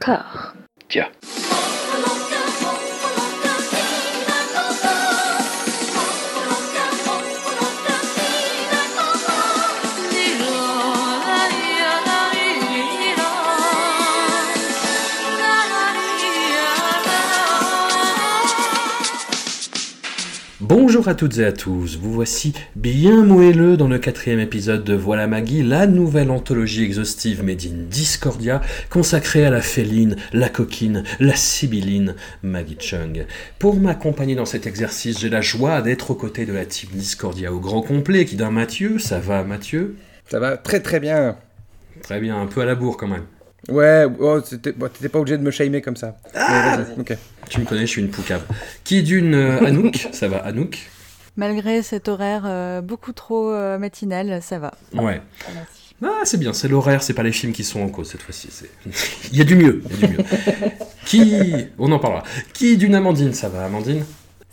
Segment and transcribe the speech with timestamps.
[0.00, 0.54] corps.
[0.88, 1.10] Tiens.
[20.70, 24.94] Bonjour à toutes et à tous, vous voici bien moelleux dans le quatrième épisode de
[24.94, 31.02] Voilà Maggie, la nouvelle anthologie exhaustive made in Discordia, consacrée à la féline, la coquine,
[31.18, 33.26] la sibylline Maggie Chung.
[33.58, 37.52] Pour m'accompagner dans cet exercice, j'ai la joie d'être aux côtés de la team Discordia
[37.52, 39.96] au grand complet, qui d'un Mathieu, ça va Mathieu?
[40.28, 41.36] Ça va très très bien.
[42.00, 43.26] Très bien, un peu à la bourre quand même.
[43.68, 44.40] Ouais, oh,
[44.76, 46.16] bon, t'étais pas obligé de me shamer comme ça.
[46.34, 47.16] Ah Mais vas-y, ok.
[47.48, 48.42] Tu me connais, je suis une poucave.
[48.84, 50.78] Qui d'une euh, Anouk, ça va Anouk?
[51.36, 54.72] Malgré cet horaire euh, beaucoup trop euh, matinal, ça va.
[54.94, 55.20] Ouais.
[55.54, 55.94] Merci.
[56.02, 58.48] Ah, c'est bien, c'est l'horaire, c'est pas les films qui sont en cause cette fois-ci.
[58.50, 58.70] c'est-
[59.32, 60.24] il y a du mieux, il y a du mieux.
[61.04, 61.44] Qui.
[61.78, 62.22] On en parlera.
[62.54, 64.04] Qui d'une Amandine, ça va, Amandine?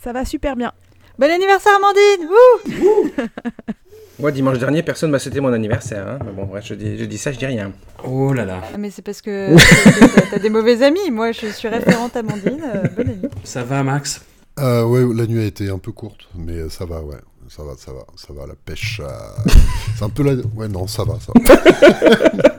[0.02, 0.72] Ça va super bien.
[1.18, 3.10] Bon anniversaire Amandine Wouh
[4.18, 6.06] Moi, dimanche dernier, personne m'a souhaité mon anniversaire.
[6.08, 6.18] Hein.
[6.26, 7.72] Mais bon, bref, je dis, je dis ça, je dis rien.
[8.04, 8.60] Oh là là.
[8.74, 9.54] Ah, Mais c'est parce que
[10.30, 11.10] t'as- des mauvais amis.
[11.12, 12.60] Moi, je suis référente Amandine.
[12.74, 13.28] euh, bonne amie.
[13.44, 14.22] Ça va, Max?
[14.58, 17.14] Euh, ouais, la nuit a été un peu courte, mais ça va, ouais.
[17.48, 19.00] Ça va, ça va, ça va, la pêche.
[19.02, 19.08] euh,
[19.96, 20.32] C'est un peu la.
[20.56, 21.56] Ouais, non, ça va, ça va.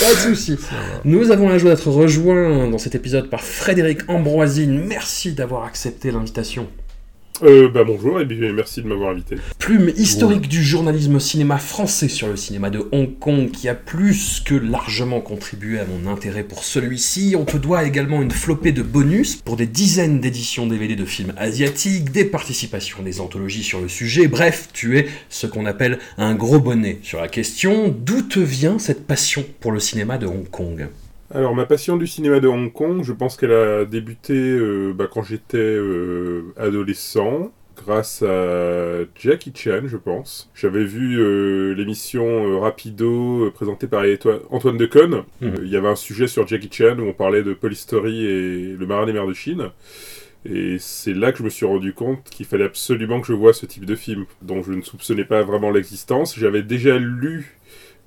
[0.00, 0.58] Pas de soucis.
[1.04, 4.84] Nous avons la joie d'être rejoints dans cet épisode par Frédéric Ambroisine.
[4.86, 6.66] Merci d'avoir accepté l'invitation.
[7.42, 9.36] Euh, bah bonjour et bien, merci de m'avoir invité.
[9.58, 14.42] Plume historique du journalisme cinéma français sur le cinéma de Hong Kong qui a plus
[14.44, 17.36] que largement contribué à mon intérêt pour celui-ci.
[17.38, 21.32] On te doit également une flopée de bonus pour des dizaines d'éditions DVD de films
[21.38, 24.28] asiatiques, des participations des anthologies sur le sujet.
[24.28, 28.78] Bref, tu es ce qu'on appelle un gros bonnet sur la question d'où te vient
[28.78, 30.88] cette passion pour le cinéma de Hong Kong?
[31.32, 35.08] Alors ma passion du cinéma de Hong Kong, je pense qu'elle a débuté euh, bah,
[35.10, 37.52] quand j'étais euh, adolescent.
[37.76, 40.50] Grâce à Jackie Chan, je pense.
[40.54, 44.04] J'avais vu euh, l'émission euh, Rapido euh, présentée par
[44.50, 45.22] Antoine Decaune.
[45.40, 45.54] Mhm.
[45.62, 48.86] Il y avait un sujet sur Jackie Chan où on parlait de Polystory et le
[48.86, 49.70] marin des mers de Chine.
[50.44, 53.52] Et c'est là que je me suis rendu compte qu'il fallait absolument que je voie
[53.52, 56.38] ce type de film, dont je ne soupçonnais pas vraiment l'existence.
[56.38, 57.59] J'avais déjà lu,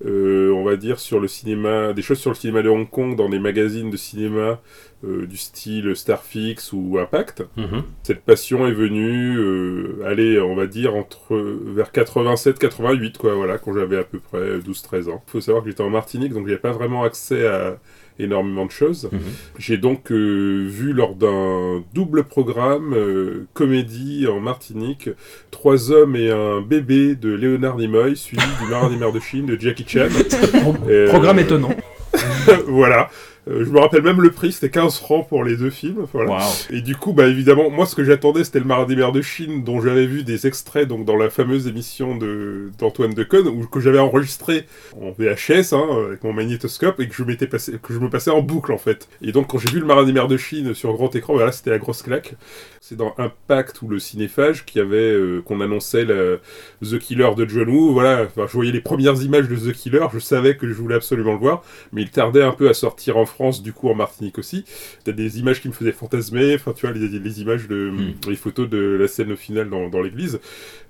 [0.06, 3.30] on va dire, sur le cinéma, des choses sur le cinéma de Hong Kong dans
[3.30, 4.59] des magazines de cinéma
[5.06, 7.44] euh, du style Starfix ou Impact.
[7.58, 7.84] Mhm.
[8.03, 13.74] Cette passion est venue, euh, aller, on va dire, entre vers 87-88, quoi, voilà, quand
[13.74, 15.22] j'avais à peu près 12-13 ans.
[15.28, 17.78] Il faut savoir que j'étais en Martinique, donc j'avais pas vraiment accès à
[18.19, 19.09] énormément de choses.
[19.12, 19.19] Mhm.
[19.57, 25.09] J'ai donc euh, vu lors d'un double programme euh, comédie en Martinique
[25.51, 29.46] Trois hommes et un bébé de Léonard Nimoy suivi du Marin des mers de Chine
[29.46, 30.07] de Jackie Chan.
[30.62, 31.75] Pro- Euh, Programme étonnant.
[32.68, 33.09] voilà.
[33.50, 36.06] Euh, je me rappelle même le prix, c'était 15 francs pour les deux films.
[36.14, 36.40] Voilà.
[36.70, 39.22] Et du coup, bah évidemment, moi ce que j'attendais, c'était le Marin des mers de
[39.22, 43.66] Chine, dont j'avais vu des extraits donc dans la fameuse émission de d'Antoine Decaune, ou
[43.68, 44.66] que j'avais enregistré
[45.00, 48.32] en VHS hein, avec mon magnétoscope et que je m'étais passé, que je me passais
[48.32, 49.08] en boucle en fait.
[49.22, 51.52] Et donc quand j'ai vu le Marin des mers de Chine sur grand écran, voilà,
[51.52, 52.36] c'était la grosse claque.
[52.80, 56.42] C'est dans Impact ou le Cinéphage qui avait euh, qu'on annonçait le
[56.82, 57.94] The Killer de John Woo.
[57.94, 60.96] Voilà, enfin, je voyais les premières images de The Killer, je savais que je voulais
[60.96, 63.96] absolument le voir, mais il tardait un peu à sortir en France, du coup en
[63.96, 64.64] Martinique aussi.
[65.04, 68.14] T'as des images qui me faisaient fantasmer, enfin tu vois, les, les images de Mm.
[68.30, 70.40] les photos de la scène au final dans, dans l'église.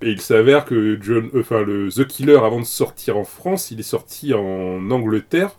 [0.01, 3.71] Et il s'avère que John, euh, enfin le The Killer avant de sortir en France,
[3.71, 5.51] il est sorti en Angleterre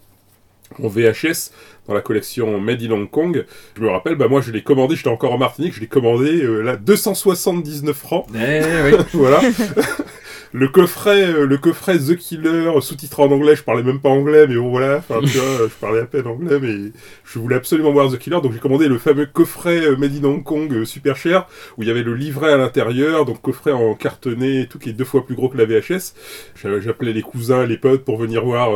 [0.82, 1.50] en VHS
[1.86, 3.44] dans la collection Made in Hong Kong.
[3.76, 6.42] Je me rappelle, bah moi je l'ai commandé, j'étais encore en Martinique, je l'ai commandé
[6.42, 8.26] euh, là 279 francs.
[8.34, 8.98] Eh oui.
[9.12, 9.40] voilà.
[10.56, 14.46] le coffret, euh, le coffret The Killer, sous-titré en anglais, je parlais même pas anglais,
[14.46, 16.92] mais bon voilà, enfin tu je parlais à peine anglais, mais
[17.24, 20.24] je voulais absolument voir The Killer, donc j'ai commandé le fameux coffret euh, Made in
[20.24, 23.72] Hong Kong euh, super cher, où il y avait le livret à l'intérieur, donc coffret
[23.72, 26.14] en cartonné et tout, qui est deux fois plus gros que la VHS.
[26.62, 28.70] J'a- J'appelais les cousins, les potes pour venir voir,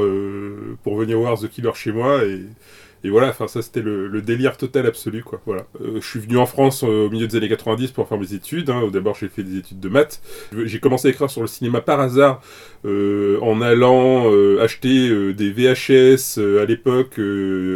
[0.83, 2.41] pour venir voir The Killer chez moi et
[3.05, 5.41] et voilà, enfin ça c'était le, le délire total absolu quoi.
[5.47, 5.67] Voilà.
[5.81, 8.35] Euh, je suis venu en France euh, au milieu des années 90 pour faire mes
[8.35, 8.71] études.
[8.71, 8.89] Hein.
[8.93, 10.21] D'abord j'ai fait des études de maths.
[10.65, 12.41] J'ai commencé à écrire sur le cinéma par hasard
[12.85, 14.27] euh, en allant
[14.61, 17.21] acheter des VHS à l'époque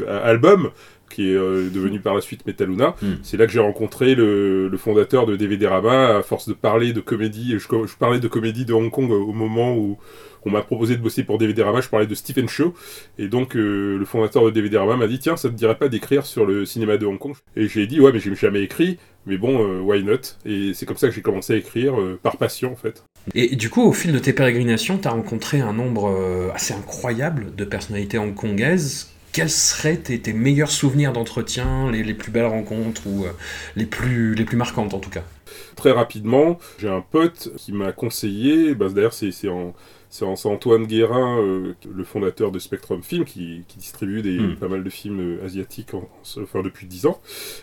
[0.08, 0.70] à album
[1.12, 2.96] qui est euh, devenu par la suite Metaluna.
[3.00, 3.06] Mm.
[3.22, 6.92] C'est là que j'ai rencontré le, le fondateur de DVD Rama, à force de parler
[6.92, 7.52] de comédie.
[7.52, 9.98] Je, je parlais de comédie de Hong Kong au moment où
[10.44, 12.74] on m'a proposé de bosser pour DVD Rama, je parlais de Stephen Chow.
[13.18, 15.88] Et donc, euh, le fondateur de DVD Rama m'a dit Tiens, ça te dirait pas
[15.88, 17.34] d'écrire sur le cinéma de Hong Kong?
[17.56, 20.16] Et j'ai dit Ouais, mais j'ai jamais écrit, mais bon, euh, why not?
[20.44, 23.04] Et c'est comme ça que j'ai commencé à écrire, euh, par passion en fait.
[23.34, 27.54] Et du coup, au fil de tes pérégrinations, tu as rencontré un nombre assez incroyable
[27.54, 33.06] de personnalités hongkongaises quels seraient tes, tes meilleurs souvenirs d'entretien, les, les plus belles rencontres
[33.06, 33.24] ou
[33.76, 35.22] les, plus, les plus marquantes en tout cas?
[35.76, 39.74] Très rapidement, j'ai un pote qui m'a conseillé, bah, d'ailleurs c'est en-
[40.12, 44.56] c'est Antoine Guérin, euh, le fondateur de Spectrum Film, qui, qui distribue des, Mm.
[44.56, 45.98] pas mal de films euh, asiatiques en-
[46.36, 47.18] en- enfin, depuis 10 ans.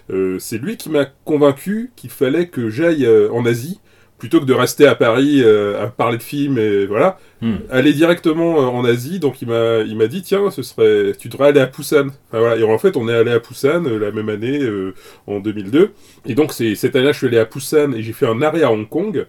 [0.10, 3.80] Euh, c'est lui qui m'a convaincu qu'il fallait que j'aille en Asie,
[4.18, 7.56] plutôt que de rester à Paris euh, à parler de films, et voilà, Hmm.
[7.70, 9.20] aller directement en Asie.
[9.20, 12.08] Donc il m'a il m'a dit, tiens, ce serait, tu devrais aller à Busan.
[12.28, 12.58] Enfin, voilà.
[12.58, 14.94] Et en fait, on est allé à Busan euh, la même année, euh,
[15.28, 15.92] en 2002.
[16.26, 18.64] Et donc c'est cette année-là, je suis allé à Busan et j'ai fait un arrêt
[18.64, 19.26] à Hong Kong.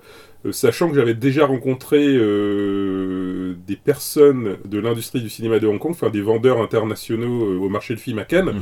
[0.46, 5.78] Euh, sachant que j'avais déjà rencontré euh, des personnes de l'industrie du cinéma de Hong
[5.78, 8.60] Kong, enfin des vendeurs internationaux euh, au marché de film à Cannes, Mhm.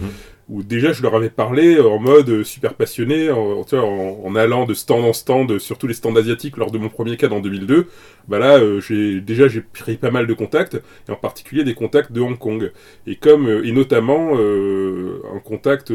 [0.49, 5.13] où déjà je leur avais parlé en mode super passionné, en, allant de stand en
[5.13, 7.87] stand sur tous les stands asiatiques lors de mon premier Cannes en 2002.
[8.27, 10.75] Bah là, euh, j'ai déjà j'ai pris pas mal de contacts,
[11.09, 12.73] et en particulier des contacts de Hong Kong,
[13.07, 15.93] et comme et notamment un contact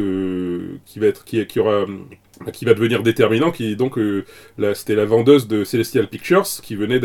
[0.86, 1.84] qui va être qui, qui aura
[2.52, 4.24] qui va devenir déterminant, qui donc euh,
[4.74, 7.00] c'était la vendeuse de Celestial Pictures qui venait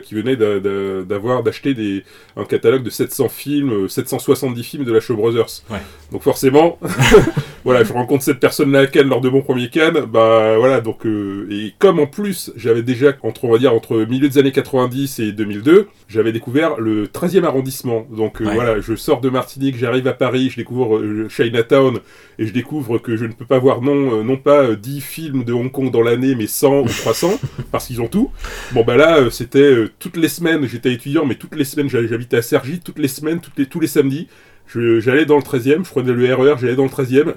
[0.00, 2.04] qui venait d'a- d'a- d'avoir d'acheter des
[2.36, 5.62] un catalogue de 700 films, euh, 770 films de la Shaw Brothers.
[5.70, 5.78] Ouais.
[6.10, 6.78] Donc forcément,
[7.64, 11.06] voilà, je rencontre cette personne-là à Cannes lors de mon premier Cannes, bah voilà, donc
[11.06, 14.52] euh, et comme en plus j'avais déjà entre on va dire entre milieu des années
[14.52, 18.06] 90 et 2002, j'avais découvert le 13e arrondissement.
[18.10, 18.54] Donc euh, Ouais.
[18.54, 21.98] voilà, je sors de Martinique, j'arrive à Paris, je découvre euh, Chinatown
[22.38, 25.00] et je découvre que je ne peux pas voir non euh, non pas euh, 10
[25.00, 27.40] films de Hong Kong dans l'année mais 100 ou 300
[27.72, 28.30] parce qu'ils ont tout.
[28.72, 32.42] Bon bah là c'était toutes les semaines, j'étais étudiant mais toutes les semaines j'habitais à
[32.42, 34.28] Cergy, toutes les semaines, toutes les tous les samedis,
[34.74, 37.34] j'allais dans le 13e, je prenais le RER, j'allais dans le 13e.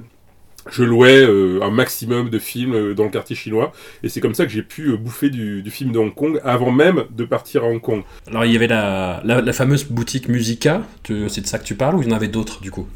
[0.72, 3.72] Je louais euh, un maximum de films euh, dans le quartier chinois.
[4.04, 6.40] Et c'est comme ça que j'ai pu euh, bouffer du, du film de Hong Kong
[6.44, 8.04] avant même de partir à Hong Kong.
[8.28, 11.76] Alors il y avait la, la, la fameuse boutique Musica, c'est de ça que tu
[11.76, 12.88] parles ou il y en avait d'autres du coup?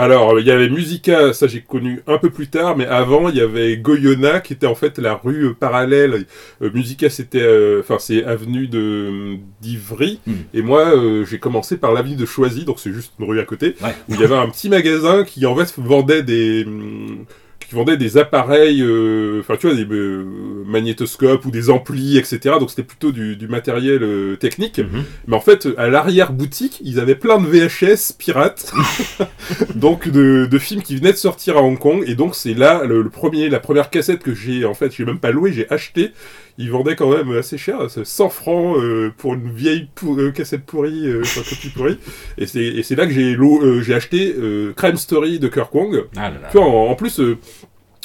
[0.00, 3.36] Alors, il y avait Musica, ça j'ai connu un peu plus tard, mais avant, il
[3.36, 6.24] y avait Goyona, qui était en fait la rue euh, parallèle.
[6.62, 10.32] Euh, Musica, c'était, euh, enfin, c'est avenue de d'Ivry, Mm.
[10.54, 13.44] et moi, euh, j'ai commencé par l'avenue de Choisy, donc c'est juste une rue à
[13.44, 13.94] côté, Ouais.
[14.08, 17.26] où il y avait un petit magasin qui en fait vendait des hum,
[17.70, 20.24] qui vendait des appareils, euh, enfin tu vois, des euh,
[20.66, 22.56] magnétoscopes ou des amplis, etc.
[22.58, 24.80] Donc c'était plutôt du, du matériel euh, technique.
[24.80, 25.04] Mhm.
[25.28, 28.72] Mais en fait, à l'arrière-boutique, ils avaient plein de VHS pirates,
[29.76, 32.02] donc de, de films qui venaient de sortir à Hong Kong.
[32.08, 35.04] Et donc c'est là le, le premier, la première cassette que j'ai, en fait, j'ai
[35.04, 36.10] même pas loué, j'ai acheté.
[36.60, 40.66] Ils vendaient quand même assez cher, c'est 100 francs euh, pour une vieille euh, cassette
[40.66, 41.98] pourrie, euh, enfin copie pourrie.
[42.36, 44.34] Et c'est là que j'ai acheté
[44.76, 46.04] Crime Story de Kirk Wong.
[46.16, 46.48] Ah là là.
[46.50, 47.18] Tu vois, en, en plus,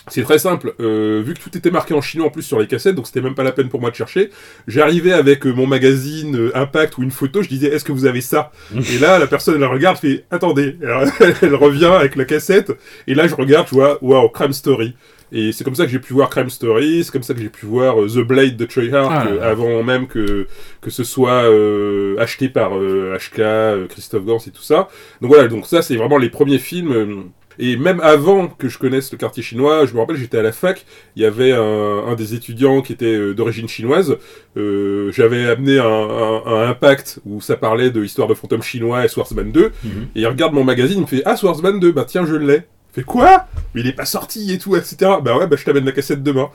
[0.08, 0.74] c'est très simple.
[0.80, 3.22] euh, vu que tout était marqué en chinois en plus sur les cassettes, donc c'était
[3.22, 4.30] même pas la peine pour moi de chercher.
[4.68, 8.06] J'arrivais avec euh, mon magazine euh, Impact ou une photo, je disais est-ce que vous
[8.06, 8.52] avez ça
[8.94, 10.78] Et là, la personne elle regarde, fait attendez.
[10.84, 11.04] Alors,
[11.42, 12.72] elle revient avec la cassette,
[13.08, 14.96] et là je regarde, je vois waouh Crime Story.
[15.32, 17.50] Et c'est comme ça que j'ai pu voir Crime Story, c'est comme ça que j'ai
[17.50, 20.48] pu voir euh, The Blade de Troy Hart, Ah euh, avant même que,
[20.82, 24.88] que ce soit euh, acheté par HK, Christophe Gans et tout ça.
[25.22, 27.32] Donc voilà, donc ça c'est vraiment les premiers films.
[27.60, 30.52] Et même avant que je connaisse le quartier chinois, je me rappelle, j'étais à la
[30.52, 30.86] fac,
[31.16, 31.60] il y avait un,
[32.08, 34.18] un des étudiants qui était euh, d'origine chinoise.
[34.58, 39.06] Euh, J'avais amené un, un- un Impact où ça parlait de l'histoire de fantômes chinois
[39.06, 39.72] et Swordsman 2.
[39.84, 39.90] Mhm.
[40.16, 42.64] Et il regarde mon magazine, il me fait Ah, Swordsman 2, bah tiens, je l'ai.
[42.92, 43.46] Il fait quoi?
[43.74, 44.96] Mais il est pas sorti et tout, etc.
[45.24, 46.50] Bah ouais, bah je t'amène la cassette demain.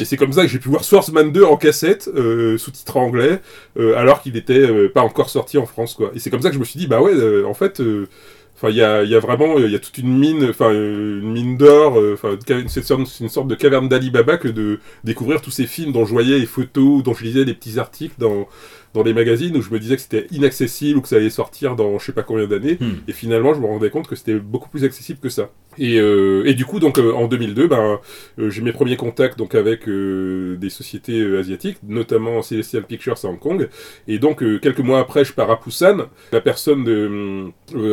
[0.00, 3.40] Et c'est comme ça que j'ai pu voir Swordsman 2 en cassette, euh, sous-titre anglais,
[3.78, 6.10] euh, alors qu'il était euh, pas encore sorti en France, quoi.
[6.16, 8.08] Et c'est comme ça que je me suis dit, bah ouais, euh, en fait, euh,
[8.54, 11.32] enfin, il y a, y a vraiment, il y a toute une mine, enfin, une
[11.32, 15.50] mine d'or, euh, enfin, c'est une sorte de caverne d'Ali Baba que de découvrir tous
[15.50, 18.48] ces films dont je voyais les photos, dont je lisais des petits articles dans,
[18.94, 21.74] dans les magazines où je me disais que c'était inaccessible ou que ça allait sortir
[21.74, 22.78] dans je sais pas combien d'années.
[22.80, 22.94] Hmm.
[23.08, 25.50] Et finalement, je me rendais compte que c'était beaucoup plus accessible que ça.
[25.78, 27.98] Et, euh, et du coup, donc euh, en 2002, ben,
[28.38, 33.38] euh, j'ai mes premiers contacts donc avec des sociétés asiatiques, notamment Celestial Pictures à Hong
[33.38, 33.68] Kong.
[34.06, 36.06] Et donc quelques mois après, je pars à Busan.
[36.32, 37.50] La personne de,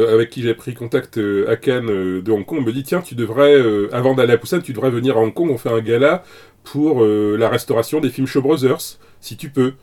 [0.08, 3.60] avec qui j'ai pris contact à Cannes de Hong Kong me dit tiens, tu devrais
[3.91, 5.50] avant d'aller à Busan, tu devrais venir à Hong Kong.
[5.50, 6.24] On fait un gala
[6.63, 9.74] pour la restauration des films Shaw Brothers, si tu peux.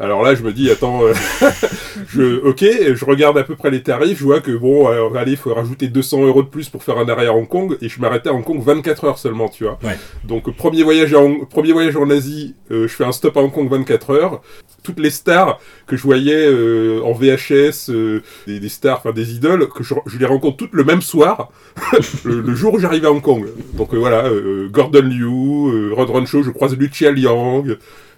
[0.00, 1.12] Alors là, je me dis, attends, euh,
[2.08, 5.32] je, ok, je regarde à peu près les tarifs, je vois que bon, euh, allez,
[5.32, 7.88] il faut rajouter 200 euros de plus pour faire un arrêt à Hong Kong, et
[7.88, 9.78] je m'arrêtais à Hong Kong 24 heures seulement, tu vois.
[9.84, 9.96] Ouais.
[10.24, 13.40] Donc, premier voyage, à Hong- premier voyage en Asie, euh, je fais un stop à
[13.40, 14.42] Hong Kong 24 heures.
[14.82, 19.32] Toutes les stars que je voyais euh, en VHS, euh, des, des stars, enfin des
[19.34, 21.50] idoles, que je, je les rencontre toutes le même soir,
[22.24, 23.46] le, le jour où j'arrive à Hong Kong.
[23.74, 25.24] Donc euh, voilà, euh, Gordon Liu,
[25.72, 27.64] euh, Rod Ron Shaw, je croise Lucia Liang,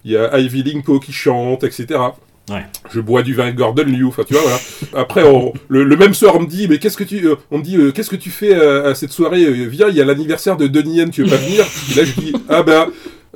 [0.06, 2.00] il y a Ivy Ling Po qui chante, etc.
[2.48, 2.64] Ouais.
[2.92, 4.58] Je bois du vin Gordon Liu, enfin tu vois voilà.
[4.94, 7.58] Après on- le, le même soir on me dit mais qu'est-ce que tu euh, on
[7.58, 10.00] me dit euh, qu'est-ce que tu fais à, à cette soirée Euh, Viens, il y
[10.00, 11.64] a l'anniversaire de Donnie Yen, tu veux pas venir?
[11.90, 12.86] Et là je dis ah ben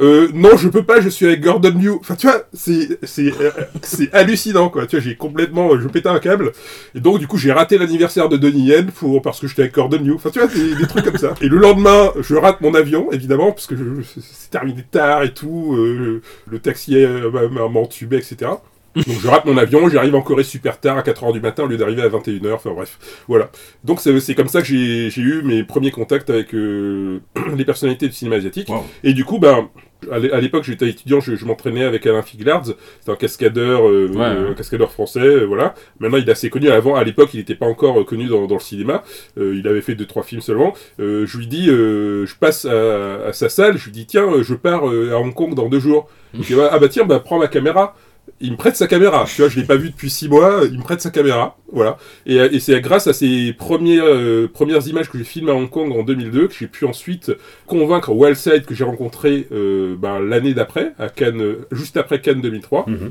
[0.01, 1.91] euh, non, je peux pas, je suis avec Gordon Liu.
[2.01, 3.51] Enfin, tu vois, c'est c'est euh,
[3.83, 4.87] c'est hallucinant, quoi.
[4.87, 6.53] Tu vois, j'ai complètement, je pétais un câble.
[6.95, 9.75] Et donc, du coup, j'ai raté l'anniversaire de Donnie Yen pour parce que j'étais avec
[9.75, 10.13] Gordon Liu.
[10.15, 11.35] Enfin, tu vois, des, des trucs comme ça.
[11.43, 15.35] Et le lendemain, je rate mon avion, évidemment, parce que je- c'est terminé tard et
[15.35, 15.75] tout.
[15.77, 18.51] euh, le taxi euh, m'a m'a entubé, etc.
[18.97, 21.67] Donc je rate mon avion, j'arrive en Corée super tard à 4h du matin au
[21.67, 23.51] lieu d'arriver à 21h, enfin bref, voilà.
[23.85, 27.21] Donc c'est comme ça que j'ai eu mes premiers contacts avec euh,
[27.57, 28.69] les personnalités du cinéma asiatique.
[28.69, 28.85] Wow.
[29.05, 29.69] Et du coup, ben,
[30.11, 32.65] à l'é- à l'époque, j'étais étudiant, je, je m'entraînais avec Alain Figlards,
[33.01, 34.51] c'est un cascadeur, euh, Ouais, euh, ouais.
[34.51, 35.75] un cascadeur français, euh, voilà.
[36.01, 36.69] Maintenant, il est assez connu.
[36.71, 39.05] Avant, à l'époque, il n'était pas encore connu dans, dans le cinéma.
[39.37, 40.75] Il avait fait deux trois films seulement.
[40.99, 44.83] Je lui dis, je passe à, à sa salle, je lui dis, tiens, je pars
[44.85, 46.09] à Hong Kong dans deux jours.
[46.35, 47.95] Il dit, ah bah tiens, bah prends ma caméra.
[48.43, 49.27] Il me prête sa caméra.
[49.27, 50.63] Tu vois, je l'ai pas vu depuis six mois.
[50.71, 51.99] Il me prête sa caméra, voilà.
[52.25, 55.69] Et, euh, c'est grâce à ces premières euh, premières images que j'ai filmées à Hong
[55.69, 57.33] Kong en 2002 que j'ai pu ensuite
[57.67, 62.85] convaincre Wildside que j'ai rencontré euh, ben, l'année d'après à Cannes, juste après Cannes 2003.
[62.89, 63.11] Mhm.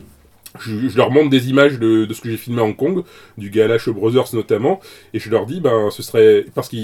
[0.60, 3.04] Je, je leur montre des images de, de ce que j'ai filmé à Hong Kong,
[3.38, 4.80] du gala Show Brothers notamment,
[5.14, 6.78] et je leur dis, ben, ce serait parce que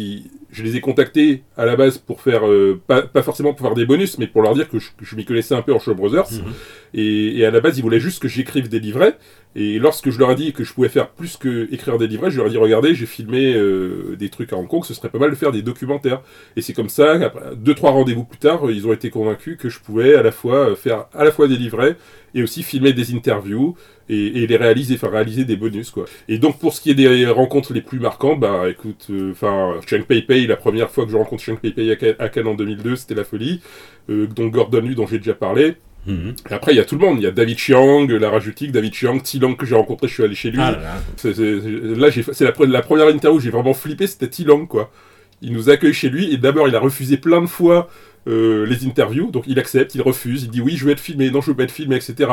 [0.51, 3.75] je les ai contactés à la base pour faire, euh, pas, pas forcément pour faire
[3.75, 5.95] des bonus, mais pour leur dire que je, je m'y connaissais un peu en Show
[5.95, 6.53] Brothers, Mhm.
[6.93, 9.17] et, et à la base, ils voulaient juste que j'écrive des livrets.
[9.56, 12.30] Et lorsque je leur ai dit que je pouvais faire plus que écrire des livrets,
[12.30, 15.10] je leur ai dit regardez, j'ai filmé euh, des trucs à Hong Kong, ce serait
[15.10, 16.22] pas mal de faire des documentaires.
[16.58, 17.18] Et c'est comme ça,
[17.56, 20.32] deux trois rendez-vous plus tard, euh, ils ont été convaincus que je pouvais à la
[20.32, 21.96] fois euh, faire à la fois des livrets
[22.34, 23.76] et aussi filmer des interviews
[24.10, 26.04] et, les réaliser, faire réaliser des bonus quoi.
[26.28, 30.04] Et donc pour ce qui est des rencontres les plus marquantes, bah écoute, enfin Cheng
[30.04, 32.98] Pei Pei, la première fois que je rencontre Cheng Pei Pei à Cannes en 2002,
[32.98, 33.62] c'était la folie.
[34.10, 35.76] Euh, donc Gordon Liu dont j'ai déjà parlé.
[36.08, 37.18] Et après, il y a tout le monde.
[37.20, 40.24] Il y a David Chiang, la Rajutik, David Chiang, Tilang que j'ai rencontré, je suis
[40.24, 40.60] allé chez lui.
[40.62, 40.94] Ah là là.
[41.18, 41.60] C'est- c'est-
[41.98, 44.92] là, j'ai- c'est la, la première interview où j'ai vraiment flippé, c'était Tilang, quoi.
[45.42, 47.90] Il nous accueille chez lui, et d'abord, il a refusé plein de fois
[48.27, 51.29] euh, les interviews, donc il accepte, il refuse, il dit oui, je veux être filmé,
[51.29, 52.29] non, je veux pas être filmé, etc.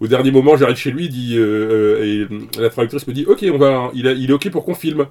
[0.00, 2.26] Au dernier moment, j'arrive chez lui, il dit, euh, euh,
[2.56, 4.74] et la traductrice me dit, ok, on va, il, a- il est ok pour qu'on
[4.74, 5.06] filme.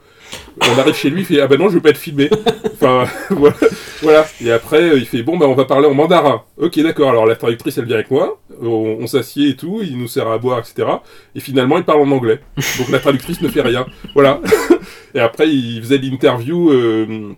[0.61, 2.29] On arrive chez lui, il fait, ah ben non, je veux pas être filmé.
[2.73, 3.55] enfin, voilà,
[4.01, 4.25] voilà.
[4.43, 6.43] Et après, il fait, bon, ben on va parler en mandarin.
[6.57, 9.97] Ok, d'accord, alors la traductrice, elle vient avec moi, on, on s'assied et tout, il
[9.97, 10.87] nous sert à boire, etc.
[11.35, 12.39] Et finalement, il parle en anglais.
[12.77, 13.85] Donc la traductrice ne fait rien.
[14.13, 14.41] Voilà.
[15.13, 17.33] Et après, il faisait l'interview euh,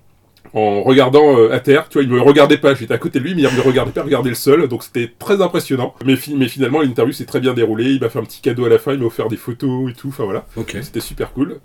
[0.54, 1.88] en regardant euh, à terre.
[1.90, 2.74] Tu vois, il me regardait pas.
[2.76, 4.68] J'étais à côté de lui, mais il me regardait pas, regardait le sol.
[4.68, 5.94] Donc c'était très impressionnant.
[6.06, 7.92] Mais, fi- mais finalement, l'interview s'est très bien déroulée.
[7.92, 8.94] Il m'a fait un petit cadeau à la fin.
[8.94, 10.10] Il m'a offert des photos et tout.
[10.10, 10.46] Enfin voilà.
[10.56, 10.78] Ok.
[10.82, 11.60] C'était super cool.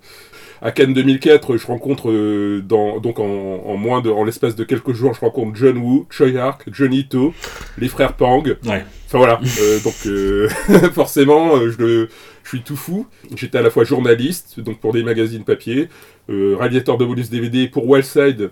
[0.64, 4.62] À Cannes 2004, je rencontre euh, dans, donc en, en moins de, en l'espace de
[4.62, 7.34] quelques jours, je rencontre John Woo, Choi Hark, Johnny Ito,
[7.78, 8.44] les frères Pang.
[8.46, 8.84] Ouais.
[9.08, 9.40] Enfin voilà.
[9.60, 9.94] Euh, donc
[10.92, 12.08] forcément, je, le-
[12.44, 13.06] je suis tout fou.
[13.34, 15.88] J'étais à la fois journaliste, donc pour des magazines papier,
[16.30, 18.50] euh, réalisateur de bonus DVD pour Wildside.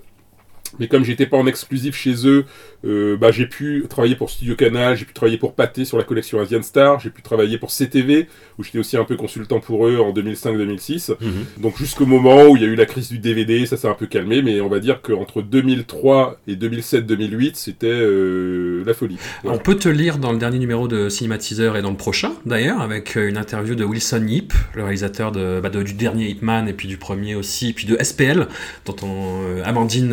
[0.78, 2.44] Mais comme j'étais pas en exclusif chez eux,
[2.84, 6.04] euh, bah, j'ai pu travailler pour Studio Canal, j'ai pu travailler pour Pathé sur la
[6.04, 8.26] collection Asian Star, j'ai pu travailler pour CTV,
[8.58, 11.10] où j'étais aussi un peu consultant pour eux en 2005-2006.
[11.20, 11.30] Mhm.
[11.62, 13.94] Donc jusqu'au moment où il y a eu la crise du DVD, ça s'est un
[13.94, 19.16] peu calmé, mais on va dire qu'entre 2003 et 2007-2008, c'était euh, la folie.
[19.44, 22.80] On peut te lire dans le dernier numéro de Cinématiseur et dans le prochain, d'ailleurs,
[22.80, 26.68] avec euh, une interview de Wilson Yip, le réalisateur de, bah, de- du dernier Hitman
[26.68, 28.46] et puis du premier aussi, et puis de SPL,
[28.86, 30.12] dont on, euh, Amandine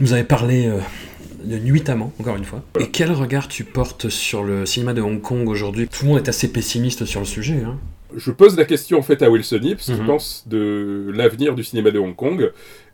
[0.00, 0.78] nous avait parlé euh,
[1.44, 2.62] de nuitamment, encore une fois.
[2.78, 5.88] Et quel regard tu portes sur le cinéma de Hong Kong aujourd'hui?
[5.88, 7.62] Tout le monde est assez pessimiste sur le sujet.
[7.66, 7.78] Hein.
[8.16, 10.06] Je pose la question en fait à Wilson Yip, ce qu'il Mhm.
[10.06, 12.50] pense de l'avenir du cinéma de Hong Kong.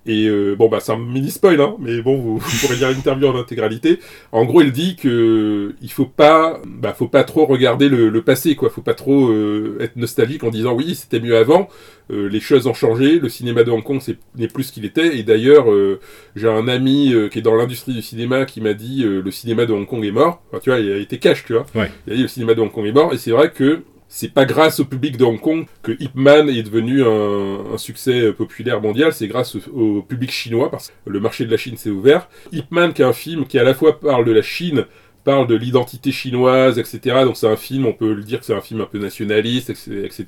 [0.07, 2.89] Et euh, bon, bah, c'est un mini spoil, hein, mais bon, vous, vous pourrez lire
[2.91, 3.99] l'interview en intégralité.
[4.33, 8.23] En gros, il dit que il faut pas, bah, faut pas trop regarder le, le
[8.23, 8.71] passé, quoi.
[8.71, 11.69] Faut pas trop euh, être nostalgique en disant oui, c'était mieux avant.
[12.13, 13.19] Euh, les choses ont changé.
[13.19, 15.17] Le cinéma de Hong Kong c'est- n'est plus ce qu'il était.
[15.19, 15.99] Et d'ailleurs, euh,
[16.37, 19.31] j'ai un ami euh, qui est dans l'industrie du cinéma qui m'a dit euh, le
[19.33, 20.41] cinéma de Hong Kong est mort.
[20.53, 21.67] Enfin, tu vois, il a été cash, tu vois.
[21.75, 21.91] Ouais.
[22.07, 23.13] Il a dit le cinéma de Hong Kong est mort.
[23.13, 26.49] Et c'est vrai que c'est pas grâce au public de Hong Kong que Ip Man
[26.49, 31.21] est devenu un, succès populaire mondial, c'est grâce au, au public chinois, parce que le
[31.21, 32.29] marché de la Chine s'est ouvert.
[32.53, 34.87] Ip Man, qui est un film qui à la fois parle de la Chine,
[35.27, 37.25] parle de l'identité chinoise, etc.
[37.25, 39.71] Donc c'est un film, on peut le dire que c'est un film un peu nationaliste,
[39.71, 40.25] etc.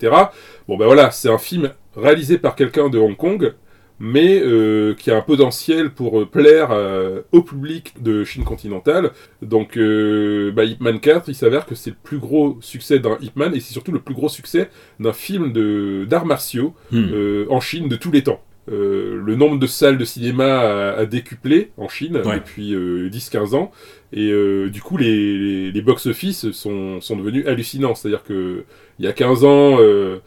[0.67, 3.55] Bon ben voilà, c'est un film réalisé par quelqu'un de Hong Kong,
[4.01, 9.11] mais euh, qui a un potentiel pour euh, plaire euh, au public de Chine continentale.
[9.43, 13.19] Donc, euh, bah, Ip Man 4, il s'avère que c'est le plus gros succès d'un
[13.21, 17.07] Ip Man, et c'est surtout le plus gros succès d'un film de- d'arts martiaux Hmm.
[17.13, 18.41] euh, en Chine de tous les temps.
[18.71, 22.35] euh, le nombre de salles de cinéma a, a décuplé en Chine Ouais.
[22.35, 23.71] depuis euh, 10-15 ans.
[24.13, 27.95] Et euh, du coup, les, les, les box-office sont, sont devenus hallucinants.
[27.95, 28.65] C'est-à-dire que
[28.99, 30.19] il y a 15 ans, euh,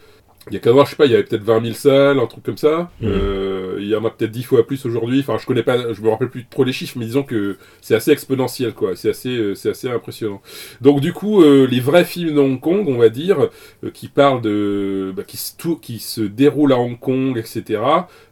[0.47, 2.19] il y a 15 ans, je sais pas, il y avait peut-être 20 000 salles,
[2.19, 2.89] un truc comme ça.
[2.99, 3.09] Mhm.
[3.11, 5.19] Euh, il y en a peut-être 10 fois plus aujourd'hui.
[5.19, 7.93] Enfin, je connais pas, je me rappelle plus trop les chiffres, mais disons que c'est
[7.93, 8.95] assez exponentiel, quoi.
[8.95, 10.41] C'est assez, euh, c'est assez impressionnant.
[10.81, 13.49] Donc, du coup, euh, les vrais films de Hong Kong, on va dire,
[13.83, 17.81] euh, qui parlent de, bah, qui, se, tout, qui se déroulent à Hong Kong, etc.,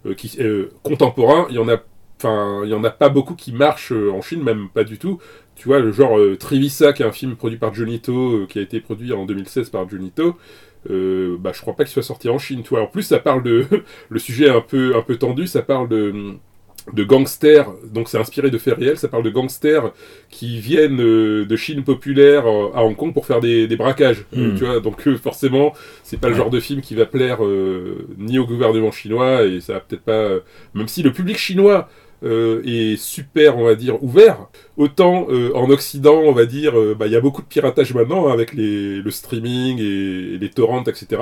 [0.05, 1.77] euh, qui, euh, contemporains, il y en a,
[2.17, 5.19] enfin, il y en a pas beaucoup qui marchent en Chine, même pas du tout.
[5.59, 8.47] Tu vois, le genre euh, Trivisa, qui est un film produit par Johnny To, euh,
[8.47, 10.37] qui a été produit en 2016 par Johnny To,
[10.89, 12.81] euh, bah, je crois pas qu'il soit sorti en Chine, tu vois.
[12.81, 13.65] En plus, ça parle de,
[14.09, 16.33] le sujet est un peu, un peu tendu, ça parle de,
[16.93, 19.91] de gangsters, donc c'est inspiré de faits réels, ça parle de gangsters
[20.29, 24.25] qui viennent euh, de Chine populaire euh, à Hong Kong pour faire des, des braquages,
[24.31, 24.55] Mm.
[24.55, 24.79] tu vois.
[24.79, 28.91] Donc forcément, c'est pas le genre de film qui va plaire euh, ni au gouvernement
[28.91, 30.29] chinois et ça va peut-être pas,
[30.73, 31.89] même si le public chinois
[32.23, 34.47] euh, est super, on va dire, ouvert.
[34.77, 37.93] Autant euh, en Occident, on va dire, euh, bah, il y a beaucoup de piratage
[37.93, 41.21] maintenant hein, avec les, le streaming et, et les torrents, etc.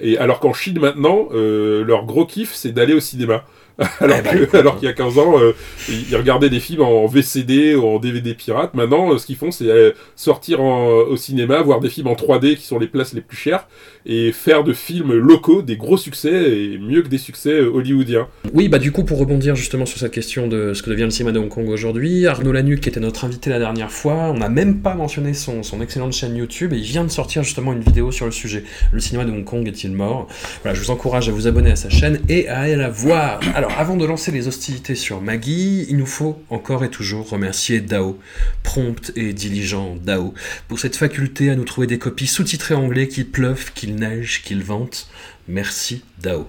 [0.00, 3.44] Et alors qu'en Chine maintenant, euh, leur gros kiff, c'est d'aller au cinéma.
[4.00, 5.52] alors Eh ben, alors qu'il y a 15 ans, euh,
[5.88, 8.74] ils ils regardaient des films en VCD ou en DVD pirate.
[8.74, 12.14] Maintenant, euh, ce qu'ils font, c'est euh, sortir en- au cinéma, voir des films en
[12.14, 13.66] 3D qui sont les places les plus chères,
[14.06, 18.28] et faire de films locaux des gros succès, et mieux que des succès euh, hollywoodiens.
[18.52, 21.10] Oui, bah du coup, pour rebondir justement sur cette question de ce que devient le
[21.10, 24.38] cinéma de Hong Kong aujourd'hui, Arnaud Lanuc, qui était notre invité la dernière fois, on
[24.38, 27.72] n'a même pas mentionné son, son excellente chaîne YouTube, et il vient de sortir justement
[27.72, 28.64] une vidéo sur le sujet.
[28.92, 30.28] Le cinéma de Hong Kong est-il mort?
[30.62, 33.40] Voilà, je vous encourage à vous abonner à sa chaîne et à aller la voir.
[33.54, 37.80] Alors, avant de lancer les hostilités sur Maggie, il nous faut encore et toujours remercier
[37.80, 38.18] Dao,
[38.62, 40.34] prompt et diligent Dao,
[40.68, 44.62] pour cette faculté à nous trouver des copies sous-titrées anglais qu'il pleuve, qu'il neige, qu'il
[44.62, 45.08] vente.
[45.48, 46.46] Merci Dao.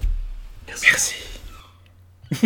[0.83, 1.15] Merci.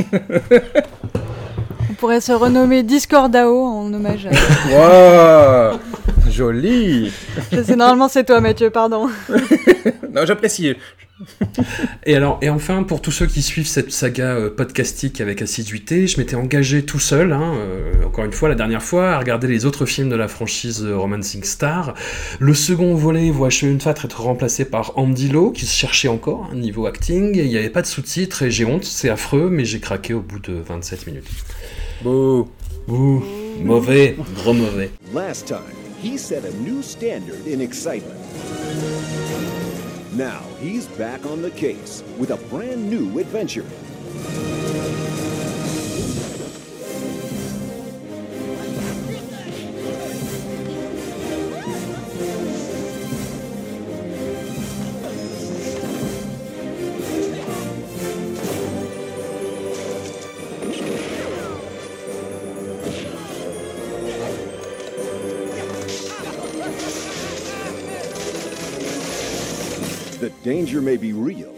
[1.89, 4.31] On pourrait se renommer Discordao en hommage à.
[5.73, 5.79] Wow
[6.29, 7.11] Joli
[7.51, 9.09] Je sais, normalement c'est toi Mathieu, pardon.
[10.11, 10.75] Non, j'apprécie.
[12.05, 16.07] Et alors, et enfin, pour tous ceux qui suivent cette saga euh, podcastique avec assiduité,
[16.07, 19.47] je m'étais engagé tout seul, hein, euh, encore une fois, la dernière fois, à regarder
[19.47, 21.93] les autres films de la franchise euh, Romancing Star.
[22.39, 23.49] Le second volet voit
[23.79, 27.49] Fat être remplacé par Andy Lau, qui se cherchait encore un niveau acting, et il
[27.49, 30.39] n'y avait pas de sous-titres, et j'ai honte, c'est affreux, mais j'ai craqué au bout
[30.39, 31.29] de 27 minutes.
[32.03, 32.49] Beau.
[32.87, 33.23] Ouh,
[33.63, 34.91] mauvais, gros mauvais.
[35.13, 35.57] Last time,
[36.03, 38.13] he set a new standard in excitement.
[40.15, 43.65] Now he's back on the case with a brand new adventure.
[70.45, 71.51] Danger may be real,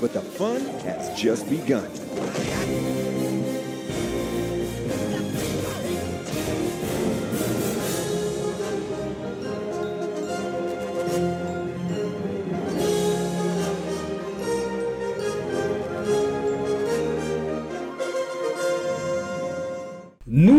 [0.00, 1.90] but the fun has just begun.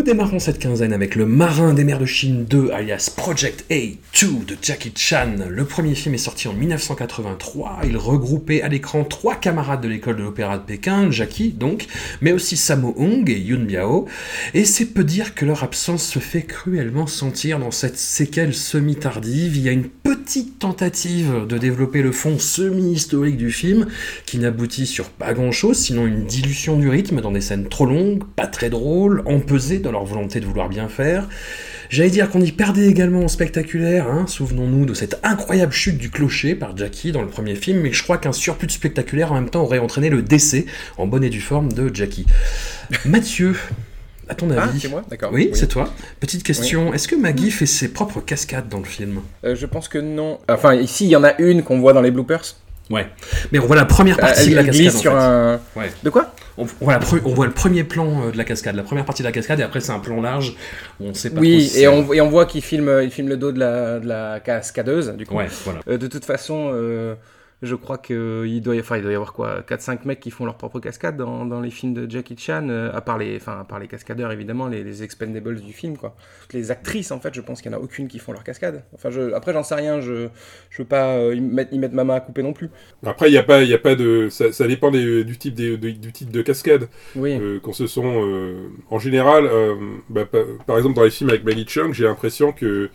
[0.05, 4.55] Démarrons cette quinzaine avec Le Marin des mers de Chine 2, alias Project A2 de
[4.61, 5.33] Jackie Chan.
[5.49, 7.79] Le premier film est sorti en 1983.
[7.85, 11.87] Il regroupait à l'écran trois camarades de l'école de l'opéra de Pékin, Jackie donc,
[12.21, 14.05] mais aussi Sammo Hung et Yun Biao.
[14.53, 19.57] Et c'est peu dire que leur absence se fait cruellement sentir dans cette séquelle semi-tardive.
[20.25, 23.85] Petite tentative de développer le fond semi-historique du film
[24.25, 28.23] qui n'aboutit sur pas grand-chose, sinon une dilution du rythme dans des scènes trop longues,
[28.35, 31.29] pas très drôles, empesées dans leur volonté de vouloir bien faire.
[31.91, 36.09] J'allais dire qu'on y perdait également en spectaculaire, hein, souvenons-nous de cette incroyable chute du
[36.09, 39.35] clocher par Jackie dans le premier film, mais je crois qu'un surplus de spectaculaire en
[39.35, 40.65] même temps aurait entraîné le décès
[40.97, 42.25] en bonne et due forme de Jackie.
[43.05, 43.55] Mathieu,
[44.29, 45.31] à ton Ah, avis c'est moi D'accord.
[45.33, 45.89] Oui, c'est toi.
[46.19, 47.21] Petite question, est-ce que Mm.
[47.21, 49.21] Maggie fait ses propres cascades dans le film?
[49.43, 50.39] Euh, je pense que non.
[50.49, 52.55] Enfin, ici, il y en a une qu'on voit dans les bloopers.
[52.91, 53.07] Ouais.
[53.51, 54.81] Mais on voit la première Euh, partie de la cascade.
[54.81, 55.17] glisse en sur fait.
[55.17, 55.59] un.
[55.75, 55.91] Ouais.
[56.03, 56.33] De quoi?
[56.57, 59.05] On, voit la pre- on voit le premier plan euh, de la cascade, la première
[59.05, 60.55] partie de la cascade, et après c'est un plan large
[61.01, 63.37] où on sait pas Oui, et on, et on voit qu'il filme, il filme le
[63.37, 65.35] dos de la, de la cascadeuse, du coup.
[65.35, 65.79] Ouais, voilà.
[65.89, 67.15] Euh, de toute façon, euh,
[67.65, 68.79] Je crois qu'il doit, y...
[68.79, 71.61] enfin, il doit y avoir quoi 4-5 mecs qui font leur propre cascade dans, dans
[71.61, 74.67] les films de Jackie Chan, euh, à, part les, enfin, à part les cascadeurs évidemment,
[74.67, 75.97] les, les expendables du film.
[75.97, 76.15] Quoi.
[76.53, 78.83] Les actrices, en fait, je pense qu'il n'y en a aucune qui font leur cascade.
[78.93, 79.33] Enfin, je...
[79.33, 80.29] Après, j'en sais rien, je ne
[80.77, 82.69] veux pas y, mettre, y, mettre, ma main à couper non plus.
[83.05, 84.29] Après, il n'y a, pas, y a pas de.
[84.29, 86.87] Ça, ça dépend des, du, type des, de, du type de cascade.
[87.15, 87.37] Oui.
[87.39, 88.23] Euh, quand ce sont.
[88.23, 89.49] Euh, en général,
[90.09, 92.89] bah, par, par exemple, dans les films avec Maggie Chung, j'ai l'impression que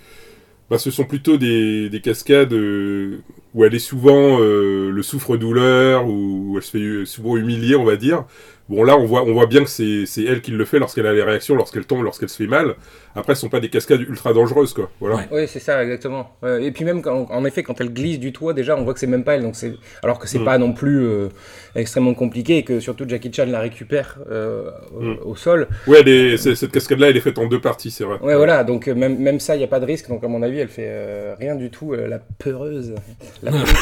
[0.70, 3.18] bah, ce sont plutôt des, des cascades euh,
[3.54, 7.96] où elle est souvent euh, le souffre-douleur, où elle se fait souvent humilier, on va
[7.96, 8.24] dire.
[8.68, 11.12] Bon, là, on voit, on voit bien que c'est elle qui le fait lorsqu'elle a
[11.12, 12.76] les réactions, lorsqu'elle tombe, lorsqu'elle se fait mal.
[13.16, 14.90] Après, ce sont pas des cascades ultra dangereuses, quoi.
[15.00, 15.16] Voilà.
[15.16, 15.28] Ouais.
[15.32, 16.30] Oui, c'est ça, exactement.
[16.44, 18.94] Euh, et puis même, quand, en effet, quand elle glisse du toit, déjà, on voit
[18.94, 19.42] que c'est même pas elle.
[19.42, 20.44] Donc c'est, alors que c'est Mm.
[20.44, 21.28] pas non plus euh,
[21.74, 25.16] extrêmement compliqué et que surtout Jackie Chan la récupère euh, au, Mm.
[25.24, 25.66] au sol.
[25.86, 28.18] Ouais, elle est- c'est- cette cascade-là, elle est faite en deux parties, c'est vrai.
[28.22, 28.62] Ouais, voilà.
[28.64, 30.08] Donc euh, même, même ça, il n'y a pas de risque.
[30.08, 31.92] Donc à mon avis, elle fait euh, rien du tout.
[31.94, 32.94] euh, la peureuse.
[33.42, 33.74] La peureuse.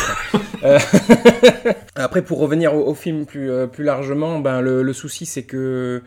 [0.64, 0.78] Euh,
[1.96, 5.42] Après, pour revenir au, au film plus, euh, plus largement, ben, le, le souci, c'est
[5.42, 6.02] que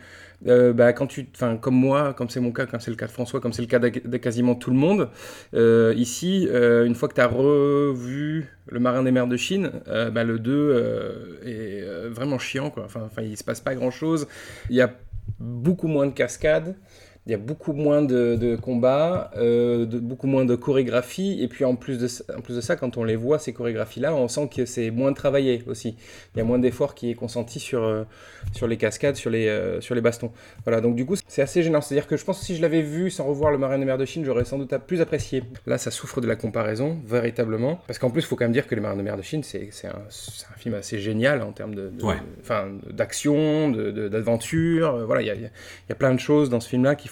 [0.46, 3.06] euh, bah, quand tu, enfin, comme moi, comme c'est mon cas, comme c'est le cas
[3.06, 5.08] de François, comme c'est le cas de, quasiment tout le monde,
[5.54, 9.70] euh, ici, euh, une fois que tu as revu Le Marin des Mers de Chine,
[9.88, 12.70] euh, bah, le 2 euh, est vraiment chiant.
[12.70, 12.84] Quoi.
[12.84, 14.26] Enfin, il se passe pas grand-chose.
[14.70, 14.92] Il y a
[15.38, 16.74] beaucoup moins de cascades.
[17.26, 21.46] Il y a beaucoup moins de, de combats, euh, de, beaucoup moins de chorégraphie, et
[21.46, 24.12] puis en plus, de, ça- en plus de ça, quand on les voit, ces chorégraphies-là,
[24.12, 25.94] on sent que c'est moins travaillé aussi.
[26.34, 28.02] Il y a moins d'efforts qui est consenti sur, euh,
[28.52, 30.32] sur les cascades, sur les, euh, sur les bastons.
[30.64, 31.80] Voilà, donc du coup, c'est assez gênant.
[31.80, 33.98] C'est-à-dire que je pense que si je l'avais vu sans revoir Le Marin des Mers
[33.98, 35.44] de Chine, j'aurais sans doute plus apprécié.
[35.66, 37.78] Là, ça souffre de la comparaison, véritablement.
[37.86, 39.44] Parce qu'en plus, il faut quand même dire que Les Marins des Mers de Chine,
[39.44, 42.16] c'est un, un film assez génial en termes de, de- Ouais.
[42.40, 44.94] enfin, d'action, de- de- d'aventure.
[44.96, 47.08] Euh, voilà, il y a, y a plein de choses dans ce film-là qui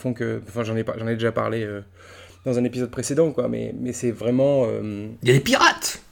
[0.65, 1.83] j'en ai déjà parlé euh,
[2.45, 4.65] dans un épisode précédent, quoi, mais, mais c'est vraiment.
[4.67, 6.03] euh, Il y a des pirates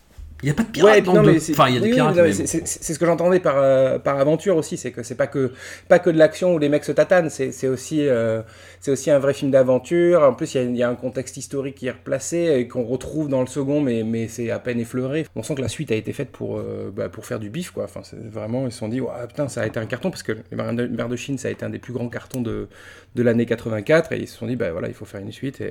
[0.43, 1.87] Il n'y a pas de pirates Ouais, dans non, le Enfin, il y a des
[1.87, 2.47] oui, oui, pirates, mais c'est- bon.
[2.47, 5.53] c'est c'est ce que j'entendais par, euh, par aventure aussi, c'est que c'est pas que,
[5.89, 8.43] pas que de l'action où les mecs se tatanent, c'est c'est aussi, euh,
[8.79, 10.23] c'est aussi un vrai film d'aventure.
[10.23, 12.69] En plus, il y a- il y, a un contexte historique qui est replacé et
[12.69, 15.27] qu'on retrouve dans le second, mais, mais c'est à peine effleuré.
[15.35, 17.73] On sent que la suite a été faite pour, euh, bah, pour faire du bif,
[17.73, 17.85] quoi.
[17.85, 20.33] Enfin, vraiment, ils se sont dit, ouais, putain, ça a été un carton, parce que
[20.53, 22.69] Les Marins de, Chine, ça a été un des plus grands cartons de,
[23.17, 25.61] de l'année 84, et ils se sont dit, bah voilà, il faut faire une suite,
[25.61, 25.71] et,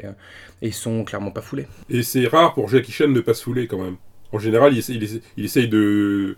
[0.62, 1.68] et ils sont clairement pas foulés.
[1.90, 3.96] Et c'est rare pour Jackie Chan de pas se fouler quand même.
[4.34, 6.36] En général, il essaie, de,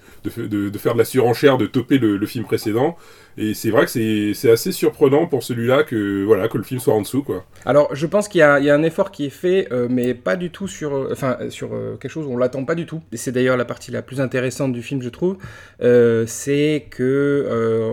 [0.78, 2.96] faire de la surenchère, de topper le, film précédent.
[3.38, 6.94] Et c'est vrai que c'est assez surprenant pour celui-là que, voilà, que le film soit
[6.94, 7.24] en dessous.
[7.24, 7.46] Quoi.
[7.66, 10.52] Alors, je pense qu'il y, a un effort qui est fait, euh, mais pas du
[10.52, 11.10] tout sur,
[11.50, 13.02] sur euh, quelque chose où on l'attend pas du tout.
[13.12, 15.38] Et c'est d'ailleurs la partie la plus intéressante du film, je trouve.
[15.82, 17.48] Euh, c'est que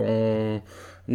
[0.05, 0.61] on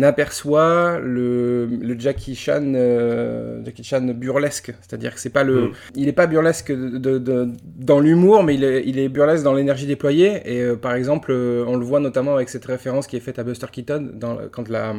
[0.01, 4.73] aperçoit le, le Jackie Chan, euh, Jackie Chan burlesque.
[4.81, 5.73] C'est-à-dire que c'est pas le, Mm.
[5.97, 9.45] il est pas burlesque de, de- de- dans l'humour, mais il est, il est burlesque
[9.45, 10.41] dans l'énergie déployée.
[10.47, 13.39] Et euh, par exemple, euh, on le voit notamment avec cette référence qui est faite
[13.39, 14.95] à Buster Keaton dans, quand la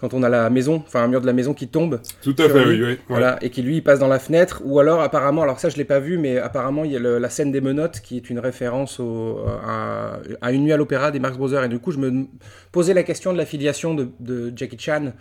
[0.00, 2.48] quand on a la maison, enfin un mur de la maison qui tombe, Tout à
[2.48, 2.82] fait, lui, oui.
[2.82, 3.08] oui, ouais.
[3.08, 5.76] voilà, et qui lui il passe dans la fenêtre, ou alors apparemment, alors ça je
[5.76, 8.30] l'ai pas vu, mais apparemment il y a le- la scène des menottes qui est
[8.30, 11.92] une référence au, à, à une nuit à l'opéra des Marx Brothers, et du coup
[11.92, 12.26] je me
[12.72, 15.12] posais la question de la filiation de, de Jackie Chan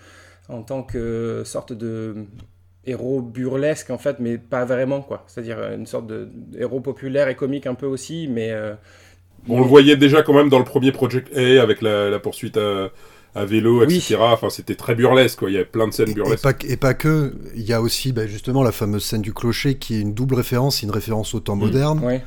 [0.49, 2.15] en tant que sorte de
[2.85, 7.35] héros burlesque en fait, mais pas vraiment quoi, c'est-à-dire une sorte de héros populaire et
[7.35, 8.73] comique un peu aussi, mais euh,
[9.47, 12.57] On le voyait déjà quand même dans le premier Project A avec la, la poursuite
[12.57, 12.89] à,
[13.35, 13.97] à vélo, Oui.
[13.97, 14.17] etc.
[14.19, 15.49] Enfin, c'était très burlesque, quoi.
[15.49, 16.43] Il y avait plein de scènes Et burlesques.
[16.43, 19.75] pas, et pas que, il y a aussi bah, justement la fameuse scène du clocher
[19.75, 21.59] qui est une double référence, une référence au temps Mm.
[21.59, 22.23] moderne ouais.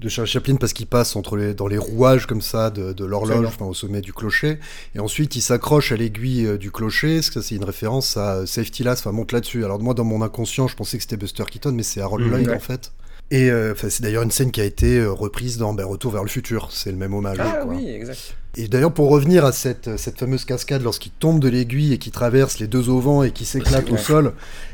[0.00, 3.04] de Charles Chaplin parce qu'il passe entre les, dans les rouages comme ça de, de
[3.06, 4.58] l'horloge, enfin, au sommet du clocher,
[4.94, 8.46] et ensuite il s'accroche à l'aiguille euh, du clocher, ça c'est une référence à euh,
[8.46, 9.64] Safety Last, enfin monte là-dessus.
[9.64, 12.30] Alors moi dans mon inconscient je pensais que c'était Buster Keaton, mais c'est Harold Mhm.
[12.30, 12.56] Lloyd Ouais.
[12.56, 12.92] en fait.
[13.32, 16.28] Et euh, c'est d'ailleurs une scène qui a été reprise dans ben, Retour vers le
[16.28, 17.38] futur, c'est le même hommage.
[17.40, 17.74] Ah quoi.
[17.74, 18.36] oui, exact.
[18.58, 22.12] Et d'ailleurs, pour revenir à cette, cette fameuse cascade, lorsqu'il tombe de l'aiguille et qu'il
[22.12, 24.32] traverse les deux auvents et qui s'éclate au sol,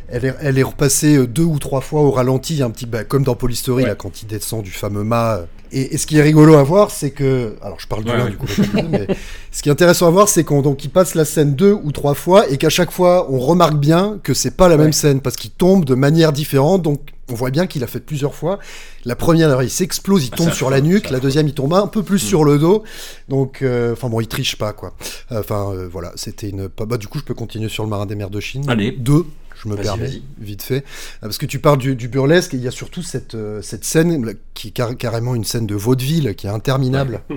[0.09, 3.03] elle est, elle est repassée euh, deux ou trois fois au ralenti, un petit bah,
[3.03, 3.88] comme dans Polystory, Ouais.
[3.88, 5.47] là, quand il descend du fameux mât.
[5.73, 7.57] Et, et ce qui est rigolo à voir, c'est que.
[7.62, 8.31] Alors, je parle du Ouais, l'un, ouais.
[8.31, 8.47] du coup,
[8.90, 9.09] mais
[9.51, 11.90] ce qui est intéressant à voir, c'est qu'on donc il passe la scène deux ou
[11.92, 15.21] trois fois et qu'à chaque fois, on remarque bien que c'est pas la même scène
[15.21, 16.83] parce qu'il tombe de manière différente.
[16.83, 17.01] Donc,
[17.33, 18.59] on voit bien qu'il a fait plusieurs fois.
[19.05, 21.11] La première, alors, il s'explose, il Ah, tombe sur la nuque.
[21.11, 22.85] La deuxième, il tombe un peu plus sur le dos.
[23.29, 24.95] Donc, euh, enfin bon, il triche pas, quoi.
[25.31, 26.68] Enfin, euh, voilà, c'était une.
[26.68, 28.64] Bah, du coup, je peux continuer sur le marin des mers de Chine.
[28.68, 28.92] Allez.
[28.92, 29.25] Deux,
[29.62, 30.85] je me permets, vite fait.
[31.16, 33.62] Ah, Parce que tu parles du, du burlesque, et il y a surtout cette, euh,
[33.62, 37.23] cette scène qui est car- carrément une scène de vaudeville qui est interminable.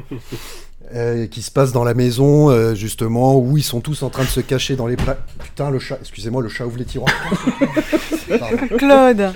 [0.94, 4.24] euh, qui se passe dans la maison, euh, justement, où ils sont tous en train
[4.24, 5.18] de se cacher dans les plats.
[5.44, 7.14] Putain, le chat, excusez-moi, le chat ouvre les tiroirs.
[8.78, 9.34] Claude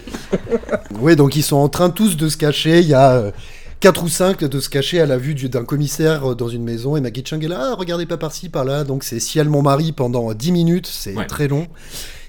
[1.00, 2.82] Oui, donc ils sont en train tous de se cacher.
[2.82, 3.32] Il y a euh,
[3.80, 7.02] quatre ou cinq de se cacher à la vue d'un commissaire dans une maison et
[7.02, 8.84] Maggie Chung est là, ah, regardez pas par-ci, par-là.
[8.84, 11.68] Donc c'est Ciel mon mari pendant 10 minutes, c'est très long.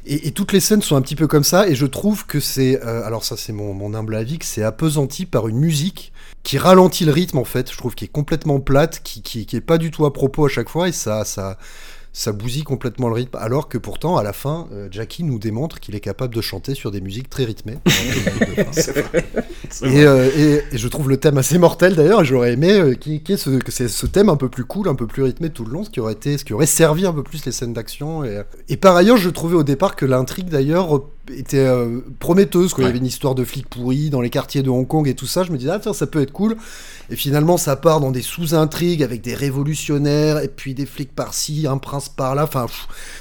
[0.07, 2.83] Et, toutes les scènes sont un petit peu comme ça, et je trouve que c'est,
[2.83, 6.59] euh, alors ça c'est mon, mon, humble avis, que c'est appesanti par une musique qui
[6.59, 7.71] ralentit le rythme en fait.
[7.71, 10.47] Je trouve qu'il est complètement plate, qui, qui, qui est pas du tout à propos
[10.47, 11.59] à chaque fois, et ça, ça,
[12.13, 13.39] ça bousille complètement le rythme.
[13.41, 16.75] Alors que pourtant, à la fin, euh, Jackie nous démontre qu'il est capable de chanter
[16.75, 17.79] sur des musiques très rythmées.
[19.85, 22.25] Euh, et, je trouve le thème assez mortel d'ailleurs.
[22.25, 25.23] J'aurais aimé euh, ce, que c'est ce thème un peu plus cool, un peu plus
[25.23, 27.47] rythmé tout le long, ce qui aurait été, ce qui aurait servi un peu plus
[27.47, 28.25] les scènes d'action.
[28.25, 31.05] Et, et par ailleurs, je trouvais au départ que l'intrigue d'ailleurs
[31.37, 31.69] était
[32.19, 32.75] prometteuse.
[32.75, 35.07] Quand il y avait une histoire de flics pourris dans les quartiers de Hong Kong
[35.09, 36.57] et tout ça, je me disais ah ça peut être cool.
[37.11, 41.67] Et finalement, ça part dans des sous-intrigues avec des révolutionnaires et puis des flics par-ci,
[41.69, 42.45] un prince par-là.
[42.45, 42.67] Enfin,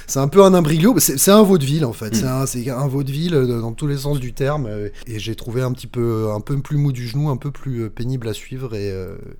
[0.06, 0.94] c'est un peu un imbriglio.
[0.98, 2.10] C'est un vaudeville en fait.
[2.10, 2.46] Mm.
[2.46, 4.66] C'est un, vaudeville euh, dans tous les sens du terme.
[4.66, 7.50] Euh, et j'ai trouvé un petit peu, un peu plus mou du genou, un peu
[7.50, 8.90] plus euh, pénible à suivre et,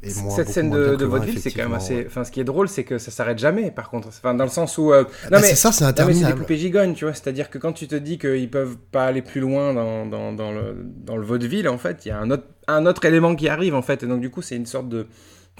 [0.02, 0.34] et moins.
[0.34, 2.04] Cette scène de, vaudeville, c'est quand même assez.
[2.06, 3.70] Enfin, ce qui est drôle, c'est que ça s'arrête jamais.
[3.70, 4.92] Par contre, enfin, dans le sens où.
[4.92, 6.26] Ah, non bah, mais c'est ça, c'est interminable.
[6.26, 7.14] C'est des poupées gigognes, tu vois.
[7.14, 8.59] C'est-à-dire que quand tu te dis qu'ils peuvent
[8.90, 12.12] pas aller plus loin dans, dans, dans le, dans le vaudeville, en fait, il y
[12.12, 14.02] a un autre un autre élément qui arrive en fait.
[14.02, 15.06] Et donc du coup, c'est une sorte de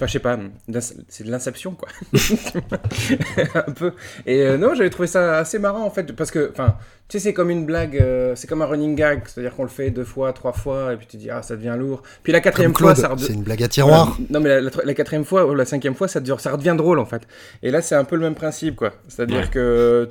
[0.01, 0.39] Enfin, je sais pas,
[1.09, 1.89] c'est de l'inception, quoi.
[3.55, 3.93] un peu.
[4.25, 6.77] Et euh, non, j'avais trouvé ça assez marrant, en fait, parce que, enfin,
[7.09, 9.69] tu sais, c'est comme une blague, euh, c'est comme un running gag, c'est-à-dire qu'on le
[9.69, 12.03] fait deux fois, trois fois, et puis tu dis, ah, ça devient lourd.
[12.23, 14.17] Puis la quatrième fois, ça C'est une blague à tiroir.
[14.31, 17.29] non, mais la, quatrième fois, ou la cinquième fois, ça, ça redevient drôle, en fait.
[17.63, 18.95] Et là, c'est un peu le même principe, quoi.
[19.07, 20.09] C'est-à-dire que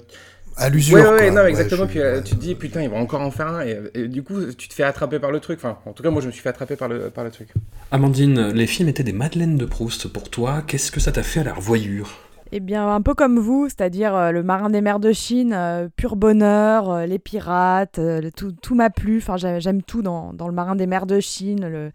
[0.57, 0.97] à l'usure.
[0.97, 1.88] Ouais, non, exactement.
[1.88, 3.62] puis euh, tu te dis, putain, ils vont encore en faire un.
[3.62, 5.59] Et, du coup, tu te fais attraper par le truc.
[5.59, 7.49] Enfin, en tout cas, moi, je me suis fait attraper par le, par le truc.
[7.91, 10.63] Amandine, les films étaient des Madeleines de Proust pour toi.
[10.65, 12.17] Qu'est-ce que ça t'a fait à la revoyure?
[12.51, 15.88] Eh bien, un peu comme vous, c'est-à-dire euh, le marin des mers de Chine, euh,
[15.95, 17.99] pur bonheur, les pirates,
[18.35, 19.17] tout, tout m'a plu.
[19.17, 21.91] Enfin, j'aime tout dans, dans, le marin des mers de Chine, le,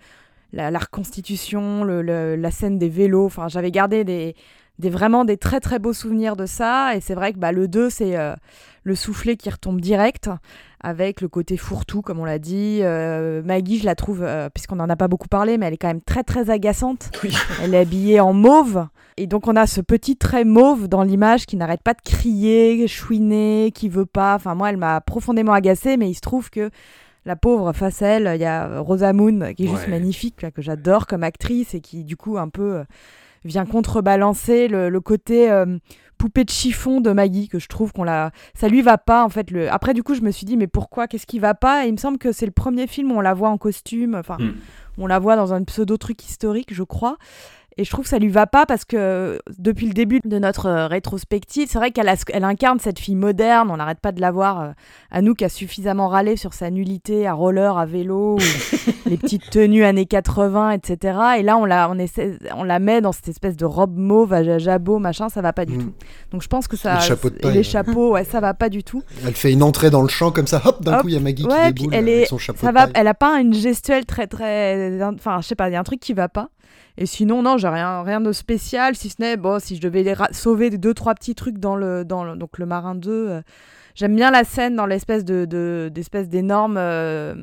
[0.53, 3.27] la, la reconstitution, le, la scène des vélos.
[3.27, 4.37] Enfin, j'avais gardé des,
[4.79, 6.97] des, vraiment des très très beaux souvenirs de ça.
[6.97, 8.35] Et c'est vrai que bah, le 2, c'est euh,
[8.83, 10.31] le soufflet qui retombe direct,
[10.81, 12.81] avec le côté fourre-tout, comme on l'a dit.
[12.83, 15.79] Euh, Maggie, je la trouve, euh, puisqu'on n'en a pas beaucoup parlé, mais elle est
[15.79, 17.11] quand même très très agaçante.
[17.63, 18.87] Elle est habillée en mauve.
[19.17, 22.89] Et donc on a ce petit trait mauve dans l'image qui n'arrête pas de crier,
[22.89, 24.35] chouiner, qui veut pas.
[24.35, 26.71] Enfin, moi, elle m'a profondément agacée, mais il se trouve que
[27.25, 31.07] la pauvre face à elle, il y a Rosamund qui est juste magnifique, que j'adore
[31.07, 32.85] comme actrice et qui du coup un peu
[33.45, 35.79] vient contrebalancer le, côté euh,
[36.19, 39.29] poupée de chiffon de Maggie que je trouve qu'on la ça lui va pas en
[39.29, 41.85] fait le après du coup je me suis dit mais pourquoi qu'est-ce qui va pas?
[41.85, 44.15] Et il me semble que c'est le premier film où on la voit en costume
[44.15, 44.55] enfin hmm.
[44.99, 47.19] on la voit dans un pseudo truc historique je crois
[47.77, 50.67] et je trouve que ça lui va pas parce que depuis le début de notre
[50.67, 53.71] euh, rétrospective, c'est vrai qu'elle elle incarne cette fille moderne.
[53.71, 54.71] On n'arrête pas de la voir euh,
[55.11, 58.39] à nous qui a suffisamment râlé sur sa nullité à roller, à vélo,
[59.07, 61.19] les petites tenues années 80, etc.
[61.39, 64.33] Et là, on la, on, essaie, on la met dans cette espèce de robe mauve
[64.33, 65.83] à jabot, machin, ça va pas du mm.
[65.83, 65.93] tout.
[66.31, 66.95] Donc je pense que ça.
[66.95, 67.55] Les chapeaux de paille.
[67.55, 69.03] Les chapeaux, ouais, ça va pas du tout.
[69.27, 71.21] Elle fait une entrée dans le champ comme ça, hop, d'un coup il y a
[71.21, 74.07] Maggie qui déboule elle est, avec son chapeau ça va, Elle a pas une gestuelle
[74.07, 75.03] très très.
[75.03, 76.51] Enfin, je sais pas, il y a un truc qui va pas.
[76.97, 80.03] Et sinon, non, j'ai rien, rien de spécial, si ce n'est, bon, si je devais
[80.05, 83.43] les sauver deux, trois petits trucs dans le, dans donc le Marin 2, euh,
[83.97, 87.35] j'aime bien la scène dans l'espèce de, d'espèce d'énorme euh,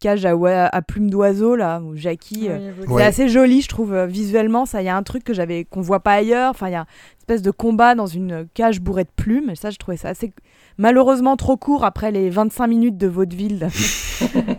[0.00, 0.34] cage à,
[0.66, 4.86] à plumes d'oiseau, là, où Jackie, euh, c'est assez joli, je trouve, visuellement, ça, il
[4.86, 7.18] y a un truc que j'avais, qu'on voit pas ailleurs, enfin, il y a une
[7.20, 10.32] espèce de combat dans une cage bourrée de plumes, et ça, je trouvais ça assez,
[10.80, 13.68] malheureusement trop court après les 25 minutes de vaudeville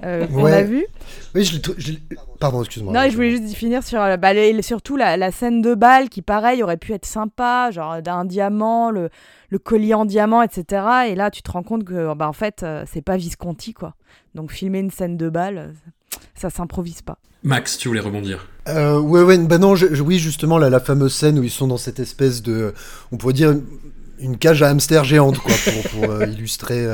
[0.06, 0.86] euh, qu'on a vu.
[1.34, 1.56] Oui, je
[1.92, 1.98] l'ai.
[2.40, 2.94] Pardon, excuse-moi.
[2.94, 6.64] Non, je voulais juste finir sur euh, bah, surtout la, scène de balle qui, pareil,
[6.64, 9.10] aurait pu être sympa, genre d'un diamant, le,
[9.50, 10.84] le, collier en diamant, etc.
[11.10, 13.96] Et là, tu te rends compte que, bah, en fait, euh, c'est pas Visconti, quoi.
[14.36, 15.74] Donc, filmer une scène de balle,
[16.36, 17.18] ça s'improvise pas.
[17.44, 21.44] Max, tu voulais rebondir euh, Ouais, ouais, bah non, oui, justement, la fameuse scène où
[21.44, 22.74] ils sont dans cette espèce de.
[23.12, 23.56] On pourrait dire
[24.20, 26.86] une cage à hamster géante, quoi, pour, pour illustrer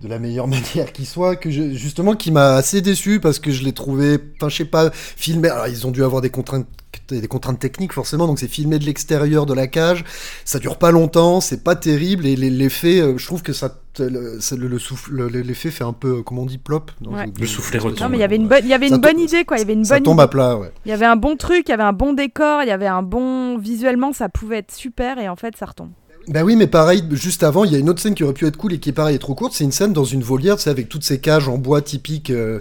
[0.00, 3.64] de la meilleure manière qui soit, que justement qui m'a assez déçu parce que je
[3.64, 5.48] l'ai trouvé, enfin je sais pas, filmé.
[5.48, 6.66] Alors ils ont dû avoir des contraintes
[7.08, 10.04] des contraintes techniques forcément, donc c'est filmé de l'extérieur de la cage,
[10.44, 14.38] ça dure pas longtemps, c'est pas terrible et l'effet, euh, je trouve que ça, le,
[14.56, 16.90] le, souffle, l'effet fait un peu, comment on dit, plop?
[17.00, 18.00] Le soufflet retombe.
[18.00, 19.60] Non mais il y avait une bonne, il y avait une bonne idée quoi, il
[19.60, 20.72] y avait une ça tombe à plat, ouais.
[20.84, 22.86] Il y avait un bon truc, il y avait un bon décor, il y avait
[22.86, 25.90] un bon visuellement, ça pouvait être super et en fait ça retombe.
[26.28, 28.46] Bah oui, mais pareil, juste avant, il y a une autre scène qui aurait pu
[28.46, 29.52] être cool et qui est pareil est trop courte.
[29.54, 32.30] C'est une scène dans une volière, c'est avec toutes ces cages en bois typiques.
[32.30, 32.60] Euh,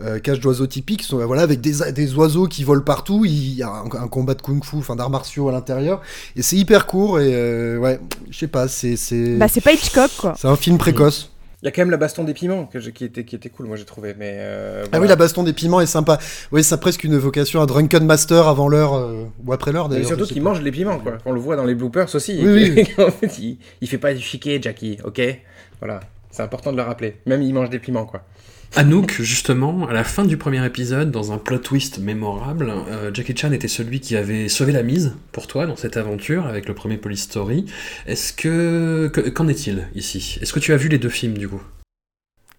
[0.00, 3.24] euh, cages d'oiseaux typiques, sont, voilà, avec des, des, oiseaux qui volent partout.
[3.24, 6.02] Il y a un, combat de kung-fu, enfin d'arts martiaux à l'intérieur,
[6.36, 7.18] et c'est hyper court.
[7.18, 7.98] Et euh, ouais,
[8.30, 9.34] je sais pas, c'est c'est.
[9.36, 10.34] Bah c'est pas Hitchcock quoi.
[10.38, 11.32] C'est un film précoce.
[11.62, 13.66] Il y a quand même la baston des piments que qui, était, qui était cool,
[13.66, 14.14] moi j'ai trouvé.
[14.16, 16.18] Mais euh, Ah oui, la baston des piments est sympa.
[16.52, 19.88] Oui, ça a presque une évocation à Drunken Master avant l'heure, euh, ou après l'heure
[19.88, 20.08] Mais d'ailleurs.
[20.08, 21.18] surtout qu'il mange les piments, quoi.
[21.26, 22.38] On le voit dans les bloopers aussi.
[22.44, 22.88] Oui, oui.
[23.04, 25.20] en fait, il, il fait pas du chiquet, Jackie, ok?
[25.80, 25.98] Voilà,
[26.30, 27.16] c'est important de le rappeler.
[27.26, 28.22] Même il mange des piments, quoi.
[28.76, 33.34] Anouk, justement, à la fin du premier épisode, dans un plot twist mémorable, euh, Jackie
[33.36, 36.74] Chan était celui qui avait sauvé la mise pour toi dans cette aventure avec le
[36.74, 37.64] premier Police Story.
[38.06, 39.10] Est-ce que.
[39.12, 40.38] que- Qu'en est-il ici?
[40.42, 41.62] Est-ce que tu as vu les deux films du coup?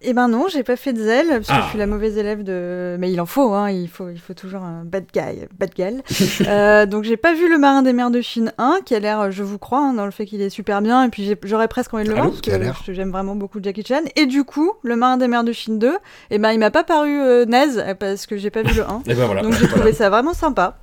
[0.02, 1.60] Eh ben non, j'ai pas fait de zèle, parce que Ah.
[1.64, 2.96] je suis la mauvaise élève de...
[2.98, 6.02] Mais il en faut, hein, il faut, il faut toujours un bad guy, bad gal.
[6.46, 9.30] Euh, donc j'ai pas vu Le Marin des Mers de Chine 1, qui a l'air,
[9.30, 11.92] je vous crois, hein, dans le fait qu'il est super bien, et puis j'aurais presque
[11.92, 12.40] envie de le Allô, voir,
[12.72, 14.00] parce que j'aime vraiment beaucoup Jackie Chan.
[14.16, 15.96] Et du coup, Le Marin des Mers de Chine 2,
[16.30, 19.02] eh ben il m'a pas paru euh, naze, parce que j'ai pas vu le 1.
[19.06, 19.42] Et ben voilà.
[19.42, 20.78] Donc j'ai trouvé ça vraiment sympa.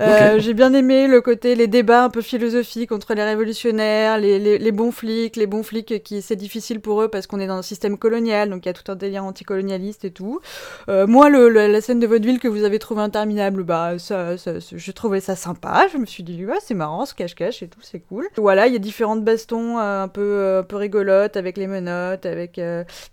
[0.00, 4.38] Euh, J'ai bien aimé le côté, les débats un peu philosophiques entre les révolutionnaires, les,
[4.38, 7.46] les, les bons flics, les bons flics qui c'est difficile pour eux parce qu'on est
[7.46, 10.40] dans un système colonial, donc il y a tout un délire anticolonialiste et tout.
[10.88, 14.36] Euh, moi, le, le- la scène de vaudeville que vous avez trouvé interminable, bah ça,
[14.38, 15.86] ça, ça- j'ai trouvé ça sympa.
[15.92, 18.28] Je me suis dit c'est marrant, ce cache-cache et tout, c'est cool.
[18.36, 22.26] Voilà, il y a différentes bastons euh, un peu un peu rigolotes avec les menottes,
[22.26, 22.60] avec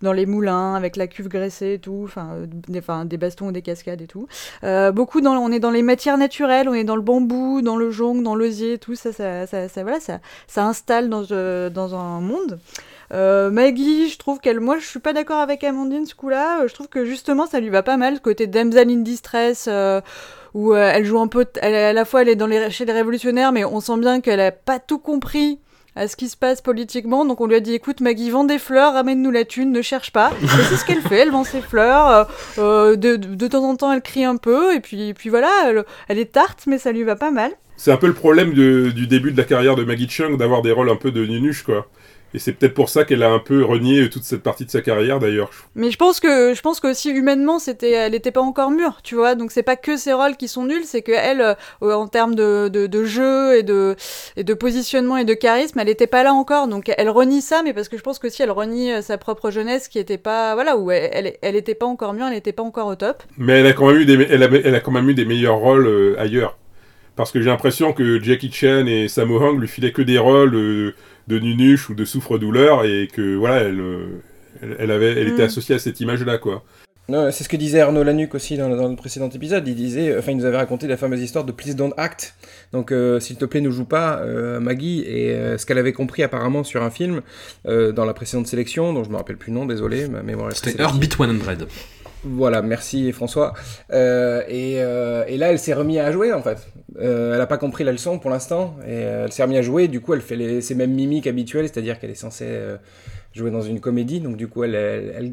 [0.02, 2.36] dans les moulins, avec la cuve graissée et tout, enfin
[2.68, 4.26] des, des bastons ou des cascades et tout.
[4.92, 7.90] Beaucoup dans, on est dans les matières naturelles, on est dans le bambou, dans le
[7.90, 11.94] jonc, dans l'osier, tout ça, ça, ça, ça- voilà, ça, ça installe dans, euh, dans
[11.94, 12.58] un monde.
[13.12, 16.62] Euh, Maggie, je trouve qu'elle, moi, je suis pas d'accord avec Amandine ce coup-là.
[16.62, 19.68] Euh, Je trouve que justement, ça lui va pas mal, côté damsel in distress.
[20.54, 22.92] où elle joue un peu, elle, à la fois elle est dans les, chez les
[22.92, 25.58] révolutionnaires, mais on sent bien qu'elle a pas tout compris
[25.96, 27.24] à ce qui se passe politiquement.
[27.24, 30.10] Donc on lui a dit écoute Maggie, vends des fleurs, ramène-nous la thune, ne cherche
[30.10, 30.32] pas.
[30.42, 32.08] Et c'est ce qu'elle fait, elle vend ses fleurs.
[32.08, 32.24] euh,
[32.58, 35.50] euh, de, de, temps en temps elle crie un peu, et puis, puis voilà,
[36.08, 37.52] elle, est tarte, mais ça lui va pas mal.
[37.76, 40.72] C'est un peu le problème du début de la carrière de Maggie Chung d'avoir des
[40.72, 41.88] rôles un peu de nunuche, quoi.
[42.34, 44.80] Et c'est peut-être pour ça qu'elle a un peu renié toute cette partie de sa
[44.80, 45.50] carrière, d'ailleurs.
[45.76, 49.00] Mais je pense que je pense que aussi humainement c'était elle était pas encore mûre,
[49.04, 49.36] tu vois.
[49.36, 52.34] Donc c'est pas que ses rôles qui sont nuls, c'est que elle euh, en termes
[52.34, 53.94] de, de, de jeu et de
[54.36, 56.66] et de positionnement et de charisme, elle était pas là encore.
[56.66, 59.16] Donc elle renie ça, mais parce que je pense que si elle renie euh, sa
[59.16, 62.36] propre jeunesse qui était pas voilà où elle elle, elle était pas encore mûre, elle
[62.36, 63.22] était pas encore au top.
[63.38, 65.24] Mais elle a quand même eu des, elle a, elle a quand même eu des
[65.24, 66.56] meilleurs rôles euh, ailleurs.
[67.16, 70.54] Parce que j'ai l'impression que Jackie Chan et Sammo Hung lui filaient que des rôles
[70.54, 70.94] euh,
[71.28, 74.06] de nunuche ou de souffre-douleur et que voilà, elle, euh,
[74.62, 76.64] elle, elle avait, elle était associée à cette image-là, quoi.
[77.06, 79.68] Non, c'est ce que disait Arnaud Lanuc aussi dans, le- dans le précédent épisode.
[79.68, 82.34] Il disait, enfin, il nous avait raconté la fameuse histoire de Please Don't Act.
[82.72, 85.04] Donc, euh, s'il te plaît, ne joue pas, euh, Maggie.
[85.06, 87.20] Et euh, ce qu'elle avait compris apparemment sur un film
[87.68, 90.50] euh, dans la précédente sélection, dont je me rappelle plus le nom, désolé, ma mémoire
[90.50, 90.80] est C'était.
[90.82, 91.66] Heartbeat 100.
[92.24, 93.54] Voilà, merci François.
[93.92, 96.58] Euh, et, euh, et là, elle s'est remise à jouer en fait.
[96.98, 99.62] Euh, elle n'a pas compris la leçon pour l'instant, et euh, elle s'est remise à
[99.62, 99.88] jouer.
[99.88, 102.76] Du coup, elle fait les, ses mêmes mimiques habituelles, c'est-à-dire qu'elle est censée euh,
[103.32, 104.20] jouer dans une comédie.
[104.20, 105.32] Donc, du coup, elle, elle, elle,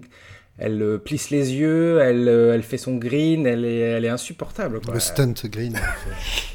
[0.57, 4.09] elle, euh, plisse les yeux, elle, euh, elle fait son green, elle est, elle est
[4.09, 4.81] insupportable.
[4.81, 4.93] Quoi.
[4.93, 5.77] Le stunt green.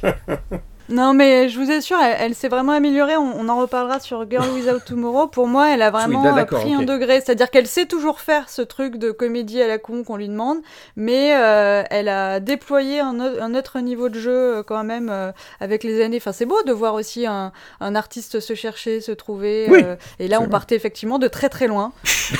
[0.89, 3.17] Non, mais je vous assure, elle, elle s'est vraiment améliorée.
[3.17, 5.27] On, on en reparlera sur Girl Without Tomorrow.
[5.27, 7.19] Pour moi, elle a vraiment Oui, d'accord, pris un degré.
[7.19, 10.59] C'est-à-dire qu'elle sait toujours faire ce truc de comédie à la con qu'on lui demande,
[10.95, 15.09] mais euh, elle a déployé un, au- un autre niveau de jeu euh, quand même
[15.11, 16.17] euh, avec les années.
[16.17, 19.67] Enfin, c'est beau de voir aussi un, un artiste se chercher, se trouver.
[19.69, 20.51] Oui, euh, et là, on vrai.
[20.51, 21.91] partait effectivement de très très loin.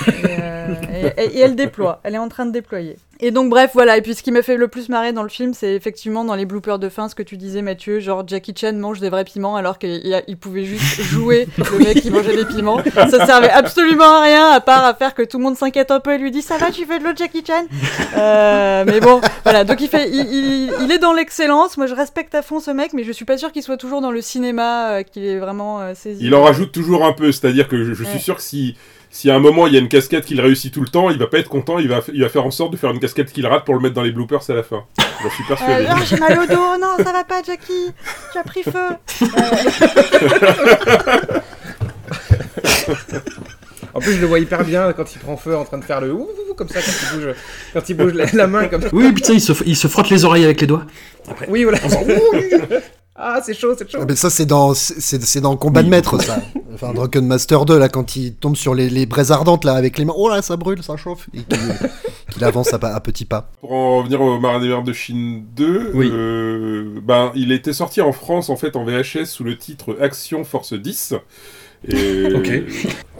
[0.07, 1.99] euh, et- et- et elle déploie.
[2.03, 2.97] Elle est en train de déployer.
[3.19, 3.97] Et donc bref, voilà.
[3.97, 6.35] Et puis ce qui m'a fait le plus marrer dans le film, c'est effectivement dans
[6.35, 9.23] les bloopers de fin, ce que tu disais Mathieu, genre Jackie Chan mange des vrais
[9.25, 12.79] piments alors qu'il pouvait juste jouer le mec qui mangeait des piments.
[12.93, 15.99] Ça servait absolument à rien à part à faire que tout le monde s'inquiète un
[15.99, 17.65] peu et lui dit ça va, tu fais de l'autre Jackie Chan.
[18.17, 19.63] Euh, mais bon, voilà.
[19.63, 21.77] Donc il fait, il, il- il est dans l'excellence.
[21.77, 24.01] Moi, je respecte à fond ce mec, mais je suis pas sûr qu'il soit toujours
[24.01, 26.23] dans le cinéma, euh, qu'il est vraiment euh, saisi.
[26.23, 28.19] Il en rajoute toujours un peu, c'est-à-dire que je, je suis Ouais.
[28.19, 28.75] sûr que si,
[29.09, 31.17] si à un moment il y a une casquette qu'il réussit tout le temps, il
[31.17, 33.31] va pas être content, il va, il va faire en sorte de faire une casquette
[33.31, 34.83] qu'il rate pour le mettre dans les bloopers à la fin.
[35.23, 35.87] J'en suis Euh, persuadé.
[35.87, 37.91] non, j'ai mal au dos, non, ça va pas, Jackie,
[38.31, 38.97] tu as pris feu.
[43.93, 46.01] En plus, je le vois hyper bien quand il prend feu en train de faire
[46.01, 47.35] le ouh, ouh, comme ça, quand il bouge,
[47.73, 48.89] quand il bouge la, la main comme ça.
[48.91, 50.85] Oui, putain, il se, il se frotte les oreilles avec les doigts.
[51.47, 51.79] Oui, voilà.
[53.17, 53.99] ah, c'est chaud, c'est chaud.
[54.01, 56.39] Ah, mais ça, c'est dans, c'est, c'est dans Combat de Maître, ça.
[56.73, 59.97] Enfin, Drunken Master 2, là, quand il tombe sur les, les braises ardentes, là, avec
[59.97, 60.13] les mains.
[60.15, 61.27] Oh là, ça brûle, ça chauffe.
[61.33, 61.57] Et qu'il,
[62.31, 63.49] qu'il avance à, pas- à petits pas.
[63.61, 66.07] Pour en revenir au Marin des Mers de Chine 2, Oui.
[66.13, 70.43] euh, ben, il était sorti en France en fait en VHS sous le titre Action
[70.43, 71.15] Force 10.
[71.87, 72.33] Et...
[72.33, 72.49] Ok.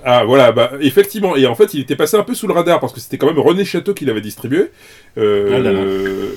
[0.10, 2.80] Ah voilà, bah effectivement, et en fait il était passé un peu sous le radar
[2.80, 4.68] parce que c'était quand même René Château qui l'avait distribué.
[5.18, 5.82] Euh, Ah là là.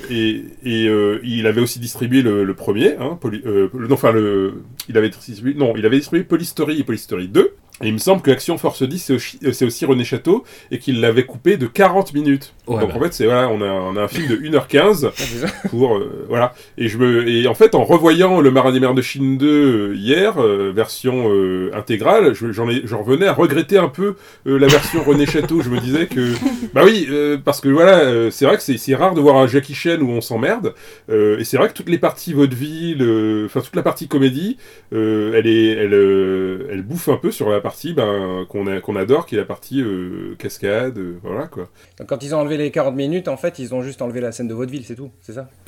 [0.09, 3.93] Et, et euh, il avait aussi distribué le, le premier, hein, Poly- euh, le- non,
[3.93, 4.55] enfin le,
[4.89, 7.51] il avait distribué, non, il avait distribué Polystory et Polystory 2.
[7.83, 10.43] Et il me semble que Action Force 10, c'est aussi, euh, c'est aussi René Château,
[10.71, 12.53] et qu'il l'avait coupé de 40 minutes.
[12.67, 12.95] Ouais, Donc bah.
[12.97, 15.11] en fait, c'est voilà, on a, on a un film de 1h15
[15.43, 16.53] Ah, pour euh, voilà.
[16.77, 19.47] Et je me et en fait, en revoyant le Marin des mers de Chine 2
[19.47, 24.15] euh, hier, euh, version euh, intégrale, je- j'en ai, j'en revenais à regretter un peu
[24.45, 25.61] la version René Château.
[25.61, 26.31] Je me disais que
[26.73, 27.07] bah oui,
[27.43, 30.21] parce que voilà, c'est vrai que c'est rare de voir un Jackie Chan où on
[30.21, 30.73] s'emmerde.
[31.09, 33.01] Et c'est vrai que toutes les parties vaudeville,
[33.45, 34.57] enfin toute la partie comédie,
[34.91, 39.39] elle est, elle, elle bouffe un peu sur la partie ben, qu'on adore, qui est
[39.39, 41.67] la partie euh, cascade, euh, voilà quoi.
[41.99, 44.31] Donc, quand ils ont enlevé les 40 minutes, en fait, ils ont juste enlevé la
[44.31, 45.49] scène de vaudeville, c'est tout, c'est ça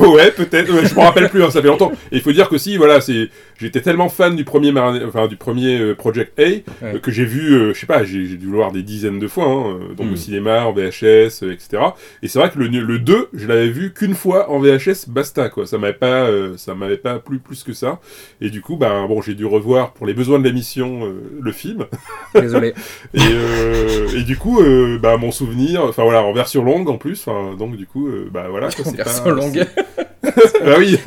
[0.00, 0.72] ouais, peut-être.
[0.72, 1.42] ouais, je me rappelle plus.
[1.42, 1.92] hein, ça fait longtemps.
[2.12, 3.28] Et il faut dire que si, voilà, c'est.
[3.58, 6.42] J'étais tellement fan du premier, Marin- enfin du premier euh, Project A
[6.84, 9.44] euh, que j'ai vu, je sais pas, j'ai dû le voir des dizaines de fois,
[9.46, 10.12] hein, donc Mm.
[10.12, 11.82] au cinéma, en VHS, etc.
[12.22, 15.48] Et c'est vrai que le, le 2, je l'avais vu qu'une fois en VHS, basta
[15.48, 15.66] quoi.
[15.66, 18.00] Ça m'avait pas, ça m'avait pas plu plus que ça.
[18.40, 21.52] Et du coup, ben bon, j'ai dû revoir pour les besoins de l'émission euh, le
[21.52, 21.86] film.
[22.34, 22.74] Désolé.
[23.14, 26.98] Et, euh, et du coup, euh, bah, mon souvenir, enfin voilà, en version longue en
[26.98, 27.26] plus,
[27.58, 28.68] donc du coup, euh, bah voilà.
[28.70, 29.64] quoi, c'est Version pas- longue.
[30.22, 30.98] c'est- bah oui,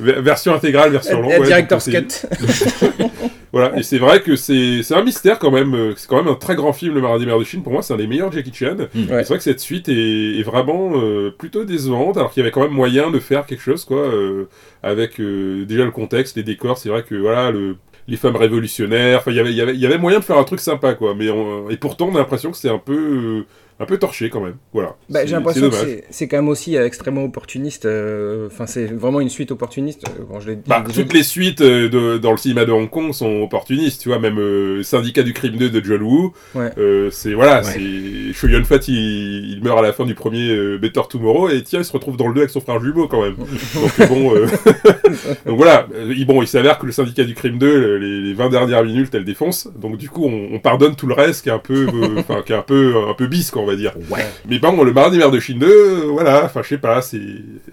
[0.00, 1.30] Ver- version intégrale, version longue.
[1.30, 2.26] Ouais, Director's Cut.
[3.50, 5.94] Voilà, et c'est vrai que c'est c'est un mystère quand même.
[5.96, 7.62] C'est quand même un très grand film, Le Marin des mers de Chine.
[7.62, 8.76] Pour moi, c'est un des meilleurs Jackie Chan.
[8.76, 8.88] Ouais.
[8.94, 12.50] C'est vrai que cette suite est, est vraiment euh, plutôt décevante, alors qu'il y avait
[12.52, 14.44] quand même moyen de faire quelque chose, quoi, euh,
[14.82, 16.76] avec euh, déjà le contexte, les décors.
[16.76, 17.76] C'est vrai que voilà, le,
[18.08, 19.18] les femmes révolutionnaires.
[19.18, 20.60] Enfin, il y avait- il y avait- il y avait moyen de faire un truc
[20.60, 21.14] sympa, quoi.
[21.14, 23.46] Mais on- et pourtant, on a l'impression que c'est un peu euh,
[23.80, 24.56] un peu torché quand même.
[24.72, 24.96] Voilà.
[25.08, 25.76] Bah, j'ai l'impression que
[26.10, 27.86] c'est quand même aussi euh, extrêmement opportuniste.
[27.86, 30.02] euh, Enfin, c'est vraiment une suite opportuniste.
[30.08, 30.62] euh, Bon, je l'ai dit.
[30.66, 34.02] Bah, déjà toutes les suites euh, de, dans le cinéma de Hong Kong sont opportunistes,
[34.02, 36.70] tu vois, même euh, Syndicat du crime 2 de John Woo, Ouais.
[36.78, 38.34] euh, c'est voilà, Ouais.
[38.34, 41.62] c'est Yun Fat, il, il meurt à la fin du premier euh, Better Tomorrow et
[41.62, 43.34] tiens, il se retrouve dans le 2 avec son frère jumeau quand même.
[43.74, 44.46] Donc euh, bon, euh,
[45.46, 48.20] donc voilà, Euh, il- bon, il s'avère que le Syndicat du crime 2, le- les,
[48.22, 51.42] les 20 dernières minutes, elle défonce, donc du coup, on, on pardonne tout le reste
[51.42, 53.76] qui est un peu, euh, enfin, qui est un peu, un peu bis, on va
[53.76, 53.94] dire.
[54.10, 54.26] Ouais.
[54.48, 57.00] Mais bon, le Marin des mers de Chine 2, euh, voilà, enfin, je sais pas,
[57.02, 57.18] c'est,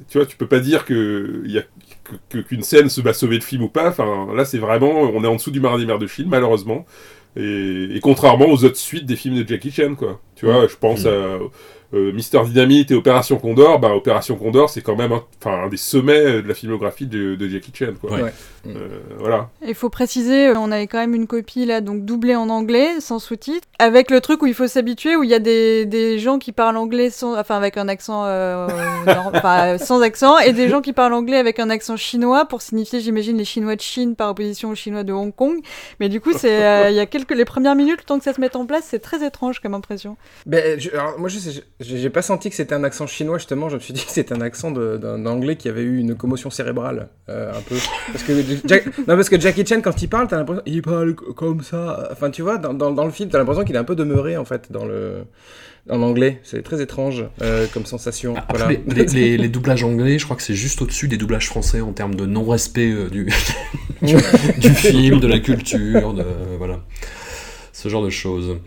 [0.09, 1.63] tu vois, tu peux pas dire que il y a
[2.47, 3.89] qu'une scène se va sauver le film ou pas.
[3.89, 6.85] Enfin, là, c'est vraiment, on est en dessous du Marin des mers de Chine, malheureusement.
[7.37, 10.21] Et, et contrairement aux autres suites des films de Jackie Chan, quoi.
[10.35, 11.07] Tu vois, je pense Mm.
[11.07, 11.39] à
[11.93, 13.79] euh, Mister Dynamite et Opération Condor.
[13.79, 17.35] Bah, Opération Condor, c'est quand même un, enfin, un des sommets de la filmographie de,
[17.35, 18.11] de Jackie Chan, quoi.
[18.11, 18.31] Ouais.
[18.65, 18.73] Ouais.
[18.75, 19.49] Euh, voilà.
[19.65, 22.99] Il faut préciser, euh, on avait quand même une copie là, donc doublée en anglais,
[22.99, 26.19] sans sous-titres, avec le truc où il faut s'habituer, où il y a des, des
[26.19, 28.67] gens qui parlent anglais sans, enfin avec un accent, euh,
[29.33, 32.99] enfin, sans accent, et des gens qui parlent anglais avec un accent chinois pour signifier,
[32.99, 35.59] j'imagine, les Chinois de Chine par opposition aux Chinois de Hong Kong.
[35.99, 38.23] Mais du coup, c'est, euh, il y a quelques, les premières minutes, le temps que
[38.23, 40.17] ça se mette en place, c'est très étrange comme impression.
[40.45, 43.69] Ben, je- alors, moi, je sais, j'ai pas senti que c'était un accent chinois, justement.
[43.69, 46.49] Je me suis dit que c'était un accent d'un anglais qui avait eu une commotion
[46.49, 47.75] cérébrale, euh, un peu.
[48.11, 48.31] Parce que,
[48.65, 50.63] Jack- non, parce que Jackie Chan, quand il parle, t'as l'impression.
[50.65, 52.09] Il parle co- comme ça.
[52.11, 54.37] Enfin, tu vois, dans, dans, dans le film, t'as l'impression qu'il est un peu demeuré,
[54.37, 55.23] en fait, dans le.
[55.87, 58.35] En anglais, c'est très étrange euh, comme sensation.
[58.35, 58.79] Après, voilà.
[58.87, 61.79] les, les- les- les doublages anglais, je crois que c'est juste au-dessus des doublages français
[61.81, 63.27] en termes de non-respect euh, du,
[64.01, 64.15] du,
[64.57, 66.25] du film, de la culture, de,
[66.57, 66.79] voilà.
[67.71, 68.57] Ce genre de choses.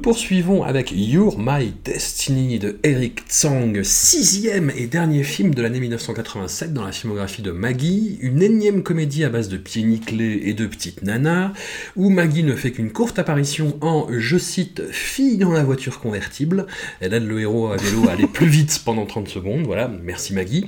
[0.00, 6.72] Poursuivons avec You're My Destiny de Eric Tsang, sixième et dernier film de l'année 1987
[6.72, 10.66] dans la filmographie de Maggie, une énième comédie à base de pieds nickelés et de
[10.66, 11.52] petites nanas,
[11.96, 16.66] où Maggie ne fait qu'une courte apparition en, je cite, fille dans la voiture convertible.
[17.00, 20.32] Elle aide le héros à vélo à aller plus vite pendant 30 secondes, voilà, merci
[20.32, 20.66] Maggie.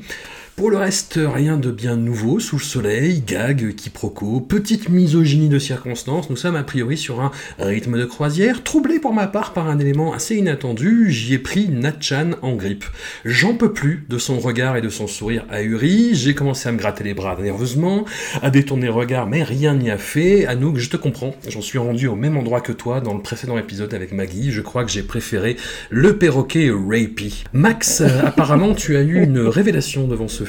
[0.62, 5.58] Pour le reste, rien de bien nouveau sous le soleil, gag, quiproquo, petite misogynie de
[5.58, 9.68] circonstances, nous sommes a priori sur un rythme de croisière, troublé pour ma part par
[9.68, 12.84] un élément assez inattendu, j'y ai pris Natchan en grippe.
[13.24, 16.78] J'en peux plus de son regard et de son sourire ahuri, j'ai commencé à me
[16.78, 18.04] gratter les bras nerveusement,
[18.40, 20.46] à détourner le regard, mais rien n'y a fait.
[20.46, 23.58] Anouk, je te comprends, j'en suis rendu au même endroit que toi dans le précédent
[23.58, 25.56] épisode avec Maggie, je crois que j'ai préféré
[25.90, 27.32] le perroquet rapey.
[27.52, 30.44] Max, apparemment tu as eu une révélation devant ce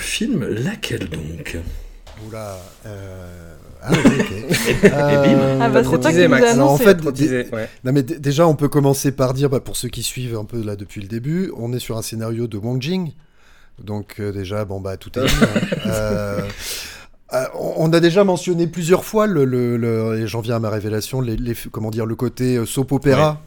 [0.49, 1.57] laquelle donc?
[2.27, 2.57] Oula.
[2.85, 3.53] Euh...
[3.81, 4.31] Ah, oui, ok.
[4.83, 5.39] Et bim.
[5.39, 6.51] Euh, Ah bah, Trop c'est toi qui teasé, nous Max.
[6.51, 7.69] Alors, en fait, Trop teasé, ouais.
[7.83, 10.63] Non mais déjà on peut commencer par dire, bah, pour ceux qui suivent un peu
[10.63, 13.11] là depuis le début, on est sur un scénario de Wang Jing.
[13.83, 15.33] Donc euh, déjà, bon bah tout est dit.
[15.41, 15.59] hein.
[15.87, 16.41] Euh,
[17.33, 17.45] euh,
[17.77, 21.19] on a déjà mentionné plusieurs fois, le, le- le- et j'en viens à ma révélation,
[21.19, 23.41] les, les- comment dire, le côté soap opéra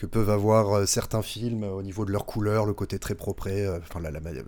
[0.00, 3.14] que peuvent avoir euh, certains films euh, au niveau de leur couleur, le côté très
[3.14, 4.44] propre, euh, enfin la, le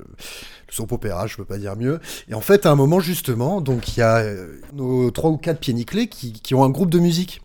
[0.71, 2.01] soap opéra, je peux pas dire mieux.
[2.31, 4.25] Et en fait, à un moment justement, donc il y a
[4.73, 7.43] nos trois ou quatre pieds nickelés qui, qui ont un groupe de musique.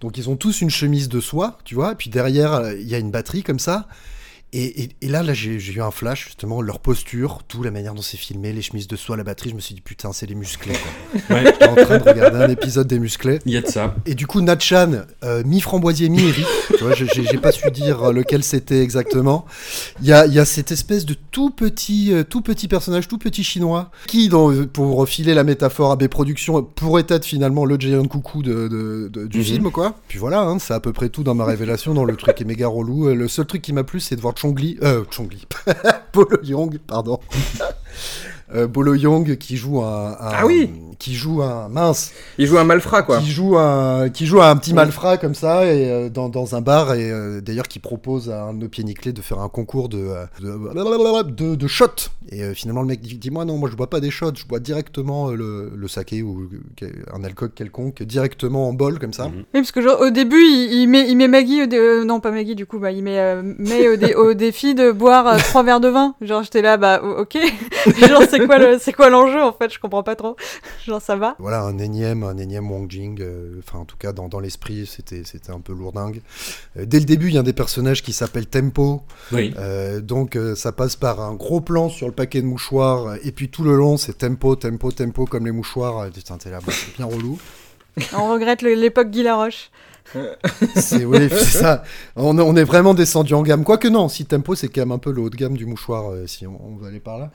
[0.00, 2.94] Donc ils ont tous une chemise de soie, tu vois, et puis derrière il y
[2.94, 3.88] a une batterie comme ça.
[4.54, 7.92] Et, et- et là, là j'ai eu un flash justement, leur posture, tout la manière
[7.94, 9.50] dont c'est filmé, les chemises de soie, la batterie.
[9.50, 10.72] Je me suis dit putain, c'est les musclés.
[10.72, 11.20] Quoi.
[11.36, 13.40] Ouais, J'étais en train de regarder un épisode des musclés.
[13.44, 13.94] il y a de ça.
[14.06, 16.46] Et du coup, Natchan, euh, mi-framboisier, mi-Eric.
[16.76, 19.44] tu vois, j'ai pas su dire euh, lequel c'était exactement.
[20.00, 23.06] Il y a, il y a cette espèce de tout petit, euh, tout petit personnage,
[23.08, 27.64] tout petit chinois, qui, dans, euh, pour filer la métaphore AB Productions, pourrait être finalement
[27.66, 29.44] le Giant Coucou de, de- de- du Mhm.
[29.44, 29.94] film, quoi.
[30.08, 32.44] Puis voilà, hein, c'est à peu près tout dans ma révélation, dans le truc est
[32.44, 33.08] méga relou.
[33.12, 35.44] Le seul truc qui m'a plu, c'est de voir Chongli, euh, Chongli,
[36.12, 37.18] Bolo Young, pardon.
[38.54, 42.58] Euh, Bolo Young qui joue un, un- Ah oui qui joue un mince Il joue
[42.58, 43.18] un malfrat, quoi.
[43.20, 44.76] qui joue un qui joue un petit Oui.
[44.76, 48.42] malfrat comme ça et euh, dans, dans un bar et euh, d'ailleurs qui propose à
[48.44, 50.08] un de nos pieds nickelés de faire un concours de
[50.40, 53.76] de, de, de shots et euh, finalement le mec dit, dit moi non moi je
[53.76, 56.48] bois pas des shots je bois directement le, le saké ou
[57.12, 59.32] un alcool quelconque directement en bol comme ça Mhm.
[59.38, 62.30] Oui, parce que genre, au début, il, il met, il met Maggie, euh, non pas
[62.30, 65.36] Maggie du coup, bah, il met, euh, met au, dé- au défi de boire euh,
[65.38, 66.14] trois verres de vin.
[66.22, 67.36] Genre j'étais là, bah ok.
[68.08, 69.72] genre c'est quoi le, c'est quoi l'enjeu en fait?
[69.72, 70.36] Je comprends pas trop.
[70.86, 71.34] Genre ça va?
[71.38, 74.86] voilà un énième un énième Wang Jing euh, enfin en tout cas dans, dans l'esprit
[74.86, 76.20] c'était c'était un peu lourdingue
[76.76, 79.54] Euh, dès le début il y a un des personnages qui s'appelle Tempo Oui.
[79.58, 83.32] Euh, donc euh, ça passe par un gros plan sur le paquet de mouchoirs et
[83.32, 86.10] puis tout le long c'est tempo, tempo, tempo comme les mouchoirs.
[86.10, 87.38] Putain, t'es là, bon, c'est bien relou.
[88.16, 89.70] On regrette l'époque Guy Laroche.
[90.76, 91.82] C'est oui, c'est ça.
[92.16, 93.64] On, est- on est vraiment descendu en gamme.
[93.64, 96.10] Quoique non, si tempo c'est quand même un peu le haut de gamme du mouchoir
[96.10, 97.30] euh, si on, on va aller par là.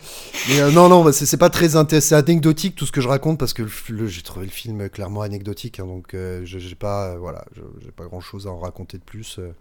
[0.49, 2.09] Mais euh, non, non, bah, c'est pas très intéressant.
[2.09, 3.63] C'est anecdotique tout ce que je raconte parce que
[4.07, 5.79] j'ai trouvé le film clairement anecdotique.
[5.79, 7.45] hein, donc euh, je- j'ai pas, euh, voilà,
[7.83, 9.37] j'ai pas grand chose à en raconter de plus.
[9.39, 9.51] euh,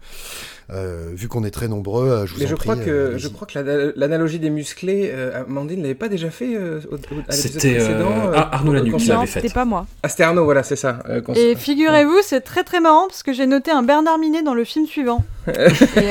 [0.71, 2.69] euh, vu qu'on est très nombreux, euh, je vous Mais en je prie.
[2.69, 6.29] crois que, euh, je crois que la- l'analogie des musclés, euh, Amandine l'avait pas déjà
[6.31, 8.31] fait euh, au, au- à l'épisode C'était, euh, précédent.
[8.35, 9.53] ah, Arnaud Lanuc l'avait c'était faite.
[9.53, 9.85] pas moi.
[10.01, 10.99] Ah, c'était Arnaud, voilà, c'est ça.
[11.09, 14.53] euh, Et figurez-vous, c'est très très marrant parce que j'ai noté un Bernard Minet dans
[14.53, 15.23] le film suivant.
[15.47, 15.51] Et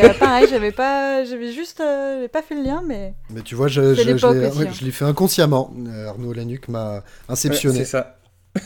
[0.04, 3.54] euh, pareil, j'avais pas, j'avais juste, euh, j'avais pas fait le lien, mais Mais tu
[3.54, 4.72] vois, je, C'est je, je l'époque l'ai aussi, ouais, hein.
[4.78, 5.72] je l'ai fait inconsciemment.
[5.88, 7.78] Euh, Arnaud Lanuc m'a Ouais, inceptionné.
[7.78, 8.16] c'est ça.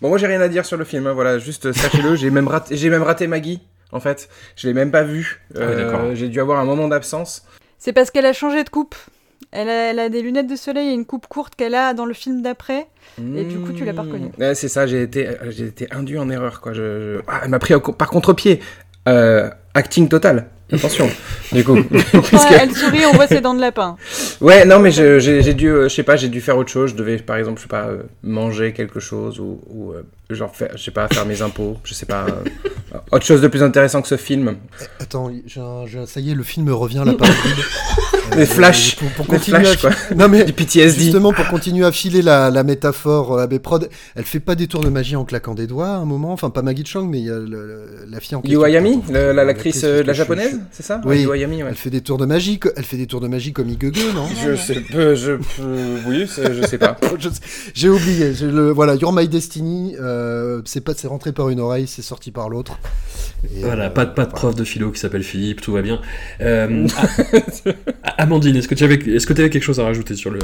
[0.00, 2.30] bon, moi j'ai rien à dire sur le film, hein, voilà, juste euh, sachez-le, j'ai
[2.30, 3.60] même, raté, j'ai même raté Maggie,
[3.92, 4.28] en fait.
[4.56, 5.40] Je l'ai même pas vu.
[5.56, 6.14] Ah d'accord.
[6.14, 7.44] j'ai dû avoir un moment d'absence.
[7.78, 8.94] c'est parce qu'elle a changé de coupe.
[9.52, 12.06] Elle a, elle a des lunettes de soleil et une coupe courte qu'elle a dans
[12.06, 12.86] le film d'après.
[13.18, 14.30] Et du coup, tu l'as pas reconnu.
[14.38, 14.40] Mmh.
[14.42, 16.72] Ouais, c'est ça, j'ai été, euh, j'ai été induit en erreur, quoi.
[16.72, 18.60] Je, je- Ah, elle m'a pris par contre-pied.
[19.08, 20.46] Euh, acting total.
[20.72, 21.06] Attention,
[21.52, 21.76] du coup.
[22.60, 23.96] Elle sourit, on voit ses dents de lapin.
[24.40, 26.90] Ouais, non, mais j'ai dû, euh, je sais pas, j'ai dû faire autre chose.
[26.92, 29.92] Je devais, par exemple, je sais pas, euh, manger quelque chose ou, ou,
[30.34, 31.76] genre, faire, je sais pas, faire mes impôts.
[31.84, 34.56] Je sais pas, euh, autre chose de plus intéressant que ce film.
[35.00, 37.28] Attends, j'ai un- j'ai un- ça y est, le film revient là par.
[38.36, 38.96] Des flashs.
[38.96, 39.90] Pour, pour flashs, à quoi.
[40.16, 41.02] Non mais Du PTSD.
[41.04, 44.68] justement pour continuer à filer la, la métaphore euh, AB Prod, elle fait pas des
[44.68, 46.32] tours de magie en claquant des doigts à un moment.
[46.32, 48.60] Enfin pas Maggie Chang, mais il y a le- le- la fille en question.
[48.60, 51.20] Yu Ayami, la- l'actrice euh, de la japonaise, c'est ça Oui.
[51.22, 51.68] Yu Ayami, ouais.
[51.70, 52.58] Elle fait des tours de magie.
[52.76, 56.26] Elle fait des tours de magie comme Igege, non Je sais peu, je, euh, oui,
[56.26, 56.96] je sais pas.
[57.18, 57.40] Je sais-
[57.74, 58.32] J'ai oublié.
[58.32, 59.94] J'ai le voilà, You're My Destiny.
[60.00, 60.21] euh,
[60.64, 62.78] c'est pas, c'est rentré par une oreille, c'est sorti par l'autre.
[63.60, 64.38] Voilà, euh, pas, de- pas de voilà.
[64.40, 66.00] prof de philo qui s'appelle Philippe, tout va bien.
[66.40, 66.86] Euh,
[68.18, 70.38] Amandine, est-ce que tu avais, est-ce que tu avais quelque chose à rajouter sur, le,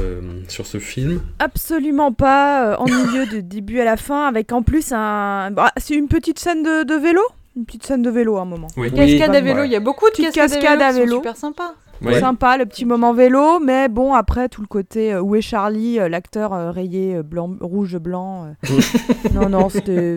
[0.49, 1.21] sur ce film?
[1.39, 5.51] Absolument pas, euh, ennuyeux de début à la fin, avec en plus un.
[5.53, 7.21] Bah, c'est une petite scène de, de vélo?
[7.57, 8.69] Une petite scène de vélo à un moment.
[8.77, 8.93] Oui.
[8.93, 9.67] Cascade à vélo, ouais.
[9.67, 10.93] il y a beaucoup de cascades cascade à vélo.
[10.93, 11.17] qui sont vélo.
[11.17, 11.75] super sympas.
[12.01, 12.21] Ouais.
[12.21, 15.99] Sympa, le petit moment vélo, mais bon, après, tout le côté euh, où est Charlie,
[15.99, 18.55] euh, l'acteur euh, rayé blanc, rouge, blanc.
[19.35, 20.17] non, non, c'était.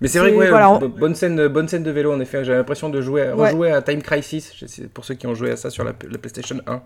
[0.00, 2.20] Mais c'est vrai que ouais, voilà, on- bo- bonne, scène, bonne scène de vélo en
[2.20, 2.44] effet.
[2.44, 3.48] J'ai l'impression de jouer, Ouais.
[3.50, 4.52] rejouer à Time Crisis.
[4.94, 6.80] Pour ceux qui ont joué à ça sur la, la PlayStation 1.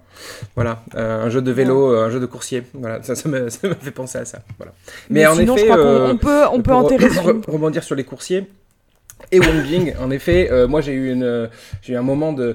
[0.54, 2.62] Voilà, un jeu de vélo, un jeu de coursier.
[2.74, 4.38] Voilà, ça, ça me, ça me fait penser à ça.
[4.56, 4.72] Voilà.
[5.10, 7.94] Mais, en sinon, effet, je crois euh, on peut, on peut enterrer re- rebondir sur
[7.94, 8.46] les coursiers.
[9.32, 11.46] Et Wong Jing, en effet, euh, moi j'ai eu une, euh,
[11.82, 12.54] j'ai eu un moment de,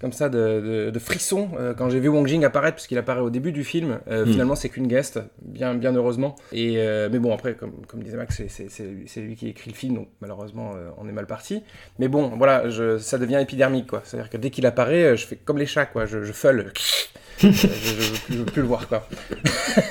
[0.00, 0.38] comme ça, de,
[0.86, 3.52] de, de frisson euh, quand j'ai vu Wong Jing apparaître, parce qu'il apparaît au début
[3.52, 4.00] du film.
[4.10, 4.32] Euh, Hmm.
[4.32, 6.34] Finalement, c'est qu'une guest, bien, bien heureusement.
[6.52, 6.76] Et
[7.10, 10.72] mais bon, après, comme, comme disait Max, c'est- lui, qui écrit le film, donc malheureusement,
[10.98, 11.62] on est mal parti.
[11.98, 14.02] Mais bon, voilà, je, ça devient épidermique, quoi.
[14.04, 16.06] C'est-à-dire que dès qu'il apparaît, je fais comme les chats, quoi.
[16.06, 16.72] Je, je feule.
[17.38, 19.08] Je, je, veux plus, je veux plus le voir, quoi.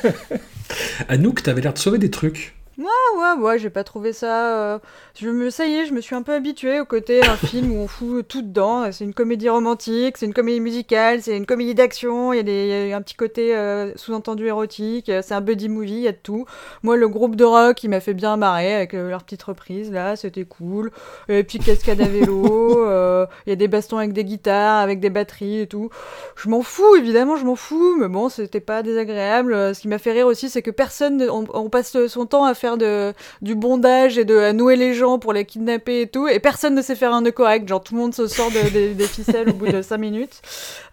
[1.07, 2.53] Anouk, t'avais l'air de sauver des trucs.
[2.81, 4.55] Ah ouais, ouais, j'ai pas trouvé ça.
[4.55, 4.79] euh,
[5.15, 7.73] Je me, ça y est, je me suis un peu habituée au côté un film
[7.73, 8.89] où on fout tout dedans.
[8.93, 12.31] C'est une comédie romantique, c'est une comédie musicale, c'est une comédie d'action.
[12.31, 15.09] Il y a des, il y a un petit côté euh, sous-entendu érotique.
[15.09, 16.45] euh, C'est un buddy movie, il y a de tout.
[16.83, 19.91] Moi, le groupe de rock, il m'a fait bien marrer avec euh, leur petite reprise
[19.91, 20.91] là, c'était cool.
[21.27, 22.85] Et puis cascade à vélo.
[22.87, 25.89] euh, Il y a des bastons avec des guitares, avec des batteries et tout.
[26.37, 29.51] Je m'en fous, évidemment, je m'en fous, mais bon, c'était pas désagréable.
[29.53, 32.25] Euh, Ce qui m'a fait rire aussi, c'est que personne, ne- on, on passe son
[32.25, 36.01] temps à faire de, du bondage et de à nouer les gens pour les kidnapper
[36.01, 37.67] et tout, et personne ne sait faire un correct.
[37.67, 40.41] Genre, tout le monde se sort de- des- ficelles au bout de 5 minutes.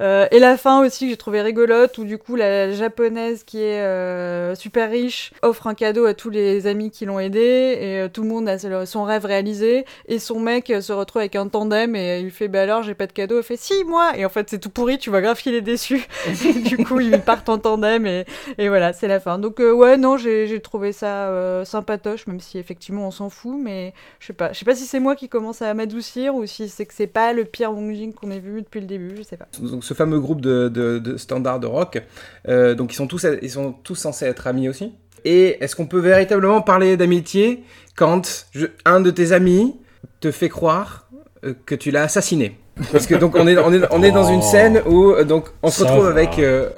[0.01, 3.59] Euh, et la fin aussi, que j'ai trouvé rigolote, où du coup, la japonaise qui
[3.63, 7.39] est euh, super riche offre un cadeau à tous les amis qui l'ont aidé,
[7.81, 11.37] et euh, tout le monde a son- rêve réalisé, et son mec se retrouve avec
[11.37, 14.13] un tandem, et il fait, bah alors, j'ai pas de cadeau, elle fait, si, moi!
[14.17, 16.07] Et en fait, c'est tout pourri, tu vois grave qu'il est déçu.
[16.67, 18.25] Du coup, ils partent en tandem, et,
[18.59, 19.39] et voilà, c'est la fin.
[19.39, 21.29] Donc, ouais, non, j'ai trouvé ça
[21.67, 24.53] sympatoche, même si effectivement on s'en fout, mais je sais pas.
[24.55, 27.07] Je sais pas si c'est moi qui commence à m'adoucir, ou si c'est que c'est
[27.07, 29.47] pas le pire Wong Jing qu'on ait vu depuis le début, je sais pas.
[29.61, 32.03] donc ce fameux groupe de, de, de standards de rock,
[32.49, 34.95] euh, donc ils sont tous ils sont tous censés être amis aussi.
[35.25, 37.65] Et est-ce qu'on peut véritablement parler d'amitié
[37.97, 39.77] quand je- un de tes amis
[40.21, 41.09] te fait croire
[41.45, 42.57] euh, que tu l'as assassiné?
[42.93, 44.51] Parce que donc on est on est on est dans une Oh.
[44.51, 46.11] scène où euh, donc on se retrouve va.
[46.11, 46.69] avec euh,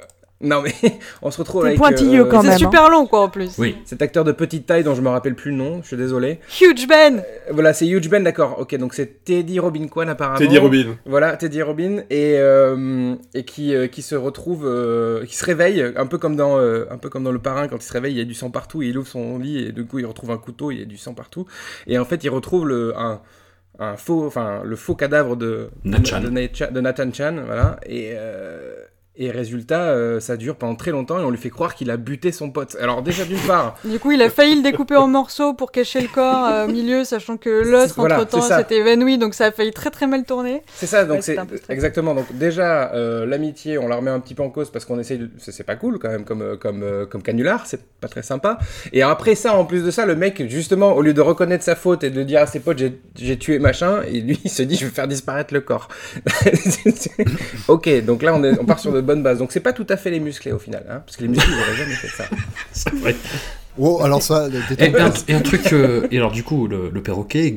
[0.40, 0.72] non mais
[1.22, 3.58] on se retrouve avec pointilleux quand C'est même, super long, quoi, en plus.
[3.58, 3.76] Oui.
[3.84, 6.38] cet acteur de petite taille dont je me rappelle plus le nom, je suis désolé.
[6.60, 7.22] Huge Ben Euh,
[7.52, 8.56] Voilà, c'est Huge Ben, d'accord.
[8.60, 10.38] Ok, donc c'est Teddy Robin Kwan apparemment.
[10.38, 10.96] Teddy Robin.
[11.06, 15.84] Voilà, Teddy Robin et euh, et qui euh, qui se retrouve, euh, qui se réveille
[15.96, 18.12] un peu comme dans euh, un peu comme dans le parrain quand il se réveille,
[18.14, 20.06] il y a du sang partout, et il ouvre son lit et du coup il
[20.06, 21.46] retrouve un couteau, il y a du sang partout
[21.86, 23.20] et en fait il retrouve le un
[23.80, 26.20] un faux, enfin le faux cadavre de Nathan.
[26.20, 28.74] de, Nathan- de Nathan Chan, voilà et euh,
[29.18, 31.96] et résultat, euh, ça dure pendant très longtemps et on lui fait croire qu'il a
[31.96, 32.76] buté son pote.
[32.80, 36.00] Alors déjà d'une part, Du coup, il a failli le découper en morceaux pour cacher
[36.00, 39.50] le corps euh, au milieu, sachant que l'autre, Voilà, entre-temps, s'était évanoui, donc ça a
[39.50, 40.62] failli très très mal tourner.
[40.72, 41.36] C'est ça, donc Ouais, c'est
[41.68, 42.14] exactement.
[42.14, 45.18] Donc déjà, euh, l'amitié, on la remet un petit peu en cause parce qu'on essaye.
[45.18, 45.30] De...
[45.38, 48.58] C'est pas cool quand même comme comme comme canular, c'est pas très sympa.
[48.92, 51.74] Et après ça, en plus de ça, le mec, justement, au lieu de reconnaître sa
[51.74, 54.62] faute et de dire à ses potes j'ai j'ai tué machin, et lui il se
[54.62, 55.88] dit je vais faire disparaître le corps.
[57.68, 59.38] ok, donc là on, est, on part sur de bonnes bases.
[59.38, 61.52] Donc c'est pas tout à fait les musclés au final, hein, parce que les musclés
[61.52, 62.24] ils auraient jamais fait ça.
[62.72, 63.16] C'est vrai.
[63.76, 64.48] Oh, alors ça,
[64.78, 65.72] Et un, et un truc.
[65.72, 67.56] euh, et alors, du coup, le, le perroquet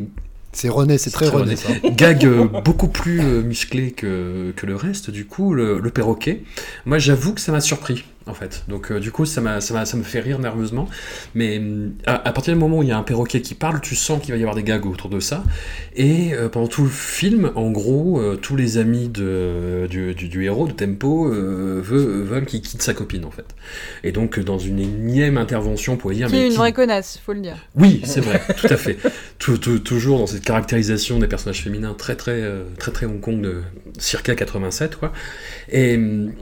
[0.53, 1.69] c'est René, c'est très Très René ça.
[1.91, 6.43] gag euh, beaucoup plus euh, musclé que, que le reste, du coup, le, le perroquet.
[6.85, 8.63] Moi, j'avoue que ça m'a surpris, en fait.
[8.67, 10.87] Donc, euh, du coup, ça, me fait rire nerveusement.
[11.35, 13.81] Mais hum, à, à partir du moment où il y a un perroquet qui parle,
[13.81, 15.43] tu sens qu'il va y avoir des gags autour de ça.
[15.95, 20.27] Et euh, pendant tout le film, en gros, euh, tous les amis de, du, du,
[20.27, 21.81] du héros, de Tempo, veulent,
[22.23, 23.45] veulent qu'il quitte sa copine, en fait.
[24.03, 26.27] Et donc, dans une énième intervention, pour dire...
[26.27, 27.57] Qui est mais une qui- vraie connasse, faut le dire.
[27.75, 28.97] oui, c'est vrai, tout à fait.
[29.39, 32.43] Tout- tout- toujours dans cette caractérisation des personnages féminins très très
[32.77, 33.61] très très Hong Kong de
[33.97, 35.11] circa 87 quoi.
[35.71, 35.93] Et,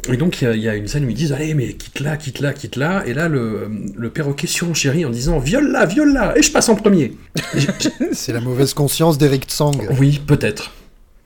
[0.10, 1.69] et donc il y a- il y, a une scène où ils disent allez mais
[1.74, 3.04] quitte là, quitte là, quitte là.
[3.06, 6.70] Et là le, le perroquet surenchérit en disant viole la, viole la, et je passe
[6.70, 7.14] en premier.
[7.56, 7.60] Et
[8.14, 9.76] C'est la mauvaise conscience d'Eric Tsang.
[10.00, 10.72] oui, peut-être,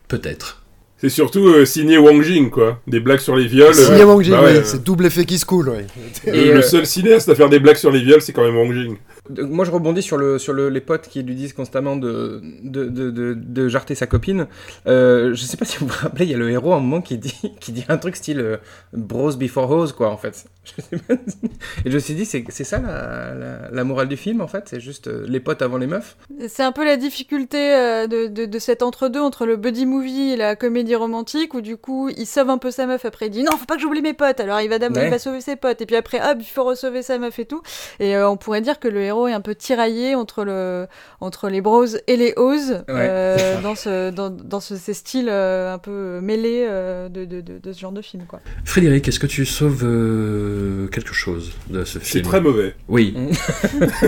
[0.08, 0.64] peut-être.
[1.04, 2.80] C'est surtout euh, signé Wang Jing, quoi.
[2.88, 3.76] Des blagues sur les viols.
[3.76, 5.68] Signé euh, Wang Jing, bah ouais, euh, c'est double effet qui se coule.
[5.68, 5.86] Ouais.
[6.28, 8.56] Et, le euh, seul cinéaste à faire des blagues sur les viols, c'est quand même
[8.56, 8.96] Wang Jing.
[9.30, 12.86] Moi, je rebondis sur, le, sur le, les potes qui lui disent constamment de, de,
[12.86, 14.48] de, de, de jarter sa copine.
[14.86, 16.80] Euh, je sais pas si vous vous rappelez, il y a le héros à un
[16.82, 18.58] moment qui dit, qui dit un truc style euh,
[18.92, 20.46] bros before hose, quoi, en fait.
[20.66, 21.38] Je sais pas si-
[21.86, 24.64] Et je me suis dit, c'est ça la, la, la morale du film, en fait?
[24.68, 26.16] C'est juste euh, les potes avant les meufs?
[26.48, 30.56] C'est un peu la difficulté euh, de, cet entre-deux entre le buddy movie et la
[30.56, 33.52] comédie romantique où du coup il sauve un peu sa meuf après il dit non
[33.58, 35.20] faut pas que j'oublie mes potes alors il va d'abord Ouais.
[35.20, 37.62] sauver ses potes et puis après hop il faut sauver sa meuf et tout
[38.00, 40.88] et on pourrait dire que le héros héros est un peu tiraillé entre le
[41.22, 45.74] entre les bros et les oses euh, dans ce dans, dans ce, ces styles euh,
[45.74, 48.40] un peu mêlés euh, de, de, de, de ce genre de film quoi.
[48.66, 52.26] Frédéric, est-ce que tu sauves euh, quelque chose de ce C'est film?
[52.26, 52.76] très mauvais.
[52.88, 53.16] Oui,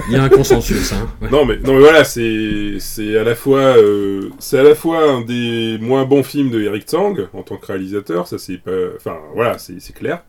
[0.10, 0.91] il y a un consensus.
[0.93, 1.08] Hein.
[1.22, 1.30] Ouais.
[1.30, 4.99] Non mais non mais voilà, c'est c'est à la fois euh, c'est à la fois
[5.10, 8.72] un des moins bons films de Eric Tsang en tant que réalisateur, ça c'est pas
[8.97, 10.24] enfin voilà, c'est c'est clair.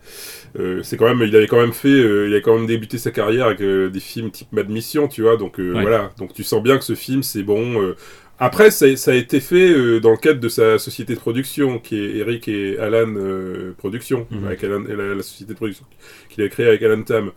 [0.59, 2.97] Euh, c'est quand même il avait quand même fait euh, il a quand même débuté
[2.99, 5.37] sa carrière avec euh, des films type Mad Mission, tu vois.
[5.37, 5.83] Donc euh, Ouais.
[5.83, 7.97] voilà, donc tu sens bien que ce film c'est bon euh,
[8.39, 11.79] après, ça, ça a été fait euh, dans le cadre de sa société de production,
[11.79, 14.47] qui est Eric et Alan euh, Production, Mhm.
[14.47, 15.87] avec Alan, la, la société de production
[16.29, 17.31] qu'il a créée avec Alan Tam.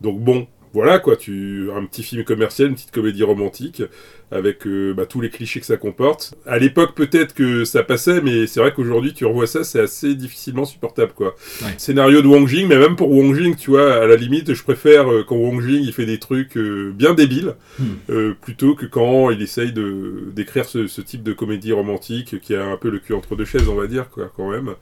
[0.00, 0.46] Donc bon,
[0.76, 3.82] voilà quoi, tu un petit film commercial, une petite comédie romantique,
[4.30, 6.34] avec euh, bah, tous les clichés que ça comporte.
[6.44, 10.14] À l'époque, peut-être que ça passait, mais c'est vrai qu'aujourd'hui, tu revois ça, c'est assez
[10.14, 11.34] difficilement supportable quoi.
[11.62, 11.72] Ouais.
[11.78, 14.62] Scénario de Wong Jing, mais même pour Wong Jing, tu vois, à la limite, je
[14.62, 18.32] préfère euh, quand Wong Jing il fait des trucs euh, bien débiles Hmm.
[18.40, 22.64] plutôt que quand il essaye de d'écrire ce, ce type de comédie romantique qui a
[22.64, 24.74] un peu le cul entre deux chaises, on va dire quoi, quand même.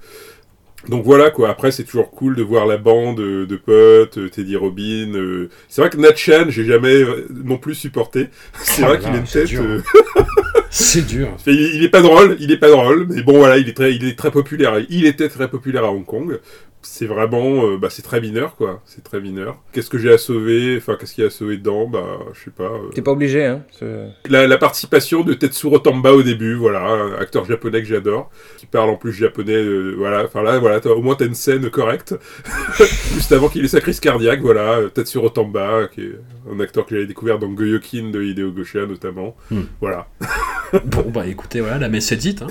[0.88, 1.48] Donc voilà quoi.
[1.50, 5.14] Après c'est toujours cool de voir la bande euh, de potes, euh, Teddy Robin.
[5.14, 5.48] euh.
[5.68, 7.02] C'est vrai que Nat Chan j'ai jamais
[7.44, 8.28] non plus supporté.
[8.62, 9.48] c'est Oh vrai qu'il a une c'est tête.
[9.48, 9.62] dur.
[10.70, 11.28] C'est dur.
[11.46, 14.04] Il est pas drôle, il est pas drôle, mais bon voilà, il est très, il
[14.08, 14.80] est très populaire.
[14.90, 16.40] Il était très populaire à Hong Kong.
[16.86, 18.82] C'est vraiment, euh, bah c'est très mineur quoi.
[18.84, 19.58] C'est très mineur.
[19.72, 20.76] Qu'est-ce que j'ai à sauver?
[20.76, 21.86] Enfin, qu'est-ce qu'il y a à sauver dedans?
[21.88, 22.64] Bah, je sais pas.
[22.64, 23.64] euh, T'es pas obligé, hein.
[24.28, 28.66] la, la participation de Tetsuro Tamba au début, voilà, un acteur japonais que j'adore, qui
[28.66, 32.14] parle en plus japonais, euh, voilà, enfin là, voilà, au moins t'as une scène correcte,
[33.14, 36.18] juste avant qu'il ait sa crise cardiaque, voilà, Tetsuro Tamba, qui est
[36.52, 39.62] un acteur que j'avais découvert dans Goyokin de Hideo Gosha notamment, Hmm.
[39.80, 40.06] voilà.
[40.86, 42.42] Bon, bah écoutez, voilà, la messe est dite.
[42.42, 42.48] Hein.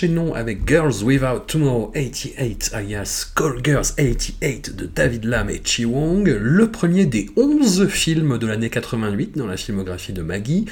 [0.00, 5.84] Enchaînons avec Girls Without Tomorrow 88, alias Call Girls 88 de David Lam et Chi
[5.84, 10.64] Wong, le premier des 11 films de l'année 88 dans la filmographie de Maggie.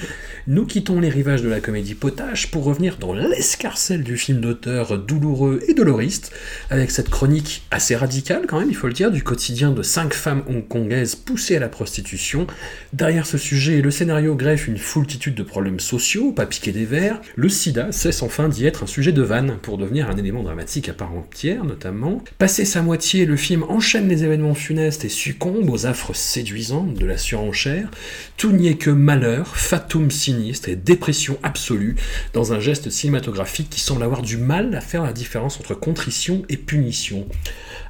[0.46, 4.98] Nous quittons les rivages de la comédie potache pour revenir dans l'escarcelle du film d'auteur
[4.98, 6.32] douloureux et doloriste,
[6.70, 10.14] avec cette chronique assez radicale quand même, il faut le dire, du quotidien de cinq
[10.14, 12.46] femmes hongkongaises poussées à la prostitution.
[12.94, 17.20] Derrière ce sujet, le scénario greffe une foultitude de problèmes sociaux, pas piquer des verres.
[17.36, 20.88] Le sida cesse enfin d'y être un sujet de vanne pour devenir un élément dramatique
[20.88, 22.22] à part entière, notamment.
[22.38, 27.06] Passé sa moitié, le film enchaîne les événements funestes et succombe aux affres séduisantes de
[27.06, 27.90] la surenchère.
[28.36, 31.96] Tout n'y est que malheur, fatum sinistre et dépression absolue
[32.32, 36.42] dans un geste cinématographique qui semble avoir du mal à faire la différence entre contrition
[36.48, 37.26] et punition.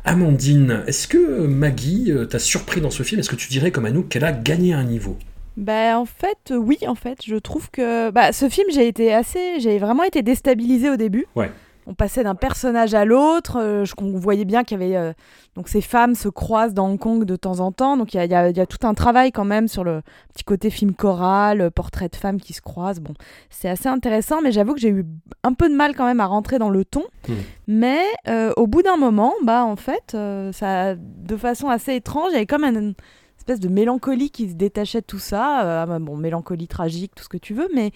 [0.04, 3.20] Amandine, est-ce que Maggie euh, t'a surpris dans ce film?
[3.20, 5.18] Est-ce que tu dirais comme à nous qu'elle a gagné un niveau?
[5.58, 9.12] Bah en fait euh, oui en fait je trouve que bah, ce film j'ai été
[9.12, 11.26] assez j'ai vraiment été déstabilisée au début.
[11.34, 11.50] Ouais.
[11.88, 15.12] On passait d'un personnage à l'autre, euh, je on voyait bien qu'il y avait euh,
[15.56, 18.24] donc ces femmes se croisent dans Hong Kong de temps en temps donc il y
[18.24, 20.02] y y a tout un travail quand même sur le
[20.32, 23.00] petit côté film choral, portrait de femmes qui se croisent.
[23.00, 23.14] Bon
[23.50, 25.06] c'est assez intéressant mais j'avoue que j'ai eu
[25.42, 27.02] un peu de mal quand même à rentrer dans le ton.
[27.26, 27.34] Hmm.
[27.66, 30.16] Mais euh, au bout d'un moment bah en fait
[30.52, 32.92] ça de façon assez étrange il y avait comme un
[33.48, 35.64] espèce de mélancolie qui se détachait de tout ça.
[35.64, 37.92] Euh, ah bon, mélancolie tragique, tout ce que tu veux, mais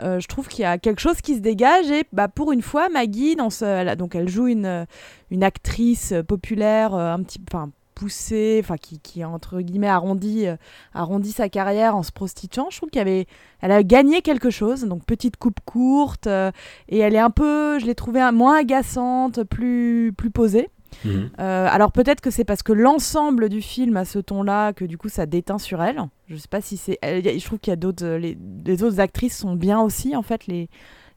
[0.00, 1.90] euh, je trouve qu'il y a quelque chose qui se dégage.
[1.90, 4.84] Et bah, pour une fois, Maggie, dans ce, elle, donc elle joue une, euh,
[5.30, 10.46] une actrice populaire, un petit, enfin poussée, enfin qui, entre guillemets arrondit,
[10.92, 12.68] arrondit sa carrière en se prostituant.
[12.70, 13.26] Je trouve qu'elle avait,
[13.60, 14.84] elle a gagné quelque chose.
[14.84, 20.12] Donc petite coupe courte et elle est un peu, je l'ai trouvée moins agaçante, plus,
[20.16, 20.68] plus posée.
[21.04, 21.30] Mhm.
[21.40, 24.98] Euh, alors peut-être que c'est parce que l'ensemble du film a ce ton-là que du
[24.98, 26.00] coup ça déteint sur elle.
[26.28, 26.98] Je sais pas si c'est.
[27.02, 28.04] Je trouve qu'il y a d'autres.
[28.04, 30.46] euh, Les, les autres actrices sont bien aussi en fait.
[30.46, 30.68] Les,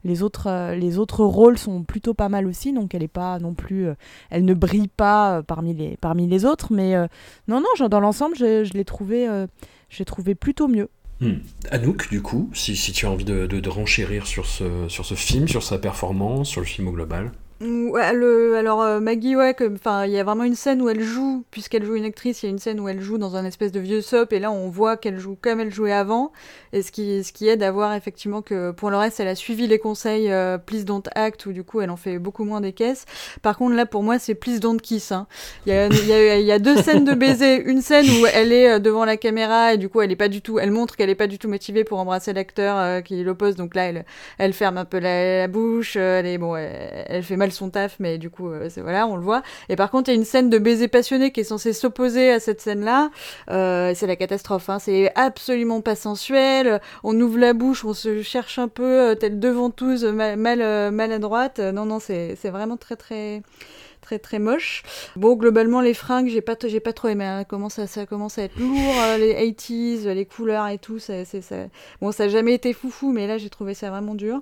[0.04, 3.40] les autres, euh, les autres rôles sont plutôt pas mal aussi, donc elle est pas
[3.40, 3.88] non plus,
[4.30, 7.08] elle ne brille pas parmi les, parmi les autres, mais euh,
[7.48, 9.48] non, non, genre, dans l'ensemble, je, je l'ai trouvé, euh,
[9.88, 10.88] j'ai trouvé plutôt mieux.
[11.20, 11.38] Hmm.
[11.72, 15.04] Anouk, du coup, si, si tu as envie de, de- de renchérir sur ce, sur
[15.04, 17.32] ce film, sur sa performance, sur le film au global.
[17.58, 21.84] Alors euh, Maggie, ouais, enfin, il y a vraiment une scène où elle joue, puisqu'elle
[21.84, 23.80] joue une actrice, il y a une scène où elle joue dans un espèce de
[23.80, 26.32] vieux soap, et là on voit qu'elle joue comme elle jouait avant,
[26.74, 29.34] et ce qui, ce qui aide à voir effectivement que pour le reste, elle a
[29.34, 32.60] suivi les conseils euh, Please Don't Act, où du coup elle en fait beaucoup moins
[32.60, 33.06] des caisses.
[33.40, 35.12] Par contre, là pour moi, c'est Please Don't Kiss.
[35.12, 35.26] hein.
[35.64, 39.16] Il y, a, deux scènes de baiser, une scène où elle est euh, devant la
[39.16, 41.38] caméra, et du coup elle est pas du tout, elle montre qu'elle est pas du
[41.38, 44.04] tout motivée pour embrasser l'acteur euh, qui l'oppose, donc là
[44.36, 48.18] elle, ferme un peu la, bouche, elle est bon, elle fait mal son taf, mais
[48.18, 49.42] du coup, euh, voilà, on le voit.
[49.68, 52.30] Et par contre, il y a une scène de baiser passionné qui est censée s'opposer
[52.30, 53.10] à cette scène-là.
[53.50, 54.68] Euh, c'est la catastrophe.
[54.70, 54.78] Hein.
[54.78, 56.80] C'est absolument pas sensuel.
[57.04, 60.60] On ouvre la bouche, on se cherche un peu, euh, telle deux ventouses mal, mal,
[60.62, 61.58] euh, maladroite.
[61.58, 63.42] Non, non, c'est vraiment très, très
[64.06, 64.84] très très moche.
[65.16, 67.24] Bon, globalement, les fringues, j'ai pas, pas trop aimé.
[67.24, 67.44] hein.
[67.86, 71.00] Ça, commence à être lourd, les 80s, les couleurs et tout.
[71.00, 71.56] Ça, ça...
[72.00, 74.40] Bon, ça a jamais été foufou, mais là, j'ai trouvé ça vraiment dur.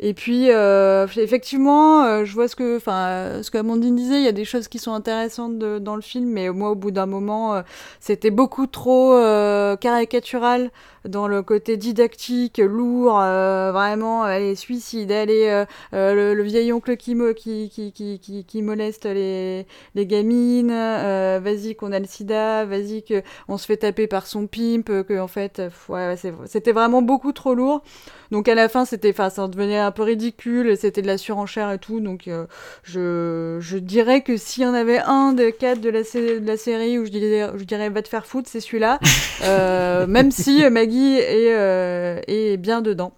[0.00, 4.24] Et puis, euh, effectivement, euh, je vois ce que, enfin, euh, ce qu'Amandine disait, il
[4.24, 7.06] y a des choses qui sont intéressantes dans le film, mais moi, au bout d'un
[7.06, 7.62] moment, euh,
[7.98, 10.70] c'était beaucoup trop euh, caricatural
[11.04, 16.72] dans le côté didactique, lourd, euh, vraiment, allez, suicide, allez, euh, euh, le, le vieil
[16.72, 22.06] oncle qui, qui, qui, qui, qui, moleste les, les gamines, euh, vas-y qu'on a le
[22.06, 25.70] sida, vas-y que on se fait taper par son pimp, euh, que en fait, euh,
[25.88, 27.82] ouais, c'était vraiment beaucoup trop lourd.
[28.30, 31.72] Donc à la fin, c'était, enfin, ça devenait un peu ridicule, c'était de la surenchère
[31.72, 32.00] et tout.
[32.00, 32.46] Donc euh,
[32.84, 36.56] je, je dirais que s'il y en avait un des quatre de la, de la
[36.56, 39.00] série où je dirais, je dirais va te faire foutre, c'est celui-là.
[39.44, 43.12] Euh, même si Maggie est, euh, est bien dedans.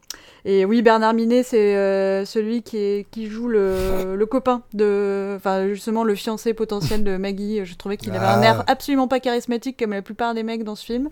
[0.45, 5.35] Et oui, Bernard Minet, c'est euh, celui qui, est, qui joue le, le copain de.
[5.37, 7.61] Enfin, justement, le fiancé potentiel de Maggie.
[7.65, 8.45] Je trouvais qu'il avait un Ah.
[8.47, 11.09] air absolument pas charismatique comme la plupart des mecs dans ce film.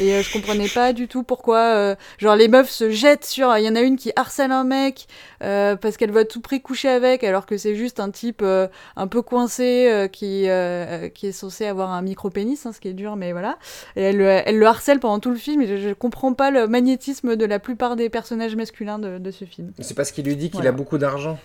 [0.00, 1.58] Et euh, je comprenais pas du tout pourquoi.
[1.58, 3.56] euh, genre, les meufs se jettent sur.
[3.58, 5.06] Il y en a une qui harcèle un mec
[5.42, 8.40] euh, parce qu'elle veut à tout prix coucher avec, alors que c'est juste un type
[8.42, 8.66] euh,
[8.96, 12.88] un peu coincé euh, qui, euh, qui est censé avoir un micro-pénis, hein, ce qui
[12.88, 13.58] est dur, mais voilà.
[13.96, 15.60] Et elle, le- elle le harcèle pendant tout le film.
[15.62, 19.30] Et je, je comprends pas le magnétisme de la plupart des personnages masculins de, de
[19.30, 19.72] ce film.
[19.80, 20.70] C'est parce qu'il lui dit qu'il Voilà.
[20.70, 21.38] a beaucoup d'argent.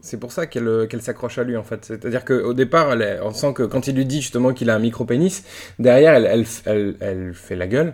[0.00, 1.84] C'est pour ça qu'elle euh, qu'elle s'accroche à lui en fait.
[1.84, 4.74] C'est-à-dire qu'au départ, elle est- on sent que quand il lui dit justement qu'il a
[4.74, 5.44] un micro-pénis,
[5.78, 7.92] derrière elle, elle, elle, elle fait la gueule,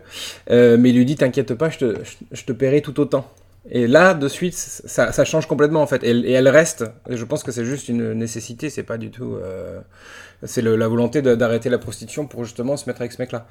[0.53, 3.29] Euh, mais il lui dit T'inquiète pas, je te, je, je te paierai tout autant.
[3.71, 6.05] Et là, de suite, ça, ça change complètement en fait.
[6.05, 6.85] Et, et elle reste.
[7.09, 9.35] Et je pense que c'est juste une nécessité, c'est pas du tout.
[9.35, 9.81] euh,
[10.45, 13.47] c'est la volonté d'arrêter la prostitution pour justement se mettre avec ce mec-là.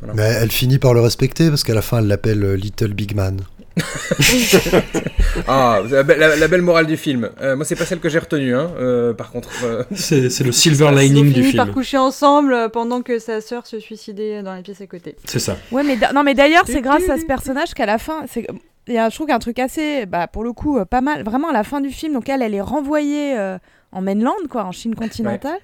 [0.00, 0.14] Voilà.
[0.14, 3.40] Mais elle finit par le respecter parce qu'à la fin, elle l'appelle Little Big Man.
[5.48, 7.30] Ah, la, be- la- la belle morale du film.
[7.40, 8.70] Euh, moi, c'est pas celle que j'ai retenue, hein.
[8.78, 9.50] euh, par contre.
[9.64, 11.56] euh, C'est le silver Ils lining du film.
[11.64, 15.16] par coucher ensemble euh, pendant que sa sœur se suicidait dans la pièce à côté.
[15.24, 15.56] C'est ça.
[15.72, 18.46] Ouais, mais non, mais d'ailleurs, c'est grâce à ce personnage qu'à la fin, c'est
[18.86, 21.48] il y a, je trouve qu'un truc assez, bah, pour le coup, pas mal, vraiment
[21.48, 23.56] à la fin du film, donc elle, elle est renvoyée euh,
[23.92, 25.58] en mainland, quoi, en Chine continentale.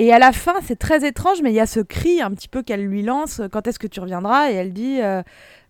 [0.00, 2.48] Et à la fin, c'est très étrange, mais il y a ce cri un petit
[2.48, 4.50] peu qu'elle lui lance, euh, quand est-ce que tu reviendras?
[4.50, 5.22] Et elle dit, euh,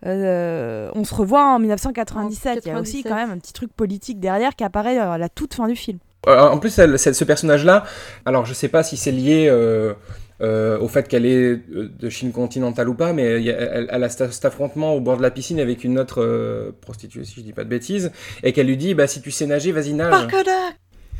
[0.06, 2.60] euh, on se revoit en 1997.
[2.64, 3.08] Il y a aussi 97.
[3.08, 5.98] quand même un petit truc politique derrière qui apparaît à la toute fin du film.
[6.26, 7.84] Euh, en plus, elle- ce personnage-là,
[8.26, 9.94] alors je sais pas si c'est lié euh,
[10.42, 14.32] euh, au fait qu'elle est de Chine continentale ou pas, mais elle, elle a cet,
[14.32, 17.52] cet affrontement au bord de la piscine avec une autre euh, prostituée, si je dis
[17.52, 18.12] pas de bêtises,
[18.42, 20.10] et qu'elle lui dit bah si tu sais nager, vas-y nage.
[20.10, 20.50] Parkoda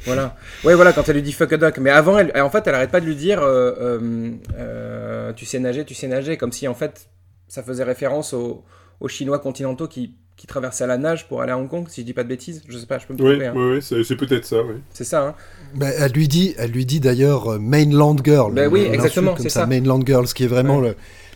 [0.05, 0.36] Voilà.
[0.64, 1.78] Ouais, voilà, quand elle lui dit fuck a duck.
[1.78, 5.44] Mais avant, elle, en fait, elle arrête pas de lui dire euh, euh, euh, tu
[5.44, 7.09] sais nager, tu sais nager, comme si en fait
[7.49, 8.64] ça faisait référence aux,
[9.01, 12.03] aux Chinois continentaux qui, qui traversaient à la nage pour aller à Hong Kong, si
[12.03, 12.62] je dis pas de bêtises.
[12.68, 13.46] Je sais pas, je peux me Oui, tromper.
[13.46, 13.53] hein.
[13.57, 14.74] oui, oui, c'est peut-être ça, oui.
[14.92, 15.34] C'est ça, hein.
[15.74, 18.53] Mais elle lui dit, elle lui dit d'ailleurs euh, mainland girl.
[18.55, 19.66] Ben oui, exactement, c'est ça.
[19.66, 20.94] mainland girl, ce qui est vraiment le-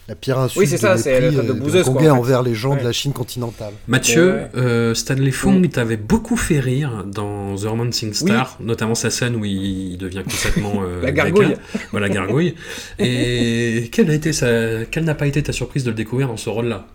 [0.08, 2.10] la pire insulte Oui, c'est ça, de c'est mépris, le truc de bouseuse, quoi, Hongkongais
[2.10, 2.20] en fait.
[2.20, 2.80] envers les gens Ouais.
[2.80, 3.72] de la Chine continentale.
[3.86, 4.50] Mathieu, Ouais.
[4.56, 5.68] euh, Stanley Fung Mm.
[5.68, 10.82] t'avait beaucoup fait rire dans The Romancing Star, notamment sa scène où il devient complètement
[10.84, 11.54] euh, La gargouille.
[11.92, 12.54] Voilà, gargouille.
[12.98, 14.84] Et quelle a été sa...
[14.90, 16.86] quelle n'a pas été ta surprise de le découvrir dans ce rôle-là?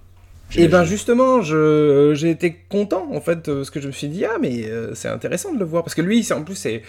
[0.55, 4.23] Et ben justement, je j'ai été content en fait parce que je me suis dit
[4.25, 5.83] ah mais euh, c'est intéressant de le voir.
[5.83, 6.83] Parce que lui c'est en plus c'est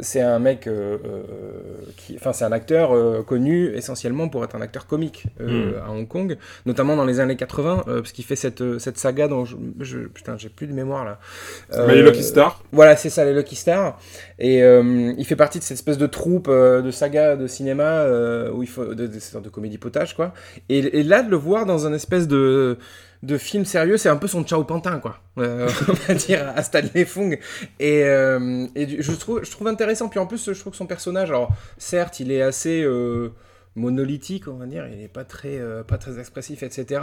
[0.00, 1.22] c'est un mec euh, euh,
[1.96, 5.90] qui enfin c'est un acteur euh, connu essentiellement pour être un acteur comique euh, à
[5.92, 6.36] Hong Kong,
[6.66, 9.98] notamment dans les années 80 euh, parce qu'il fait cette cette saga dont je, je
[10.00, 11.20] putain j'ai plus de mémoire là.
[11.86, 12.62] Mais les Lucky Stars.
[12.72, 13.96] Voilà c'est ça les Lucky Stars.
[14.40, 17.84] Et euh, il fait partie de cette espèce de troupe euh, de saga de cinéma
[17.84, 20.34] euh, où il faut de, de, de, de comédie potage quoi.
[20.68, 22.76] Et, et là de le voir dans un espèce de
[23.24, 25.18] de film sérieux, c'est un peu son Ciao Pantin, quoi.
[25.38, 27.38] Euh, on va dire à Stanley Fung.
[27.80, 30.08] Et, euh, et je, trouve, je trouve intéressant.
[30.08, 33.30] Puis en plus, je trouve que son personnage, alors certes, il est assez euh,
[33.76, 34.86] monolithique, on va dire.
[34.92, 35.58] Il n'est pas très,
[35.88, 37.00] pas très expressif, etc.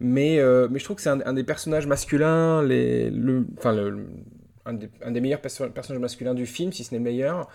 [0.00, 0.38] Mais,
[0.70, 4.06] mais je trouve que c'est un, un des personnages masculins, les, le, enfin le,
[4.66, 7.48] un des, un des meilleurs perso- personnages masculins du film, si ce n'est le meilleur.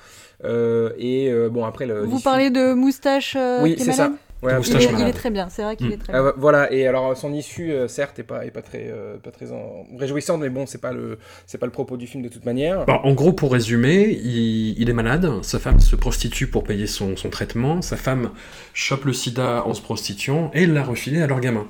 [0.44, 2.02] Et bon, après le.
[2.02, 4.12] Vous parlez de Moustache Oui, c'est ça.
[4.42, 5.08] Ouais, il, est, il malade.
[5.10, 5.92] est très bien, c'est vrai qu'il Mm.
[5.92, 6.32] est très Ah, bien.
[6.32, 9.32] vo- voilà, et alors son issue, euh, certes, est pas, est pas très, euh, pas
[9.32, 12.30] très en- réjouissante, mais bon, c'est pas le, c'est pas le propos du film de
[12.30, 12.86] toute manière.
[12.86, 16.88] Bon, en gros, pour résumer, il, il est malade, sa femme se prostitue pour payer
[16.88, 18.30] son, son traitement, sa femme
[18.74, 21.68] chope le sida en se prostituant et l'a refilé à leur gamin.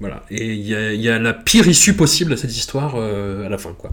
[0.00, 0.22] Voilà.
[0.30, 3.56] Et il y y a la pire issue possible à cette histoire euh, à la
[3.56, 3.90] fin, quoi.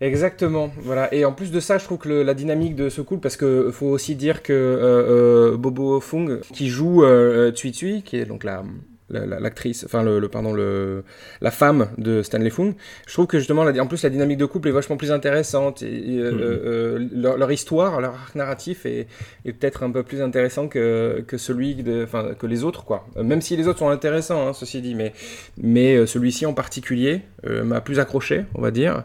[0.00, 1.12] Exactement, voilà.
[1.12, 3.72] Et en plus de ça, je trouve que la dynamique de ce couple, parce que
[3.72, 8.24] faut aussi dire que euh, euh, Bobo Fung, qui joue euh, Tsui Tsui, qui est
[8.24, 8.62] donc la-
[9.10, 11.02] l'actrice, enfin le, le- pardon le
[11.40, 12.74] la femme de Stanley Fung,
[13.06, 15.82] je trouve que justement la- en plus la dynamique de couple est vachement plus intéressante
[15.82, 19.06] et, et, euh, euh, leur, leur histoire, leur arc narratif est,
[19.46, 23.06] est peut-être un peu plus intéressant que, que celui de, enfin que les autres quoi.
[23.16, 25.12] Euh, Même si les autres sont intéressants, hein, ceci dit, mais
[25.56, 29.04] mais euh, celui-ci en particulier euh, m'a plus accroché, on va dire.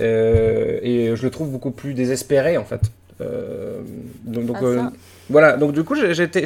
[0.00, 2.80] Euh, et je le trouve beaucoup plus désespéré en fait.
[3.20, 3.80] Euh,
[4.24, 4.82] donc donc, Ah, euh,
[5.30, 6.44] voilà, donc du coup j'étais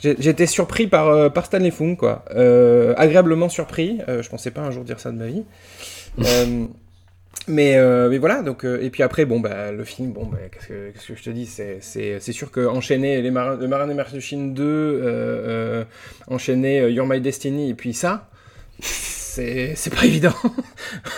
[0.00, 2.24] j'étais surpris par, euh, par Stanley Fung, quoi.
[2.34, 4.00] Euh, agréablement surpris.
[4.08, 5.44] Euh, je pensais pas un jour dire ça de ma vie.
[7.48, 7.76] Mais,
[8.08, 11.08] mais voilà, donc, et puis après, bon, bah, le film, bon, bah, qu'est-ce que, qu'est-ce
[11.08, 14.52] que je te dis C'est, sûr qu'enchaîner les marins, le Marin des mers de Chine
[14.52, 15.84] 2, euh, euh,
[16.28, 18.28] enchaîner You're My Destiny, et puis ça,
[18.80, 20.34] c'est, c'est pas évident.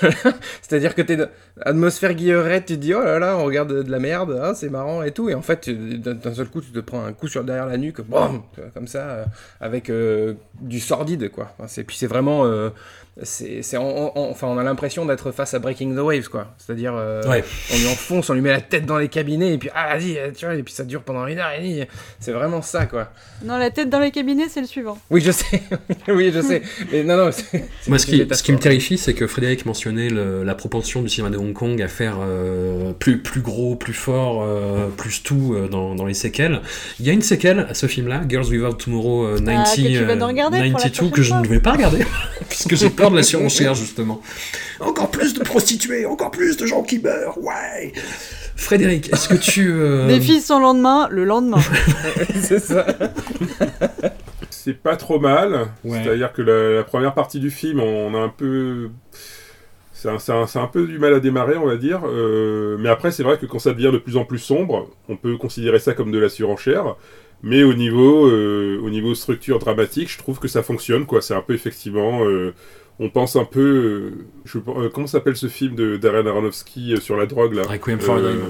[0.62, 1.18] C'est-à-dire que t'es
[1.60, 4.70] atmosphère guillerette, tu te dis, oh là là, on regarde de la merde, ah, c'est
[4.70, 7.44] marrant et tout, et en fait, d'un seul coup, tu te prends un coup sur
[7.44, 8.42] derrière la nuque, boum,
[8.74, 9.24] comme ça, euh,
[9.60, 11.52] avec euh, du sordide, quoi.
[11.58, 12.44] Enfin, c'est, puis c'est vraiment.
[12.46, 12.70] euh,
[13.24, 16.28] c'est, c'est en- en- en- enfin, on a l'impression d'être face à Breaking the Waves,
[16.30, 16.54] quoi.
[16.56, 17.44] C'est-à-dire, euh, Ouais.
[17.70, 20.16] on lui enfonce, on lui met la tête dans les cabinets, et puis, ah, vas-y,
[20.16, 21.82] euh, tu vois, et puis ça dure pendant une heure et demie.
[22.20, 23.10] C'est vraiment ça, quoi.
[23.44, 24.96] Non, la tête dans les cabinets, c'est le suivant.
[25.10, 25.62] Oui, je sais.
[26.08, 26.62] oui, je sais.
[26.90, 27.44] Mais non, non, c'est.
[27.82, 28.36] c'est Moi, ce qui, métaphore.
[28.38, 31.52] ce qui me terrifie, c'est que Frédéric mentionnait le- la propension du cinéma de Hong
[31.52, 36.06] Kong à faire euh, plus, plus gros, plus fort, euh, plus tout euh, dans, dans
[36.06, 36.60] les séquelles.
[37.00, 39.80] Il y a une séquelle à ce film-là, Girls Without Tomorrow euh, 90, Ah, que
[39.88, 42.04] tu vas euh, nous regarder pour la 92, prochaine que je ne vais pas regarder,
[42.48, 44.20] puisque j'ai peur de la surenchère, justement.
[44.80, 47.92] Encore plus de prostituées, encore plus de gens qui meurent, ouais
[48.56, 49.68] Frédéric, est-ce que tu...
[49.70, 51.60] euh, Les filles sans lendemain, le lendemain.
[52.40, 52.86] c'est ça.
[54.50, 55.68] C'est pas trop mal.
[55.84, 56.00] Ouais.
[56.04, 58.90] C'est-à-dire que la, la première partie du film, on a un peu.
[60.18, 62.00] C'est un, peu du mal à démarrer, on va dire.
[62.04, 65.16] Euh, mais après, c'est vrai que quand ça devient de plus en plus sombre, on
[65.16, 66.96] peut considérer ça comme de la surenchère.
[67.42, 71.06] Mais au niveau, euh, au niveau structure dramatique, je trouve que ça fonctionne.
[71.20, 72.20] C'est un peu effectivement.
[73.00, 73.60] On pense un peu.
[73.60, 77.62] euh, je, euh, comment s'appelle ce film de Darren Aronofsky euh, sur la drogue là?
[77.62, 78.42] Requiem for a Euh, Dream.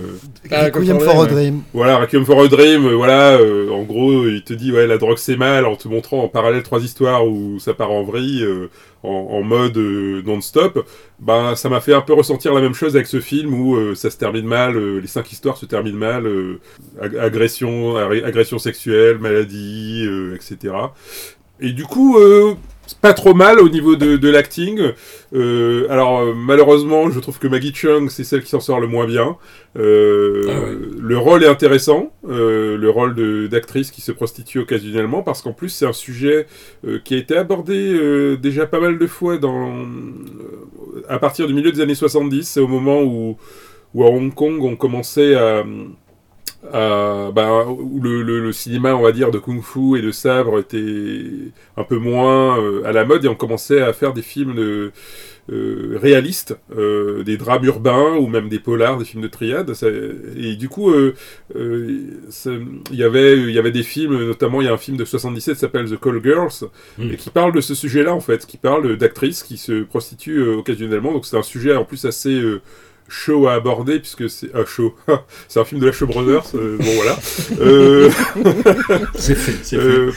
[0.51, 1.27] Ah, Requiem for a.
[1.27, 1.63] Dream.
[1.73, 5.17] voilà, Requiem for a Dream, voilà, euh, en gros, il te dit, ouais, la drogue
[5.19, 8.69] c'est mal, en te montrant en parallèle trois histoires où ça part en vrille, euh,
[9.03, 10.87] en, en mode euh, non-stop.
[11.21, 13.95] Ben, ça m'a fait un peu ressentir la même chose avec ce film où euh,
[13.95, 16.59] ça se termine mal, euh, les cinq histoires se terminent mal, euh,
[17.01, 20.75] ag- agression, ag- agression sexuelle, maladie, euh, etc.
[21.61, 22.55] Et du coup, euh,
[23.01, 24.93] pas trop mal au niveau de, de l'acting.
[25.35, 28.87] Euh, alors euh, malheureusement, je trouve que Maggie Chung, c'est celle qui s'en sort le
[28.87, 29.37] moins bien.
[29.79, 30.77] Euh, Ah ouais.
[31.01, 35.71] Le rôle est intéressant, euh, le rôle d'actrice qui se prostitue occasionnellement, parce qu'en plus
[35.71, 36.47] c'est un sujet
[37.05, 39.73] qui a été abordé déjà pas mal de fois dans,
[41.09, 42.49] à partir du milieu des années 70.
[42.49, 43.37] C'est au moment où,
[43.95, 45.65] où à Hong Kong on commençait à
[46.73, 50.59] à- bah, où le, le- le cinéma, on va dire, de kung-fu et de sabre
[50.59, 51.25] était
[51.77, 54.93] un peu moins euh, à la mode et on commençait à faire des films de,
[55.51, 59.75] euh, réalistes, euh, des drames urbains ou même des polars, des films de triade.
[59.75, 59.89] Ça-
[60.37, 61.15] et du coup, euh,
[61.57, 61.99] euh,
[62.91, 65.55] il y avait y avait des films, notamment il y a un film de 77
[65.55, 67.11] qui s'appelle The Call Girls Mm.
[67.13, 70.57] et qui parle de ce sujet-là en fait, qui parle d'actrices qui se prostituent euh,
[70.59, 71.13] occasionnellement.
[71.13, 72.61] Donc c'est un sujet en plus assez euh,
[73.13, 74.95] chaud à aborder puisque c'est ah, chaud.
[75.49, 76.47] c'est un film de la Show Brothers.
[76.55, 77.17] euh, bon voilà.
[77.61, 78.11] Euh,
[79.15, 79.83] C'est fait, c'est fait.
[79.83, 80.13] euh,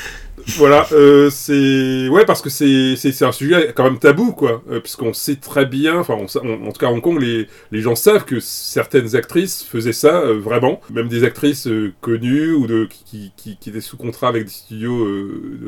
[0.57, 4.63] voilà, euh, c'est ouais parce que c'est c'est c'est un sujet quand même tabou quoi,
[4.83, 8.25] puisqu'on sait très bien, enfin en tout cas à Hong Kong les les gens savent
[8.25, 11.67] que certaines actrices faisaient ça vraiment, même des actrices
[12.01, 15.07] connues ou de qui, qui qui étaient sous contrat avec des studios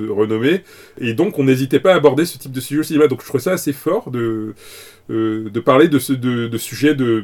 [0.09, 0.61] renommés,
[1.01, 3.07] et donc on n'hésitait pas à aborder ce type de sujet au cinéma.
[3.07, 4.53] Donc je trouvais ça assez fort de
[5.09, 7.23] de parler de ce de, de sujet de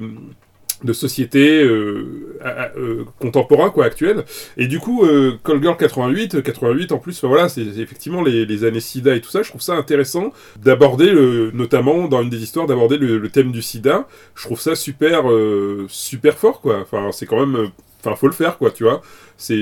[0.83, 4.25] de société euh, euh, contemporain quoi actuel
[4.57, 8.45] et du coup euh, Call Girl 88 euh, 88 en plus voilà c'est effectivement les,
[8.45, 11.13] les années sida et tout ça je trouve ça intéressant d'aborder
[11.53, 14.07] notamment dans une des histoires d'aborder le, thème du sida.
[14.35, 16.79] Je trouve ça super euh, super fort quoi.
[16.81, 17.67] Enfin c'est quand même euh,
[18.03, 19.01] enfin faut le faire quoi tu vois.
[19.37, 19.55] C'est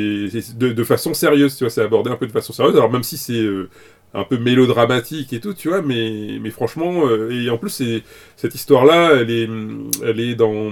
[0.57, 2.75] de, de façon sérieuse tu vois c'est abordé un peu de façon sérieuse.
[2.75, 3.69] Alors même si c'est euh,
[4.13, 8.03] un peu mélodramatique et tout, tu vois, mais, mais franchement, euh, et en plus, c'est,
[8.35, 9.49] cette histoire-là, elle est,
[10.03, 10.71] elle est dans,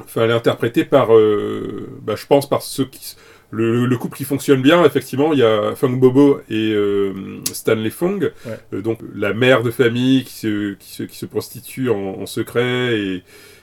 [0.00, 3.16] enfin, elle est interprétée par, euh, bah, je pense, par ceux qui,
[3.50, 7.12] le, le couple qui fonctionne bien, effectivement, il y a Fung Bobo et euh,
[7.52, 8.58] Stanley Ouais.
[8.72, 12.26] euh, donc la mère de famille qui se, qui se, qui se prostitue en, en
[12.26, 13.22] secret et,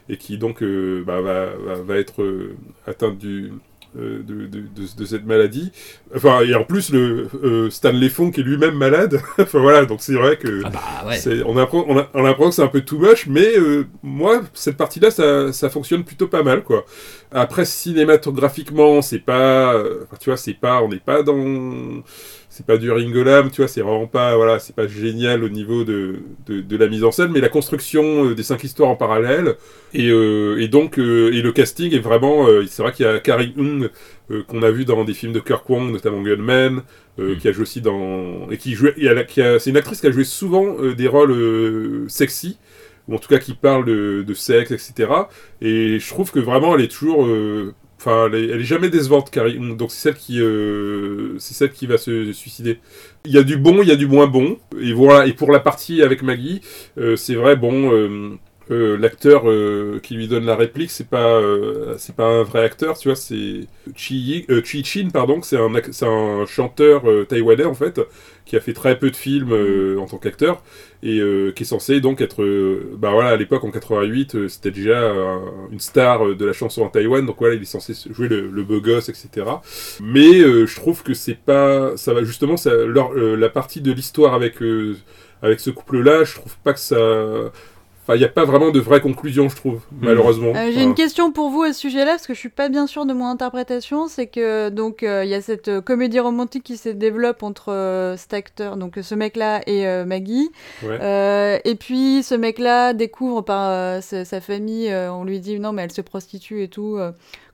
[0.10, 0.64] et qui donc
[1.06, 2.24] bah, va, va, va être
[2.86, 3.52] atteinte du,
[3.96, 4.62] de, de, de,
[4.98, 5.72] de cette maladie.
[6.16, 9.22] Enfin, et en plus, le euh, Stanley est lui-même malade.
[9.40, 11.44] enfin voilà, donc c'est vrai que Ah bah ouais.
[11.46, 14.42] on, apprend, on, a, on apprend que c'est un peu too much, mais euh, moi,
[14.54, 16.86] cette partie-là, ça, ça fonctionne plutôt pas mal, quoi.
[17.32, 22.04] Après, cinématographiquement, c'est pas, euh, tu vois, c'est pas, on n'est pas dans,
[22.60, 25.86] c'est pas du Ringolam, tu vois, c'est vraiment pas, voilà, c'est pas génial au niveau
[25.86, 28.98] de, de, de la mise en scène, mais la construction euh, des cinq histoires en
[28.98, 29.56] parallèle,
[29.94, 33.08] et, euh, et donc, euh, et le casting est vraiment, euh, c'est vrai qu'il y
[33.08, 33.90] a Carrie Hung,
[34.48, 36.84] qu'on a vu dans des films de Kirk Wong, notamment Gunman,
[37.18, 37.36] Mm.
[37.36, 38.96] qui a joué aussi dans, et qui jouait,
[39.60, 42.58] c'est une actrice qui a joué souvent des rôles sexy,
[43.10, 45.12] ou en tout cas qui parlent de, de sexe, etc.
[45.62, 49.60] Et je trouve que vraiment, elle est toujours, euh, enfin, elle, est- jamais décevante, Carrie.
[49.76, 52.80] Donc c'est celle qui, euh, c'est celle qui va se suicider.
[53.26, 54.58] Il y a du bon, il y a du moins bon.
[54.82, 55.28] Et voilà.
[55.28, 56.62] Et pour la partie avec Maggie,
[56.98, 58.38] euh, c'est vrai, bon.
[58.70, 62.98] L'acteur euh, qui lui donne la réplique, c'est pas, euh, c'est pas un vrai acteur,
[63.00, 63.62] tu vois, c'est
[63.96, 68.00] Chi, euh, Chi Chin, pardon, c'est un, c'est un chanteur taïwanais en fait,
[68.46, 69.54] qui a fait très peu de films
[70.00, 70.62] en tant qu'acteur
[71.02, 71.20] et
[71.56, 72.44] qui est censé donc être,
[72.96, 75.14] bah voilà, à l'époque en 88, euh, c'était déjà
[75.72, 78.64] une star de la chanson en Taïwan, donc voilà, il est censé jouer le, le
[78.64, 79.48] beau gosse, etc.
[80.00, 84.58] Mais je trouve que c'est pas, ça va justement, la partie de l'histoire avec
[85.42, 86.98] avec ce couple-là, je trouve pas que ça
[88.10, 90.52] Enfin, il n'y a pas vraiment de vraie conclusion, je trouve, malheureusement.
[90.56, 92.88] Euh, J'ai une question pour vous à ce sujet-là, parce que je suis pas bien
[92.88, 94.08] sûre de mon interprétation.
[94.08, 97.72] C'est que donc euh, il y a cette euh, comédie romantique qui se développe entre
[97.72, 100.50] euh, cet acteur, donc ce mec-là et euh, Maggie.
[100.82, 100.98] Ouais.
[101.00, 105.60] Euh, et puis ce mec-là découvre par euh, sa, sa famille, euh, on lui dit
[105.60, 106.98] non mais elle se prostitue et tout.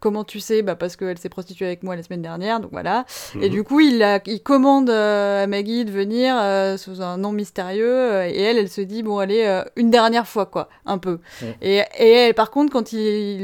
[0.06, 3.06] Comment tu sais Bah parce qu'elle s'est prostituée avec moi la semaine dernière, donc voilà.
[3.42, 3.50] Et Mhm.
[3.50, 7.32] du coup il, a, il commande euh, à Maggie de venir euh, sous un nom
[7.32, 11.00] mystérieux, euh, et elle, elle se dit bon allez euh, une dernière fois quoi, un
[11.00, 11.18] peu.
[11.64, 13.00] Et, et elle, par contre, quand il,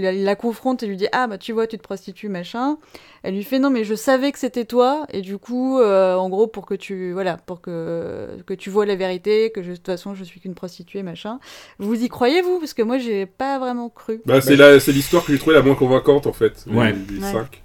[0.05, 2.77] il la confronte et lui dit Ah, bah tu vois, tu te prostitues, machin,
[3.23, 6.29] elle lui fait Non, mais je savais que c'était toi, et du coup, euh, en
[6.29, 9.75] gros, pour que tu voilà, pour que, que tu vois la vérité, que je- de
[9.75, 11.39] toute façon, je suis qu'une prostituée, machin.
[11.79, 12.59] Vous y croyez, vous?
[12.59, 14.21] Parce que moi, j'ai pas vraiment cru.
[14.25, 16.95] Bah, c'est la- c'est l'histoire que j'ai trouvée la moins convaincante, en fait, Ouais.
[17.21, 17.61] cinq.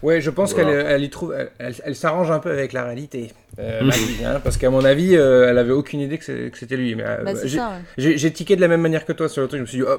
[0.00, 0.70] Ouais, je pense Voilà.
[0.70, 3.80] qu'elle elle y trouve, elle, elle- elle s'arrange un peu avec la réalité, euh.
[3.82, 6.94] Maggie, hein, parce qu'à mon avis, euh, elle avait aucune idée que c'était lui.
[6.94, 8.30] Mais euh, Bah, c'est j'ai- ça, ouais.
[8.30, 9.58] tiqué de la même manière que toi sur le truc.
[9.58, 9.98] Je me suis dit, oh,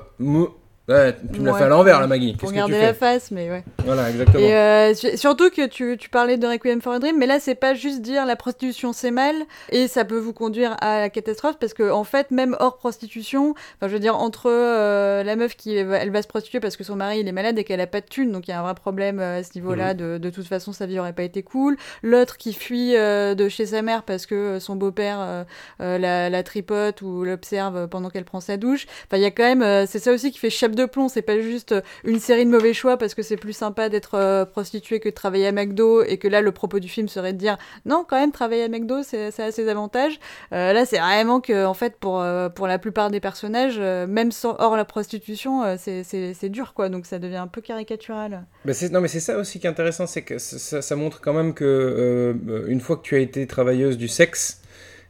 [0.90, 2.34] ouais, tu me l'as Ouais, fait à l'envers, la Maggie.
[2.34, 3.64] Pour Qu'est-ce que tu garder la face, mais ouais.
[3.86, 4.40] Voilà, exactement.
[4.44, 7.40] Et euh, su- surtout que tu, tu parlais de Requiem for a Dream, mais là
[7.40, 9.36] c'est pas juste dire la prostitution c'est mal
[9.72, 13.52] et ça peut vous conduire à la catastrophe parce que en fait même hors prostitution,
[13.78, 16.76] enfin je veux dire entre euh, la meuf qui va- elle va se prostituer parce
[16.78, 18.54] que son mari il est malade et qu'elle a pas de thune donc il y
[18.54, 21.14] a un vrai problème euh, à ce niveau-là de, de toute façon sa vie aurait
[21.14, 21.78] pas été cool.
[22.04, 25.46] L'autre qui fuit euh, de chez sa mère parce que son beau-père
[25.80, 28.86] la, la tripote ou l'observe pendant qu'elle prend sa douche.
[29.06, 31.40] Enfin il y a quand même c'est ça aussi qui fait chape plomb, c'est pas
[31.40, 35.00] juste euh, une série de mauvais choix parce que c'est plus sympa d'être euh, prostituée
[35.00, 37.58] que de travailler à McDo et que là le propos du film serait de dire
[37.86, 40.20] non quand même travailler à McDo c'est ça a ses avantages.
[40.54, 42.24] Euh, là c'est vraiment que en fait pour
[42.56, 46.90] pour la plupart des personnages même sans hors la prostitution c'est c'est dur quoi.
[46.90, 48.46] Donc ça devient un peu caricatural.
[48.66, 51.34] Bah, c'est- non, mais c'est ça aussi qui est intéressant, c'est que ça, montre quand
[51.34, 52.36] même que
[52.68, 54.62] une fois que tu as été travailleuse du sexe,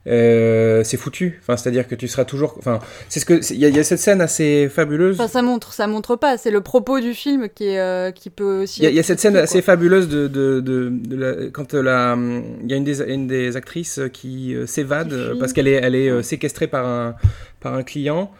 [0.07, 1.39] euh, c'est foutu.
[1.41, 2.55] Enfin, c'est-à-dire que tu seras toujours.
[2.57, 2.79] Enfin,
[3.09, 5.19] c'est ce que il y, a- il y a cette scène assez fabuleuse.
[5.19, 8.29] enfin ça montre ça montre pas c'est le propos du film qui est euh, qui
[8.29, 11.49] peut aussi Il y, a- y cette scène assez fabuleuse de, de, de, de la-
[11.51, 12.17] quand euh, la,
[12.63, 16.23] il y a une des, une des actrices qui s'évade parce qu'elle est, elle est
[16.23, 17.15] séquestrée par un,
[17.59, 18.31] par un client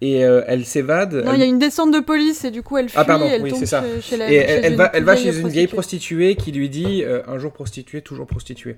[0.00, 1.14] et euh, elle s'évade.
[1.14, 3.04] non elle- il y a une descente de police et du coup elle fuit Ah,
[3.04, 3.82] pardon, elle oui, tombe c'est ça.
[3.82, 6.36] chez, chez la Et elle, elle va, elle va chez une vieille prostituée.
[6.36, 8.76] qui lui dit euh, un jour prostituée, toujours prostituée.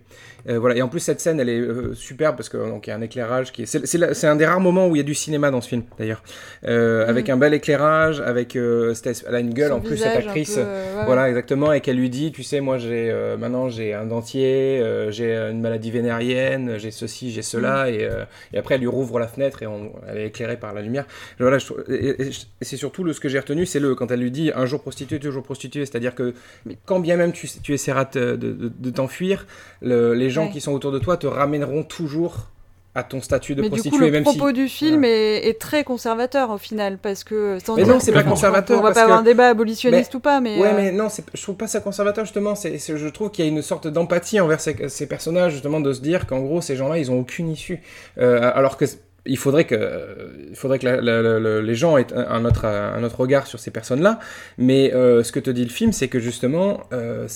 [0.48, 0.76] Euh, voilà.
[0.76, 3.02] Et en plus cette scène, elle est superbe parce que donc il y a un
[3.02, 5.04] éclairage qui est, c'est, c'est, la- c'est un des rares moments où il y a
[5.04, 6.22] du cinéma dans ce film d'ailleurs,
[6.64, 10.54] avec un bel éclairage, avec elle a une gueule Son en plus cette actrice.
[10.54, 14.04] peu, ouais, Voilà, exactement, et qu'elle lui dit, tu sais, moi j'ai maintenant j'ai un
[14.06, 17.88] dentier, j'ai une maladie vénérienne, j'ai ceci, j'ai cela, Mm.
[17.94, 18.08] et,
[18.54, 21.04] et après elle lui rouvre la fenêtre et on, elle est éclairée par la lumière.
[21.38, 23.94] Voilà, je trouve- et, et- et c'est surtout le, ce que j'ai retenu, c'est le
[23.94, 26.34] quand elle lui dit un jour prostituée, toujours prostituée, c'est-à-dire que
[26.66, 29.46] mais quand bien même tu, tu essaieras de, de- de- de t'enfuir,
[29.82, 30.50] le- les gens Ouais.
[30.52, 32.48] qui sont autour de toi te ramèneront toujours
[32.96, 34.52] à ton statut de Mais du prostituée, coup, le propos si.
[34.52, 37.58] du film est, est très conservateur au final, parce que.
[37.64, 40.18] sans Mais non, c'est pas conservateur, On va parce pas avoir un débat abolitionniste ou
[40.18, 40.58] pas, mais.
[40.58, 42.56] Ouais, euh, mais non, je trouve pas ça conservateur justement.
[42.56, 45.78] C'est, c'est- je trouve qu'il y a une sorte d'empathie envers ces, ces personnages justement
[45.78, 47.80] de se dire qu'en gros ces gens-là ils ont aucune issue,
[48.18, 48.86] Euh, alors que
[49.26, 53.02] il faudrait que, il faudrait que la- la- la- les gens aient un, autre, un
[53.04, 54.18] autre regard sur ces personnes-là.
[54.58, 57.26] Mais euh, ce que te dit le film, c'est que justement, euh,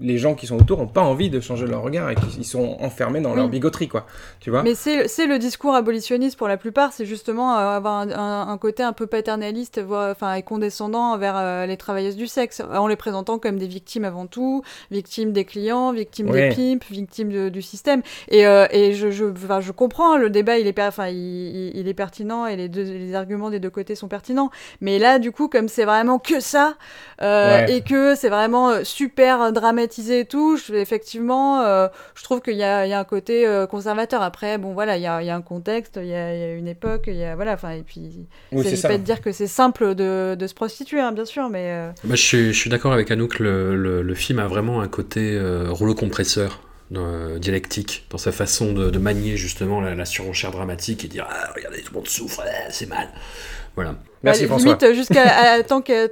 [0.00, 2.44] les gens qui sont autour n'ont pas envie de changer leur regard et qu'ils ils
[2.44, 4.06] sont enfermés dans leur bigoterie, quoi.
[4.40, 4.62] Tu vois?
[4.62, 8.58] Mais c'est le discours abolitionniste pour la plupart, c'est justement euh, avoir un, un- un
[8.58, 12.96] côté un peu paternaliste, enfin, et condescendant envers euh, les travailleuses du sexe, en les
[12.96, 16.48] présentant comme des victimes avant tout, victimes des clients, victimes Ouais.
[16.50, 18.02] des pimps, victimes de- du système.
[18.28, 19.24] Et, et je, je,
[19.60, 22.82] je comprends, le débat il est, enfin, il, il- il est pertinent et les, deux,
[22.84, 24.50] les arguments des deux côtés sont pertinents.
[24.80, 26.76] Mais là, du coup, comme c'est vraiment que ça,
[27.22, 27.72] euh, Ouais.
[27.76, 32.56] et que c'est vraiment euh, super dramatisé et tout, je- effectivement, euh, je trouve qu'il
[32.56, 34.22] y a, il y a un côté euh, conservateur.
[34.22, 36.40] Après, bon, voilà, il y a, il y a un contexte, il y a, il
[36.40, 39.02] y a une époque, il y a, voilà, enfin, et puis, Oui, c'est pas de
[39.02, 42.22] dire que c'est simple de, de se prostituer, hein, bien sûr, mais euh, Bah, je
[42.22, 45.66] suis, je suis d'accord avec Anouk, le, le, le film a vraiment un côté euh,
[45.70, 46.60] rouleau compresseur.
[46.96, 51.52] Euh, dialectique dans sa façon de, manier justement la, la surenchère dramatique et dire ah,
[51.54, 53.08] regardez tout le monde souffre ah, c'est mal.
[53.74, 54.76] Voilà Merci François.
[54.80, 56.06] Limite jusqu'à tant que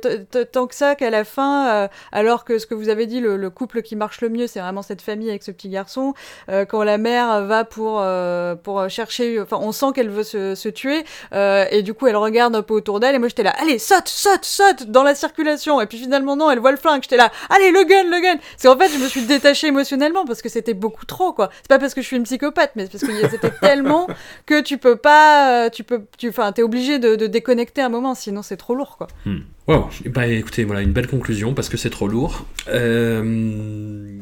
[0.44, 3.36] tant que ça qu'à la fin, euh, alors que ce que vous avez dit, le,
[3.36, 6.14] le couple qui marche le mieux, c'est vraiment cette famille avec ce petit garçon.
[6.48, 10.54] euh, quand la mère va pour euh, pour chercher, enfin, on sent qu'elle veut se,
[10.54, 13.42] se tuer euh, et du coup elle regarde un peu autour d'elle et moi j'étais
[13.42, 16.76] là, allez saute saute saute dans la circulation et puis finalement non, elle voit le
[16.76, 18.38] flingue, j'étais là, allez le gun le gun.
[18.56, 21.50] C'est en fait je me suis détachée émotionnellement parce que c'était beaucoup trop quoi.
[21.62, 24.06] C'est pas parce que je suis une psychopathe, mais c'est parce que c'était tellement
[24.46, 27.88] que tu peux pas, euh, tu peux, tu, enfin, t'es obligé de, de déconnecter un
[27.88, 29.06] moment, sinon c'est trop lourd, quoi.
[29.26, 29.38] Hmm.
[29.68, 29.88] Wow.
[30.06, 32.44] Bah écoutez, voilà une belle conclusion parce que c'est trop lourd.
[32.68, 34.18] Euh...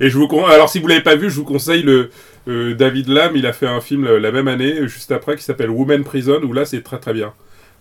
[0.00, 0.44] Et je vous con...
[0.46, 2.10] alors si vous l'avez pas vu, je vous conseille le
[2.48, 5.42] euh, David Lam, il a fait un film euh, la même année juste après qui
[5.44, 7.32] s'appelle Woman Prison où là c'est très très bien.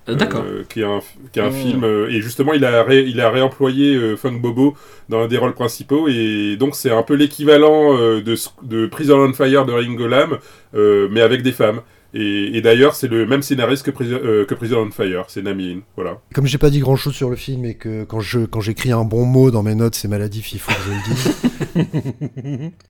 [0.07, 0.43] D'accord.
[0.45, 0.99] Euh, qui est un,
[1.31, 1.53] qui est un Mmh.
[1.53, 4.75] film euh, et justement il a ré- il a réemployé euh, Funk Bobo
[5.09, 9.17] dans un des rôles principaux et donc c'est un peu l'équivalent euh, de de Prison
[9.19, 10.37] on Fire de Ringo Lam
[10.75, 11.81] euh, mais avec des femmes.
[12.13, 15.41] Et, et d'ailleurs, c'est le même scénariste que, Prison- euh, que Prison on Fire, c'est
[15.41, 16.19] Nami In, voilà.
[16.33, 18.91] Comme j'ai pas dit grand chose sur le film et que quand je quand j'écris
[18.91, 21.85] un bon mot dans mes notes, c'est maladif, il faut que je le
[22.61, 22.71] dise.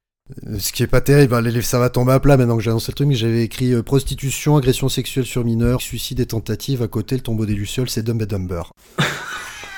[0.48, 2.70] Euh, Ce qui est pas terrible, hein, ça va tomber à plat maintenant que j'ai
[2.70, 6.82] annoncé le truc, mais j'avais écrit euh, prostitution, agression sexuelle sur mineurs, suicide et tentative,
[6.82, 8.72] à côté le tombeau des Lucioles, c'est Dumb and Dumber.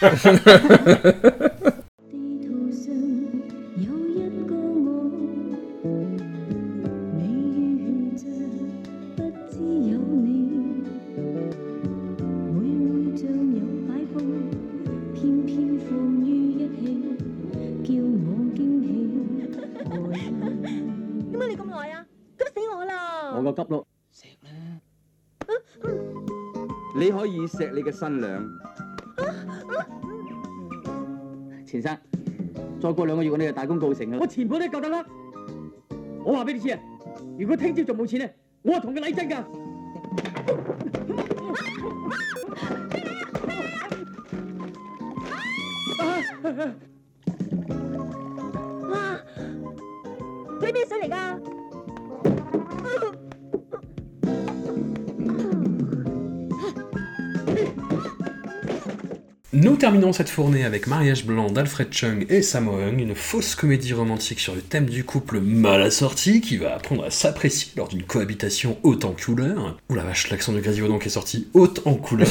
[20.66, 22.06] 點解你咁耐啊？
[22.38, 23.34] 急死我啦！
[23.36, 24.52] 我個急咯，錫啦！
[26.98, 28.46] 你可以錫你嘅新娘。
[31.66, 31.98] 錢生，
[32.82, 34.18] 再過兩個月我哋就大功告成啦！
[34.22, 35.06] 我全部都夠得啦！
[36.24, 36.80] 我話俾你知啊，
[37.38, 39.44] 如果聽朝仲冇錢咧，我係同佢禮真㗎。
[46.00, 46.74] 哇！
[50.60, 51.40] 佢咩水嚟噶？
[59.66, 64.40] Nous terminons cette fournée avec Mariage blanc d'Alfred Chung et Sammo Hung, une fausse comédie romantique
[64.40, 68.78] sur le thème du couple mal assorti qui va apprendre à s'apprécier lors d'une cohabitation
[68.84, 69.80] haute en couleur.
[69.90, 72.28] Ouh la vache, l'accent de Grésilvaudon qui est sorti haute en couleur.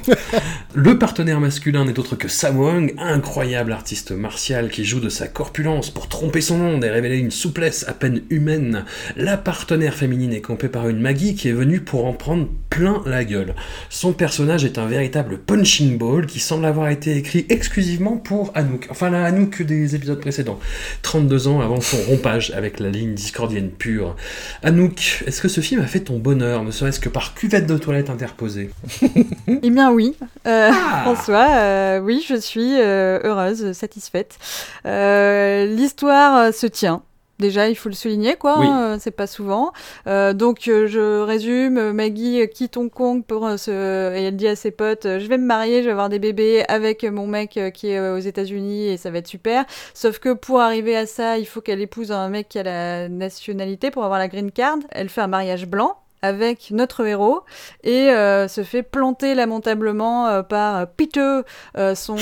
[0.74, 5.28] le partenaire masculin n'est autre que Sammo Hung, incroyable artiste martial qui joue de sa
[5.28, 8.86] corpulence pour tromper son monde et révéler une souplesse à peine humaine.
[9.14, 13.02] La partenaire féminine est campée par une Maggie qui est venue pour en prendre plein
[13.04, 13.54] la gueule.
[13.90, 18.86] Son personnage est un véritable punching ball qui semble avoir été écrit exclusivement pour Anouk.
[18.90, 20.58] Enfin, la Anouk des épisodes précédents.
[21.02, 24.16] 32 ans avant son rompage avec la ligne discordienne pure.
[24.62, 27.76] Anouk, est-ce que ce film a fait ton bonheur, ne serait-ce que par cuvette de
[27.76, 28.70] toilette interposée
[29.62, 30.14] Eh bien oui,
[30.46, 31.02] Euh, Ah.
[31.02, 34.36] François, euh, oui, je suis euh, heureuse, satisfaite.
[34.84, 37.02] L'histoire se tient.
[37.38, 38.58] Déjà, il faut le souligner, quoi.
[38.58, 38.66] Oui.
[38.66, 39.72] hein, c'est pas souvent.
[40.06, 41.92] Euh, donc, euh, je résume.
[41.92, 43.70] Maggie euh, quitte Hong Kong pour euh, se...
[43.70, 46.18] et elle dit à ses potes euh, "Je vais me marier, je vais avoir des
[46.18, 49.64] bébés avec mon mec euh, qui est euh, aux États-Unis et ça va être super."
[49.92, 53.08] Sauf que pour arriver à ça, il faut qu'elle épouse un mec qui a la
[53.10, 54.78] nationalité pour avoir la green card.
[54.90, 55.96] Elle fait un mariage blanc
[56.26, 57.42] avec notre héros
[57.84, 61.40] et euh, se fait planter lamentablement euh, par Peter,
[61.76, 62.16] euh, son,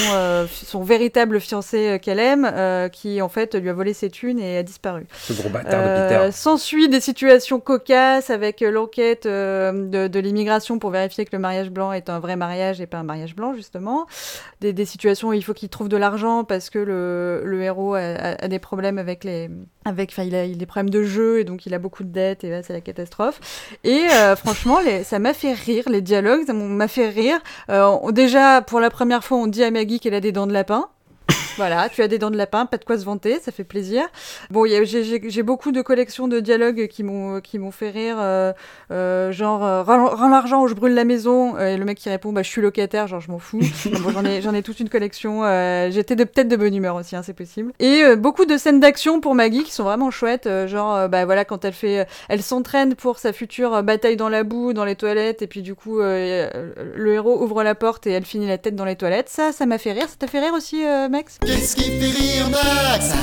[0.83, 5.07] véritable fiancé qu'elle aime, qui en fait lui a volé ses thunes et a disparu.
[5.15, 6.33] Ce gros bâtard de Peter.
[6.33, 11.93] S'ensuit des situations cocasses avec l'enquête de, de l'immigration pour vérifier que le mariage blanc
[11.93, 14.07] est un vrai mariage et pas un mariage blanc, justement.
[14.61, 17.95] Des, des situations où il faut qu'il trouve de l'argent parce que le, le héros
[17.95, 19.51] a, a- a des problèmes avec les.
[19.87, 22.09] Avec, enfin, il a, il des problèmes de jeu et donc il a beaucoup de
[22.09, 23.41] dettes et là, c'est la catastrophe.
[23.85, 27.39] Et euh, franchement, les, ça m'a fait rire, les dialogues, ça m'a fait rire.
[27.71, 30.47] Euh, on- déjà, pour la première fois, on dit à Maggie qu'elle a des dents
[30.47, 30.89] de lapin.
[31.57, 34.03] Voilà, tu as des dents de lapin, pas de quoi se vanter, ça fait plaisir.
[34.51, 37.91] Bon, il y a- j'ai- beaucoup de collections de dialogues qui m'ont qui m'ont fait
[37.91, 38.53] rire, euh,
[38.91, 42.33] euh, genre euh, rends l'argent ou je brûle la maison, et le mec qui répond
[42.33, 43.61] bah je suis locataire, genre je m'en fous.
[44.03, 45.45] Bon, j'en ai j'en ai toute une collection.
[45.45, 47.73] euh, J'étais de peut-être de bonne humeur aussi, hein, c'est possible.
[47.79, 51.25] Et euh, beaucoup de scènes d'action pour Maggie qui sont vraiment chouettes, euh, genre bah
[51.25, 54.97] voilà quand elle fait, elle s'entraîne pour sa future bataille dans la boue, dans les
[54.97, 56.49] toilettes, et puis du coup euh,
[56.97, 59.29] le héros ouvre la porte et elle finit la tête dans les toilettes.
[59.29, 60.09] Ça, ça m'a fait rire.
[60.09, 61.39] Ça t'a fait rire aussi, euh, Max?
[61.47, 63.13] Qu'est-ce qui fait rire, Max?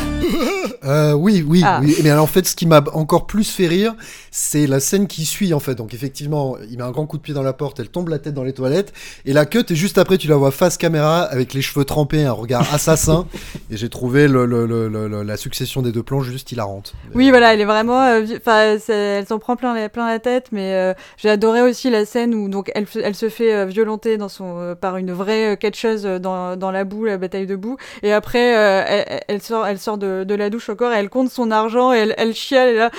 [0.84, 1.80] Euh, oui, oui, Ah.
[1.84, 1.96] oui.
[2.04, 3.94] Mais alors, en fait, ce qui m'a encore plus fait rire,
[4.32, 5.76] c'est la scène qui suit, en fait.
[5.76, 8.18] Donc, effectivement, il met un grand coup de pied dans la porte, elle tombe la
[8.18, 8.92] tête dans les toilettes,
[9.26, 12.24] et la cut, et juste après, tu la vois face caméra, avec les cheveux trempés,
[12.26, 13.28] un regard assassin,
[13.70, 16.94] et j'ai trouvé le, le- le- le- le- la succession des deux plans juste hilarante.
[17.14, 18.02] Oui, voilà, elle est vraiment.
[18.02, 21.92] euh, Enfin, elle s'en prend plein la, plein la tête, mais euh, j'ai adoré aussi
[21.92, 26.04] la scène où donc elle, se fait violenter dans son euh, par une vraie catcheuse
[26.04, 29.98] dans, dans la boue, la bataille de boue, et après euh, elle, sort, elle sort
[29.98, 32.92] de, la douche encore, et elle compte son argent, et elle, elle chiale, et ah,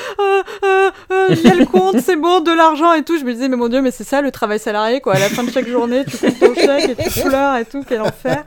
[0.62, 3.18] ah, ah, compte, c'est bon, de l'argent et tout.
[3.18, 5.14] Je me disais, mais mon dieu, mais c'est ça le travail salarié, quoi.
[5.14, 7.84] À la fin de chaque journée, tu comptes ton chèque et tu pleures et tout,
[7.88, 8.44] quel enfer.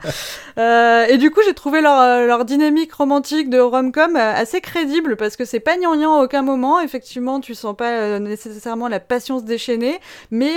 [0.58, 5.36] Euh, et du coup, j'ai trouvé leur, euh, dynamique romantique de rom-com assez crédible parce
[5.36, 6.80] que c'est pas gnangnan à aucun moment.
[6.80, 9.98] Effectivement, tu sens pas nécessairement la passion se déchaîner,
[10.30, 10.54] mais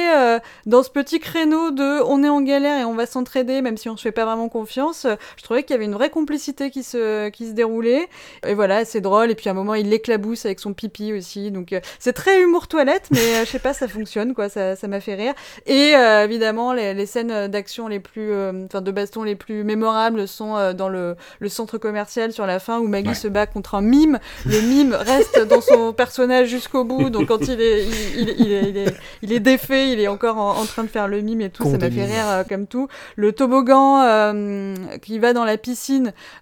[0.65, 3.89] dans ce petit créneau de on est en galère et on va s'entraider, même si
[3.89, 5.07] on se fait pas vraiment confiance,
[5.37, 8.07] je trouvais qu'il y avait une vraie complicité qui se, qui se déroulait.
[8.47, 9.31] Et voilà, c'est drôle.
[9.31, 11.51] Et puis à un moment, il l'éclabousse avec son pipi aussi.
[11.51, 14.47] Donc euh, c'est très humour toilette, mais euh, je sais pas, ça fonctionne quoi.
[14.47, 15.33] Ça, ça m'a fait rire.
[15.67, 18.31] Et euh, évidemment, les, les scènes d'action les plus,
[18.65, 22.79] enfin de baston les plus mémorables sont dans le, le centre commercial sur la fin
[22.79, 23.15] où Maggie Ouais.
[23.15, 24.19] se bat contre un mime.
[24.45, 27.09] Le mime reste dans son personnage jusqu'au bout.
[27.09, 28.93] Donc quand il est, il, il- il est, il est,
[29.23, 31.63] il est défait, il est encore en, en train de faire le mime et tout.
[31.63, 32.87] Ça m'a fait rire comme tout.
[33.15, 35.79] Le toboggan euh, qui va dans la piscine,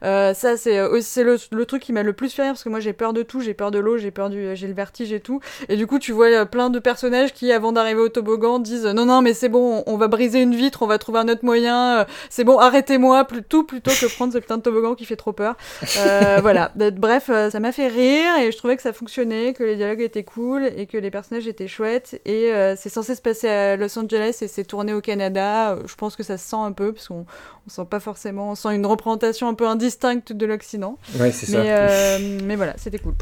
[0.03, 2.64] euh, ça c'est euh, c'est le, le truc qui m'a le plus fait rire parce
[2.64, 4.74] que moi j'ai peur de tout, j'ai peur de l'eau, j'ai peur du, j'ai le
[4.74, 5.40] vertige et tout.
[5.69, 8.86] Et du coup tu vois euh, plein de personnages qui avant d'arriver au toboggan disent
[8.86, 11.19] euh, non non mais c'est bon, on, on va briser une vitre, on va trouver
[11.19, 14.95] un autre moyen, euh, c'est bon arrêtez-moi tout plutôt que prendre ce putain de toboggan
[14.95, 15.56] qui fait trop peur.
[15.99, 16.72] Euh, voilà.
[16.76, 20.02] Bref, euh, ça m'a fait rire et je trouvais que ça fonctionnait, que les dialogues
[20.02, 22.22] étaient cool et que les personnages étaient chouettes.
[22.26, 25.72] Et euh, c'est censé se passer à Los Angeles et c'est tourné au Canada.
[25.72, 27.26] Euh, Je pense que ça se sent un peu parce qu'on
[27.68, 30.97] on sent pas forcément, on sent une représentation un peu indistincte de l'Occident.
[31.19, 31.61] Ouais, c'est ça.
[31.61, 33.14] Mais, euh, mais voilà, c'était cool.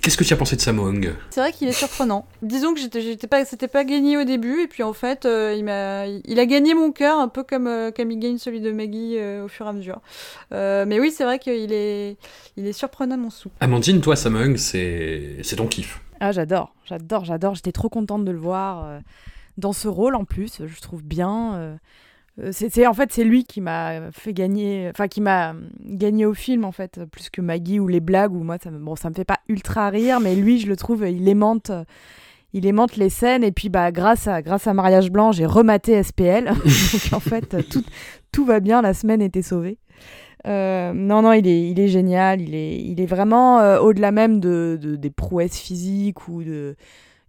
[0.00, 2.26] Qu'est-ce que tu as pensé de Sammo Hung C'est vrai qu'il est surprenant.
[2.42, 5.54] Disons que j'étais, j'étais pas, c'était pas gagné au début, et puis en fait, euh,
[5.56, 8.60] il m'a, il a gagné mon cœur un peu comme, euh, comme il gagne celui
[8.60, 10.00] de Maggie euh, au fur et à mesure.
[10.52, 12.16] Euh, mais oui, c'est vrai qu'il est,
[12.56, 13.50] il est surprenant mon sou.
[13.60, 16.00] Amandine, toi, Sammo Hung, c'est c'est ton kiff.
[16.20, 17.54] Ah, j'adore, j'adore, j'adore.
[17.54, 18.98] J'étais trop contente de le voir euh,
[19.56, 20.60] dans ce rôle en plus.
[20.66, 21.78] Je trouve bien.
[22.40, 25.54] Euh, c'est, en fait, c'est lui qui m'a fait gagner, enfin qui m'a
[25.84, 28.78] gagné au film en fait, plus que Maggie ou les blagues ou moi ça me,
[28.78, 31.70] bon, ça me fait pas ultra rire, mais lui, je le trouve, il aimante,
[32.52, 36.02] il aimante les scènes et puis bah grâce à grâce à Mariage Blanc, j'ai rematé
[36.02, 37.84] SPL, donc en fait tout
[38.32, 39.78] tout va bien, la semaine était sauvée.
[40.46, 42.40] Euh, non, non, il est, il est génial.
[42.40, 46.76] Il est, il est vraiment euh, au-delà même de- des prouesses physiques ou de.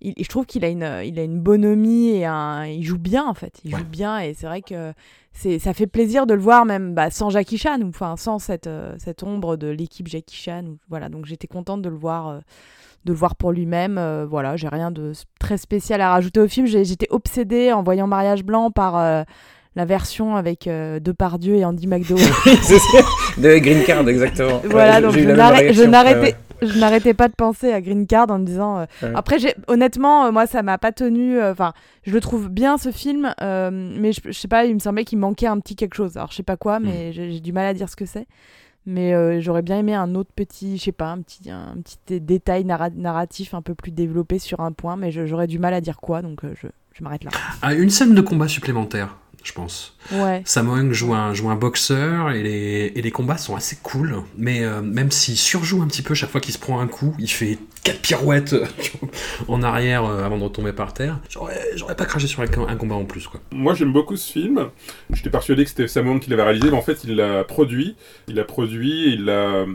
[0.02, 3.26] Il- je trouve qu'il a une, il a une bonhomie et un, il joue bien
[3.26, 3.60] en fait.
[3.66, 3.80] Il Ouais.
[3.80, 4.94] joue bien et c'est vrai que
[5.34, 8.40] c'est, ça fait plaisir de le voir même bah, sans Jackie Chan ou enfin sans
[8.40, 10.64] cette, euh, cette ombre de l'équipe Jackie Chan.
[10.90, 12.28] voilà, donc j'étais contente de le voir.
[12.30, 12.40] euh,
[13.06, 16.50] de le voir pour lui-même, Euh, voilà, j'ai rien de très spécial à rajouter au
[16.50, 16.68] film.
[16.68, 19.24] J'étais obsédée en voyant Mariage Blanc par euh,
[19.78, 22.26] la version avec euh, Depardieu et Andy McDowell.
[23.38, 24.62] De Green Card, exactement.
[24.66, 26.36] Voilà, Ouais, donc je je n'arrêtais.
[26.62, 28.80] Je n'arrêtais pas de penser à Green Card en me disant.
[28.80, 29.12] euh, Ouais.
[29.16, 31.38] Après, j'ai- honnêtement, euh, moi, ça m'a pas tenu.
[31.40, 31.74] euh, Enfin,
[32.04, 35.06] je le trouve bien ce film, euh, mais je, je sais pas, il me semblait
[35.06, 36.18] qu'il manquait un petit quelque chose.
[36.18, 38.28] Alors, je sais pas quoi, mais j'ai j'ai du mal à dire ce que c'est.
[38.86, 41.98] Mais euh, j'aurais bien aimé un autre petit, je sais pas, un petit, un petit
[42.08, 45.60] dé- détail narra- narratif un peu plus développé sur un point, mais je- j'aurais du
[45.60, 47.32] mal à dire quoi, donc euh, je, je m'arrête là.
[47.62, 49.96] Ah, une scène de combat supplémentaire je pense.
[50.12, 50.44] Ouais.
[50.92, 54.82] Joue un, joue un boxeur et les, et les combats sont assez cool, mais euh,
[54.82, 57.58] même s'il surjoue un petit peu chaque fois qu'il se prend un coup, il fait
[57.84, 58.66] quatre pirouettes euh,
[59.48, 61.20] en arrière euh, avant de retomber par terre.
[61.76, 63.40] J'aurais pas craché sur un, un combat en plus, quoi.
[63.52, 64.70] Moi, j'aime beaucoup ce film.
[65.14, 67.96] J'étais persuadé que c'était Sam Hung qui l'avait réalisé, mais en fait, il l'a produit.
[68.28, 69.66] Il l'a produit, et il a,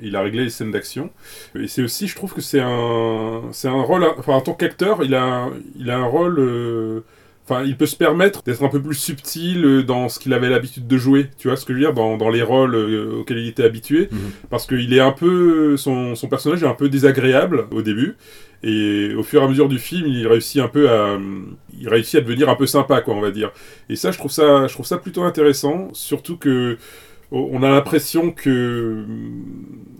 [0.00, 1.10] il a réglé les scènes d'action.
[1.58, 4.04] Et c'est aussi, je trouve que c'est un, c'est un rôle.
[4.18, 6.38] Enfin, en tant qu'acteur, il a, il a un rôle.
[6.38, 7.00] euh,
[7.50, 10.50] Enfin, il peut se permettre d'être un peu plus subtil euh, dans ce qu'il avait
[10.50, 11.30] l'habitude de jouer.
[11.38, 11.94] Tu vois ce que je veux dire?
[11.94, 14.10] Dans, dans les rôles euh, auxquels il était habitué.
[14.50, 15.78] Parce qu'il est un peu.
[15.78, 18.16] Son, son personnage est un peu désagréable au début.
[18.62, 21.16] Et au fur et à mesure du film, il réussit un peu à,
[21.80, 23.50] il réussit à devenir un peu sympa, quoi, on va dire.
[23.88, 26.76] Et ça, je trouve ça, je trouve ça plutôt intéressant, surtout que
[27.30, 29.04] on a l'impression que,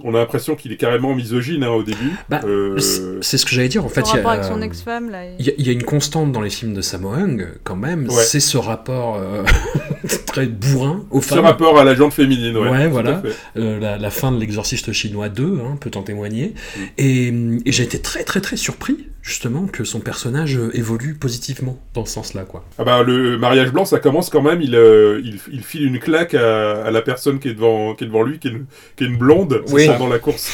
[0.05, 2.12] on a l'impression qu'il est carrément misogyne hein, au début.
[2.28, 4.00] Bah, Euh, c'est- ce que j'allais dire, en fait.
[4.02, 5.24] Il y a, rapport avec son ex-femme, là.
[5.26, 7.48] et- Il y, a- il y a une constante dans les films de Sammo Hung,
[7.64, 8.22] quand même, Ouais.
[8.22, 9.42] c'est ce rapport euh,
[10.26, 11.44] très bourrin aux ce femmes.
[11.44, 12.70] rapport à la jante féminine, ouais.
[12.70, 13.22] Ouais, voilà.
[13.56, 16.55] Euh, la, la fin de l'exorciste chinois 2 hein, peut en témoigner.
[16.76, 16.80] Mm.
[16.98, 17.26] Et,
[17.66, 22.05] et j'ai été très très très surpris, justement, que son personnage euh, évolue positivement dans
[22.06, 22.64] ce sens-là, quoi.
[22.78, 24.62] Ah bah, le mariage blanc, ça commence quand même.
[24.62, 28.05] Il, euh, il, il file une claque à, à la personne qui est devant, qui
[28.05, 28.64] est devant lui, qui est une,
[28.96, 29.86] qui est une blonde, Oui.
[29.86, 30.50] pendant la course.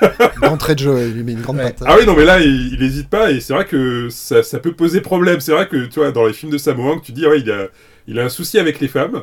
[0.42, 1.64] D'entrée de jeu, il lui met une grande Ouais.
[1.64, 1.88] patate.
[1.90, 4.58] Ah oui, non, mais là, il, il hésite pas, et c'est vrai que ça, ça
[4.58, 5.40] peut poser problème.
[5.40, 7.50] C'est vrai que, tu vois, dans les films de Sammo Hung, tu dis, ouais, il
[7.50, 7.68] a,
[8.06, 9.22] il a un souci avec les femmes.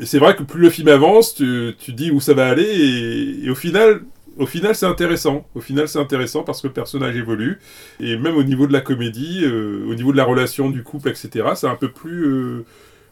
[0.00, 2.64] Et c'est vrai que plus le film avance, tu, tu dis où ça va aller,
[2.64, 4.00] et, et au final,
[4.38, 5.46] au final, c'est intéressant.
[5.54, 7.58] Au final, c'est intéressant parce que le personnage évolue.
[8.00, 11.08] Et même au niveau de la comédie, euh, au niveau de la relation du couple,
[11.08, 12.26] etc., c'est un peu plus.
[12.26, 12.64] euh,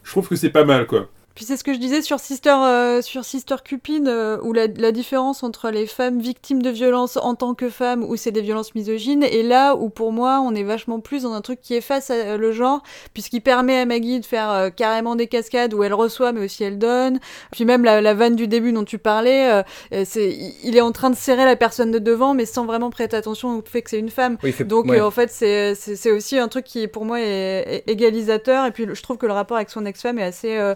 [0.03, 1.09] je trouve que c'est pas mal, quoi.
[1.35, 4.69] Puis c'est ce que je disais sur Sister, euh, sur Sister Cupid, euh, où la,
[4.69, 8.41] la différence entre les femmes victimes de violences en tant que femmes, où c'est des
[8.41, 11.75] violences misogynes, et là où pour moi on est vachement plus dans un truc qui
[11.75, 12.83] efface euh, le genre,
[13.15, 16.63] puisqu'il permet à Maggie de faire euh, carrément des cascades où elle reçoit mais aussi
[16.63, 17.19] elle donne.
[17.51, 19.63] Puis même la, la vanne du début dont tu parlais, euh,
[19.93, 20.31] euh, c'est,
[20.63, 23.59] il- est en train de serrer la personne de devant, mais sans vraiment prêter attention
[23.59, 24.37] au fait que c'est une femme.
[24.45, 25.01] Oui, fait- Donc ouais.
[25.01, 28.71] en fait c'est, c'est, c'est aussi un truc qui pour moi est, est égalisateur, et
[28.71, 30.75] puis je trouve que le rapport avec son ex-femme est assez, euh,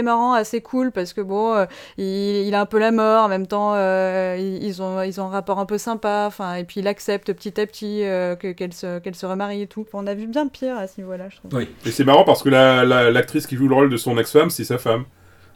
[0.00, 1.66] assez marrant, assez cool parce que bon, euh,
[1.98, 5.26] il, il a un peu la mort en même temps, euh, ils, ont ils ont
[5.26, 8.52] un rapport un peu sympa, enfin et puis il accepte petit à petit euh, que
[8.52, 9.86] qu'elle se qu'elle se remarie et tout.
[9.92, 11.50] On a vu bien pire à ce niveau-là, je trouve.
[11.54, 11.68] Oui.
[11.86, 14.50] Et c'est marrant parce que la- la- l'actrice qui joue le rôle de son ex-femme,
[14.50, 15.04] c'est sa femme.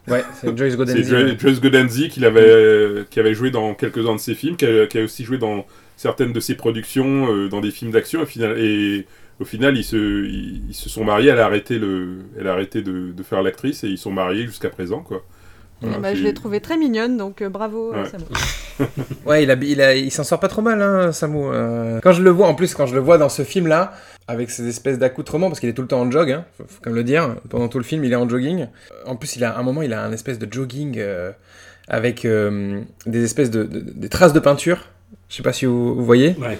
[0.07, 1.03] Ouais, c'est Joyce C'est Godenzi.
[1.03, 4.65] Jo- Joyce Godenzi qui, l'avait, euh, qui avait joué dans quelques-uns de ses films, qui
[4.67, 5.65] a, qui a aussi joué dans
[5.97, 8.23] certaines de ses productions, euh, dans des films d'action.
[8.55, 9.07] Et
[9.39, 9.95] au final, ils se,
[10.25, 11.29] ils, ils se sont mariés.
[11.29, 14.45] Elle a arrêté, le, elle a arrêté de, de faire l'actrice et ils sont mariés
[14.45, 15.01] jusqu'à présent.
[15.01, 15.23] Quoi.
[15.81, 17.93] Voilà, bah, je l'ai trouvée très mignonne, donc euh, bravo.
[17.93, 18.09] euh, Ouais.
[18.09, 18.25] Samo.
[19.25, 21.37] Ouais, il, a, il, a- il s'en sort pas trop mal, hein, Samu.
[21.45, 23.93] Euh, quand je le vois, en plus, quand je le vois dans ce film-là,
[24.27, 26.79] avec ces espèces d'accoutrements, parce qu'il est tout le temps en jog, hein, faut, faut
[26.81, 28.67] quand même le dire, pendant tout le film, il est en jogging.
[29.05, 31.31] En plus, il a, à un moment, il a un espèce de jogging euh,
[31.87, 34.79] avec euh, des espèces de, de- des traces de peinture.
[35.29, 36.35] Je sais pas si vous, vous voyez.
[36.39, 36.57] Ouais.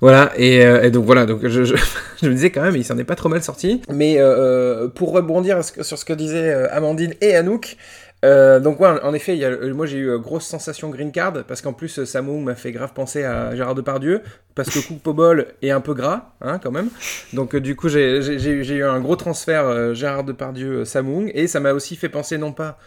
[0.00, 1.64] Voilà, et, euh, et donc voilà, donc je,
[2.22, 3.82] je, me disais quand même, il s'en est pas trop mal sorti.
[3.92, 7.76] Mais euh, pour rebondir sur ce que disaient euh, Amandine et Anouk,
[8.24, 11.12] euh, donc ouais, en effet, y a, euh, moi j'ai eu euh, grosse sensation green
[11.12, 14.22] card, parce qu'en plus, euh, Samu m'a fait grave penser à Gérard Depardieu,
[14.54, 16.88] parce que Coupe Bol est un peu gras, hein, quand même.
[17.34, 21.72] Donc euh, du coup, j'ai eu- un gros transfert euh, Gérard Depardieu-Samu, et ça m'a
[21.72, 22.78] aussi fait penser non pas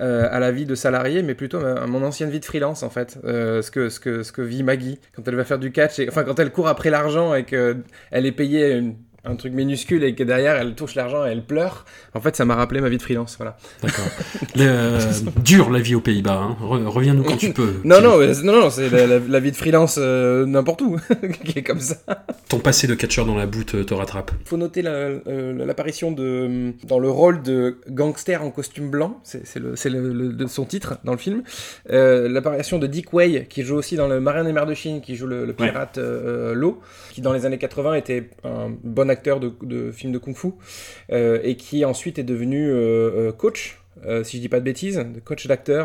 [0.00, 2.90] euh, à la vie de salarié, mais plutôt à mon ancienne vie de freelance en
[2.90, 3.18] fait.
[3.24, 5.98] Euh, ce, que, ce, que, ce que vit Maggie quand elle va faire du catch,
[5.98, 10.04] et, enfin quand elle court après l'argent et qu'elle est payée une- un truc minuscule
[10.04, 11.84] et que derrière elle touche l'argent et elle pleure.
[12.14, 13.36] En fait, ça m'a rappelé ma vie de freelance.
[13.38, 13.56] Voilà.
[13.82, 14.04] D'accord.
[14.56, 14.98] Le-
[15.42, 16.40] Dure la vie aux Pays-Bas.
[16.42, 16.56] hein.
[16.62, 17.74] Re- Reviens-nous quand tu peux.
[17.84, 20.98] Non, non, mais- non, non, c'est la, la- la vie de freelance euh, n'importe où
[21.44, 21.96] qui est comme ça.
[22.48, 24.30] Ton passé de catcheur dans la boue te, rattrape.
[24.44, 29.56] faut noter la- euh, l'apparition de dans le rôle de gangster en costume blanc, c'est
[29.58, 31.42] le, le- le- son titre dans le film.
[31.90, 35.00] Euh, l'apparition de Dick Way qui joue aussi dans le Marin des mers de Chine,
[35.00, 36.80] qui joue le, pirate euh, Lo,
[37.12, 40.48] qui dans les années 80 était un bon acteur de, de films de kung-fu
[41.10, 43.78] euh, et qui ensuite est devenu euh, euh, coach.
[44.06, 45.84] euh, si je dis pas de bêtises, de coach d'acteur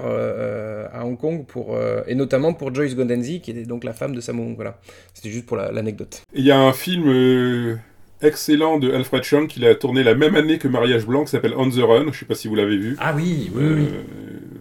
[0.97, 4.13] à Hong Kong pour euh, et notamment pour Joyce Godenzi qui était donc la femme
[4.15, 4.55] de Sammo Hung.
[4.55, 4.79] Voilà,
[5.13, 6.21] c'était juste pour la- l'anecdote.
[6.33, 7.75] Il y a un film euh,
[8.21, 11.53] excellent de Alfred Chong qu'il a tourné la même année que Mariage Blanc qui s'appelle
[11.55, 12.11] On the Run.
[12.11, 12.95] Je sais pas si vous l'avez vu.
[12.99, 13.87] Ah oui, oui, Euh, oui.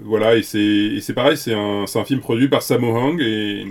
[0.05, 0.59] Voilà, et c'est
[0.97, 3.67] et c'est pareil, c'est un, c'est un film produit par Sammo Hung et,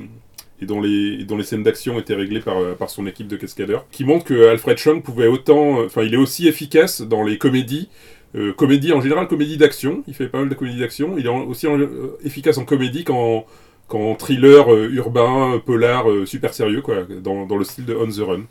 [0.61, 3.35] et dont, les, dont les scènes d'action étaient réglées par, euh, par son équipe de
[3.37, 7.37] cascadeurs, qui montre que Alfred Chong pouvait autant, enfin il est aussi efficace dans les
[7.37, 7.89] comédies,
[8.35, 8.53] euh,
[8.93, 12.17] en général, comédies d'action, il fait pas mal de comédies d'action, il est aussi euh,
[12.23, 13.45] efficace en comédie qu'en
[13.87, 18.07] qu'en thriller euh, urbain, polar, euh, super sérieux, quoi, dans, dans le style de On
[18.07, 18.41] the Run.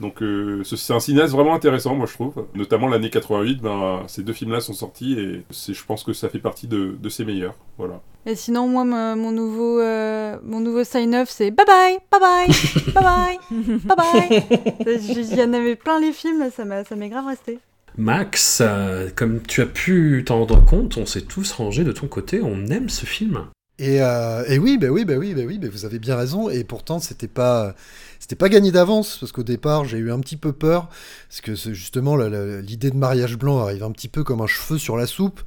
[0.00, 2.46] Donc euh, ce- c'est un cinéaste vraiment intéressant, moi je trouve.
[2.54, 6.38] Notamment l'année 88, ben, ces deux films-là sont sortis et je pense que ça fait
[6.38, 7.54] partie de, de ses meilleurs.
[7.78, 8.00] Voilà.
[8.26, 12.46] Et sinon, moi, mon mon nouveau, euh, mon nouveau sign-off, c'est bye bye, bye bye,
[12.94, 14.42] bye bye, bye bye.
[14.86, 17.58] Il y en avait plein les films, ça m'est grave resté.
[17.96, 22.06] Max, euh, comme tu as pu t'en rendre compte, on s'est tous rangés de ton
[22.06, 23.46] côté, on aime ce film.
[23.78, 26.50] Et, euh, et oui, bah oui, bah oui, bah oui, bah vous avez bien raison.
[26.50, 27.74] Et pourtant, c'était pas,
[28.18, 30.88] c'était pas gagné d'avance parce qu'au départ, j'ai eu un petit peu peur
[31.28, 34.96] parce que justement l'idée de mariage blanc arrive un petit peu comme un cheveu sur
[34.96, 35.40] la soupe.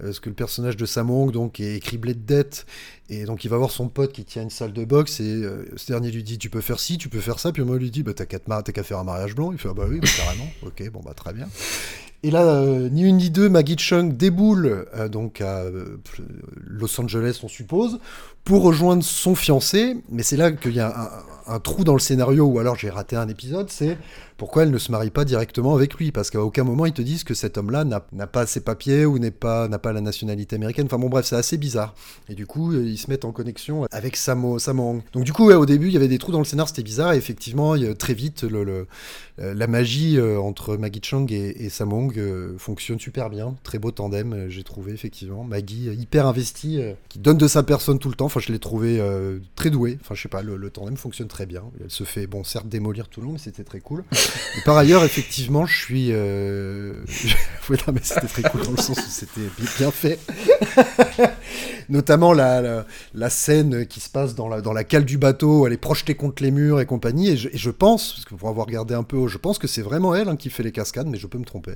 [0.00, 2.66] euh, Parce que le personnage de Samong donc est criblé de dettes
[3.10, 5.64] et donc il va voir son pote qui tient une salle de boxe et euh,
[5.76, 7.90] ce dernier lui dit tu peux faire ci, tu peux faire ça puis moi lui
[7.90, 10.48] dit bah t'as qu'à faire un mariage blanc il fait ah bah oui bah, carrément
[10.64, 11.48] ok bon bah très bien
[12.24, 16.00] et là, euh, ni une ni deux, Maggie Chung déboule euh, donc à euh,
[16.56, 17.98] Los Angeles, on suppose,
[18.44, 19.96] pour rejoindre son fiancé.
[20.10, 23.16] Mais c'est là qu'il y a un, trou dans le scénario, ou alors j'ai raté
[23.16, 23.98] un épisode, c'est
[24.38, 26.10] pourquoi elle ne se marie pas directement avec lui?
[26.10, 29.06] Parce qu'à aucun moment ils te disent que cet homme-là n'a n'a pas ses papiers
[29.06, 30.86] ou n'est pas n'a pas la nationalité américaine.
[30.86, 31.94] Enfin bon bref, c'est assez bizarre.
[32.28, 34.58] Et du coup, euh, ils se mettent en connexion avec Samo.
[35.12, 37.12] Donc du coup, au début, il y avait des trous dans le scénar, c'était bizarre.
[37.12, 38.44] Et effectivement, très vite,
[39.38, 43.56] euh, la magie euh, entre Maggie Chung et, et Sam Hong euh, fonctionne super bien.
[43.62, 45.44] Très beau tandem, j'ai trouvé effectivement.
[45.44, 48.28] Maggie hyper investie, qui donne de sa personne tout le temps.
[48.32, 49.98] Enfin, je l'ai trouvé euh, très doué.
[50.00, 51.64] Enfin, je sais pas, le, le tandem fonctionne très bien.
[51.84, 54.04] Elle se fait, bon, certes démolir tout le long, mais c'était très cool.
[54.56, 56.08] Et par ailleurs, effectivement, je suis.
[56.12, 56.94] Euh...
[57.68, 60.18] ouais, non, mais c'était très cool dans le sens où c'était bi- bien fait.
[61.90, 65.60] Notamment la, la, la scène qui se passe dans la, dans la cale du bateau,
[65.60, 67.28] où elle est projetée contre les murs et compagnie.
[67.28, 69.66] Et je, et je pense, parce que pour avoir regardé un peu, je pense que
[69.66, 71.74] c'est vraiment elle hein, qui fait les cascades, mais je peux me tromper.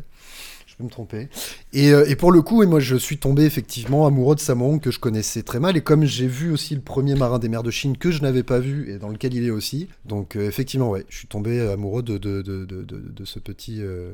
[0.78, 1.28] Je peux me tromper.
[1.72, 4.78] Et, euh, et pour le coup, et moi je suis tombé effectivement amoureux de Samong
[4.78, 5.74] que je connaissais très mal.
[5.78, 8.42] Et comme j'ai vu aussi le premier Marin des mers de Chine que je n'avais
[8.42, 9.88] pas vu et dans lequel il est aussi.
[10.04, 14.12] Donc euh, effectivement, ouais, je suis tombé amoureux de, de, de, de, ce petit euh,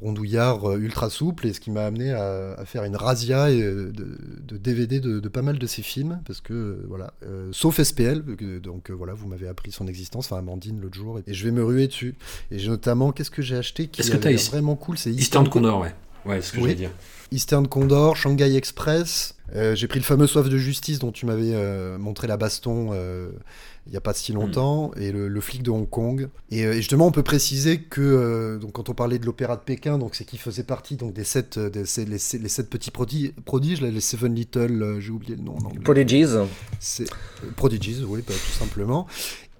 [0.00, 1.48] rondouillard ultra souple.
[1.48, 5.42] Et ce qui m'a amené à, à faire une razzia et, de, DVD de, pas
[5.42, 6.20] mal de ses films.
[6.26, 8.22] Parce que voilà, euh, sauf SPL.
[8.38, 11.18] que- donc voilà, vous m'avez appris son existence, enfin Amandine l'autre jour.
[11.26, 12.14] Et je vais me ruer dessus.
[12.52, 15.48] Et notamment, qu'est-ce que j'ai acheté qui que t'as l'air ici- vraiment cool C'est Eastern
[15.48, 15.92] Condor, ouais.
[16.26, 16.62] Ouais, c'est ce que Oui.
[16.64, 16.90] j'allais dire.
[17.32, 19.34] Eastern Condor, Shanghai Express.
[19.54, 22.90] Euh, j'ai pris le fameux Soif de justice dont tu m'avais euh, montré la baston
[22.92, 23.30] euh,
[23.86, 26.28] il n'y a pas si longtemps, et le, le flic de Hong Kong.
[26.50, 29.56] Et, euh, et justement, on peut préciser que euh, donc, quand on parlait de l'opéra
[29.56, 32.70] de Pékin, donc c'est qu'il faisait partie donc, des sept, des, c'est les, les sept
[32.70, 35.80] petits prodi- prodiges, les Seven Little, euh, j'ai oublié le nom en anglais.
[35.84, 36.24] Prodigies.
[36.80, 39.06] C'est euh, Prodigies, oui, bah, tout simplement.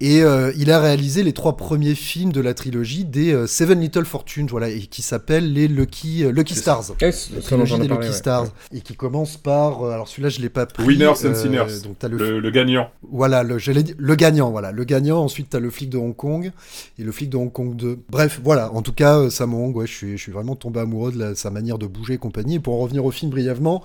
[0.00, 3.80] Et euh, il a réalisé les trois premiers films de la trilogie des euh, Seven
[3.80, 6.92] Little Fortunes, voilà, et qui s'appellent les Lucky, euh, Lucky Stars.
[7.00, 8.12] La trilogie des Lucky ouais.
[8.12, 8.48] Stars.
[8.72, 10.84] Et qui commence par, euh, alors celui-là je l'ai pas pris.
[10.84, 11.80] Winners and Sinners.
[11.84, 12.90] donc t'as le, Le, le gagnant.
[13.08, 13.56] voilà, le,
[13.96, 15.20] le gagnant, voilà, le gagnant.
[15.22, 16.50] Ensuite, t'as le flic de Hong Kong
[16.98, 17.98] et le flic de Hong Kong 2.
[18.10, 18.72] Bref, voilà.
[18.72, 21.18] En tout cas, euh, Sam Hong, ouais, je suis, je suis vraiment tombé amoureux de
[21.20, 22.56] la- sa manière de bouger et compagnie.
[22.56, 23.82] Et pour en revenir au film brièvement,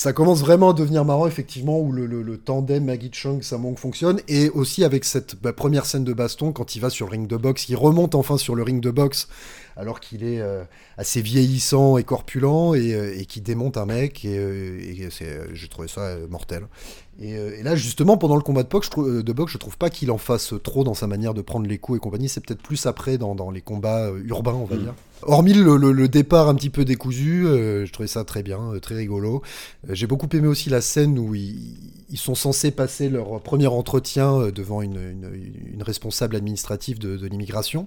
[0.00, 4.22] ça commence vraiment à devenir marrant, effectivement, où le, tandem Maggie Chung, Sam Hong fonctionne.
[4.28, 7.26] Et aussi avec cette bah, première scène de baston, quand il va sur le ring
[7.26, 9.28] de boxe, il remonte enfin sur le ring de boxe,
[9.76, 10.64] alors qu'il est euh,
[10.96, 14.24] assez vieillissant et corpulent, et, euh, et qui démonte un mec.
[14.24, 16.66] Et, euh, et c'est, j'ai trouvé ça mortel.
[17.22, 19.76] Et, et là, justement, pendant le combat de boxe, je trouve, de boxe, je trouve
[19.76, 22.28] pas qu'il en fasse trop dans sa manière de prendre les coups et compagnie.
[22.30, 24.94] C'est peut-être plus après dans, dans les combats urbains, on va dire.
[25.22, 28.58] Hormis le, le- le départ un petit peu décousu, euh, je trouvais ça très bien,
[28.80, 29.42] très rigolo.
[29.90, 31.76] Euh, J'ai beaucoup aimé aussi la scène où ils,
[32.08, 37.26] ils sont censés passer leur premier entretien devant une, une- une responsable administrative de, de
[37.26, 37.86] l'immigration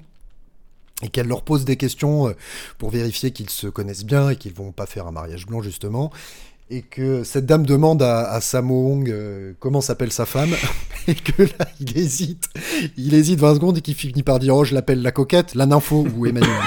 [1.02, 2.34] et qu'elle leur pose des questions euh,
[2.78, 6.12] pour vérifier qu'ils se connaissent bien et qu'ils vont pas faire un mariage blanc justement.
[6.70, 10.56] Et que cette dame demande à, à Sammo Hong euh, comment s'appelle sa femme,
[11.08, 12.46] et que là il hésite,
[12.98, 15.66] il hésite 20 secondes et qu'il finit par dire oh je l'appelle la coquette, la
[15.66, 16.50] nympho ou Emmanuel.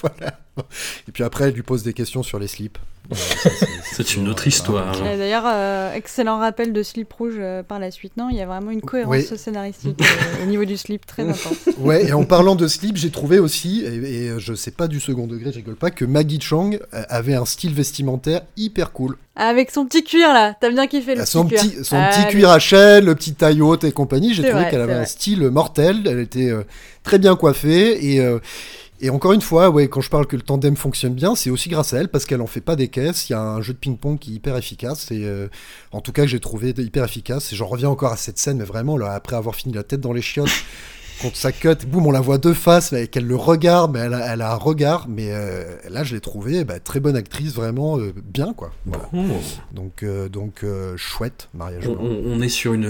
[0.00, 0.32] Voilà.
[1.08, 2.78] Et puis après elle lui pose des questions sur les slips.
[3.10, 3.48] Ça,
[3.94, 4.94] c'est- une autre histoire.
[5.06, 8.12] Et D'ailleurs, euh, excellent rappel de slip rouge euh, par la suite.
[8.18, 9.38] Non, il y a vraiment une cohérence Oui.
[9.38, 11.54] scénaristique euh, au niveau du slip très intense.
[11.78, 13.94] Ouais, et en parlant de slip, j'ai trouvé aussi, et,
[14.26, 17.34] et je sais pas du second degré, je rigole pas, que Maggie Chang euh, avait
[17.34, 19.16] un style vestimentaire hyper cool.
[19.36, 21.84] Avec son petit cuir là, t'as bien kiffé le Ah, son petit cuir.
[21.86, 22.24] son Allez.
[22.26, 25.04] petit cuir à chaîne, le petit taille haute et compagnie, j'ai trouvé qu'elle avait un
[25.06, 26.64] style mortel, elle était euh,
[27.04, 28.38] très bien coiffée et euh,
[29.00, 31.68] et encore une fois, ouais, quand je parle que le tandem fonctionne bien, c'est aussi
[31.68, 33.28] grâce à elle parce qu'elle en fait pas des caisses.
[33.28, 35.48] Il y a un jeu de ping-pong qui est hyper efficace et euh,
[35.92, 37.52] en tout cas que j'ai trouvé hyper efficace.
[37.52, 40.00] Et j'en reviens encore à cette scène, mais vraiment là, après avoir fini la tête
[40.00, 40.48] dans les chiottes.
[41.22, 44.14] Contre sa cut, boum, on la voit de face, mais qu'elle le regarde, mais elle
[44.14, 47.54] a, elle a un regard, mais euh, là je l'ai trouvée bah, très bonne actrice,
[47.54, 48.70] vraiment euh, bien quoi.
[48.86, 49.08] Voilà.
[49.12, 49.18] Oh.
[49.72, 50.64] Donc, euh, donc
[50.94, 52.84] chouette mariage On, on- on est sur une,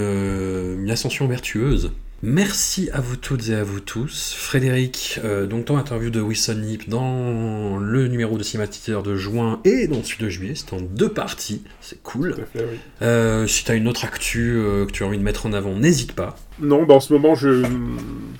[0.79, 1.91] une ascension vertueuse.
[2.21, 4.33] Merci à vous toutes et à vous tous.
[4.37, 9.61] Frédéric, euh, donc ton interview de Wilson Nip dans le numéro de Cinématiseur de juin
[9.63, 12.33] et dans celui de juillet, c'est en deux parties, c'est cool.
[12.35, 12.77] Tout à fait, oui.
[13.03, 15.53] Euh, si tu as une autre actu euh, que tu as envie de mettre en
[15.53, 16.35] avant, n'hésite pas.
[16.59, 17.63] Non, bah en ce moment, je,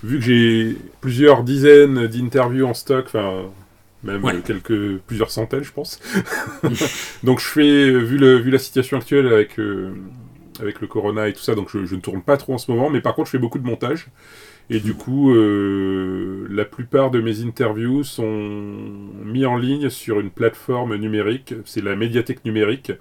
[0.03, 3.43] vu que j'ai plusieurs dizaines d'interviews en stock, enfin
[4.03, 4.41] même Ouais.
[4.45, 6.01] quelques plusieurs centaines, je pense.
[7.23, 9.57] donc je fais, vu, le, vu la situation actuelle avec
[10.61, 12.89] avec le corona et tout ça, donc je, ne tourne pas trop en ce moment,
[12.89, 14.07] mais par contre je fais beaucoup de montage.
[14.71, 18.29] Et du coup, euh, la plupart de mes interviews sont
[19.25, 21.55] mis en ligne sur une plateforme numérique.
[21.65, 22.91] C'est la médiathèque numérique,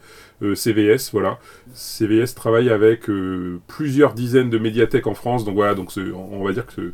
[0.43, 1.39] euh, CVS, voilà.
[1.75, 6.53] CVS travaille avec euh, plusieurs dizaines de médiathèques en France, donc voilà, donc on va
[6.53, 6.93] dire que ce-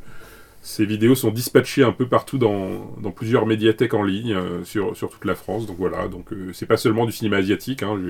[0.62, 4.34] ces vidéos sont dispatchées un peu partout dans, plusieurs médiathèques en ligne
[4.64, 8.00] sur, toute la France, donc voilà, donc c'est pas seulement du cinéma asiatique, hein,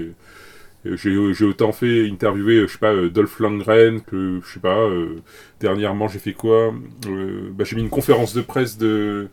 [0.85, 5.16] j'ai- autant fait interviewer, je sais pas, euh, Dolph Lundgren que, je sais pas, euh,
[5.61, 6.74] dernièrement j'ai fait quoi
[7.09, 9.28] Euh, bah, J'ai mis une conférence de presse de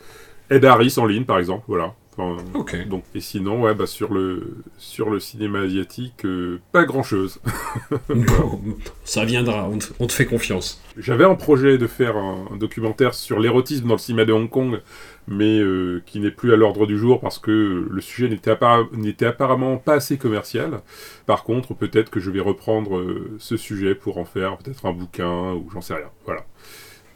[0.50, 1.96] Ed Harris en ligne, par exemple, voilà.
[2.22, 2.88] Enfin, Ok.
[2.88, 7.40] donc, et sinon, ouais, bah, sur, le, sur le cinéma asiatique, euh, pas grand-chose.
[8.10, 8.62] Bon,
[9.04, 10.82] ça viendra, on te, on te fait confiance.
[10.98, 14.50] J'avais un projet de faire un, un documentaire sur l'érotisme dans le cinéma de Hong
[14.50, 14.82] Kong,
[15.28, 18.88] mais euh, qui n'est plus à l'ordre du jour parce que le sujet n'était appara-
[19.26, 20.82] apparemment pas assez commercial.
[21.26, 24.94] Par contre, peut-être que je vais reprendre euh, ce sujet pour en faire peut-être un
[24.94, 26.10] bouquin ou j'en sais rien.
[26.26, 26.46] Voilà.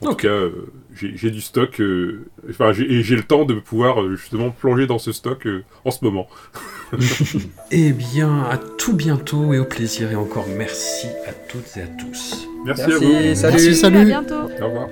[0.01, 0.17] En Ok.
[0.21, 0.51] tout cas, euh,
[0.93, 4.87] j'ai du stock, euh, enfin, j'ai- et j'ai le temps de pouvoir euh, justement plonger
[4.87, 6.27] dans ce stock euh, en ce moment.
[7.71, 11.87] Eh bien, à tout bientôt et au plaisir et encore merci à toutes et à
[11.87, 12.47] tous.
[12.65, 13.35] Merci, Merci, à vous.
[13.35, 13.53] salut.
[13.53, 13.97] Merci, salut.
[13.99, 14.35] À bientôt.
[14.61, 14.87] Au revoir.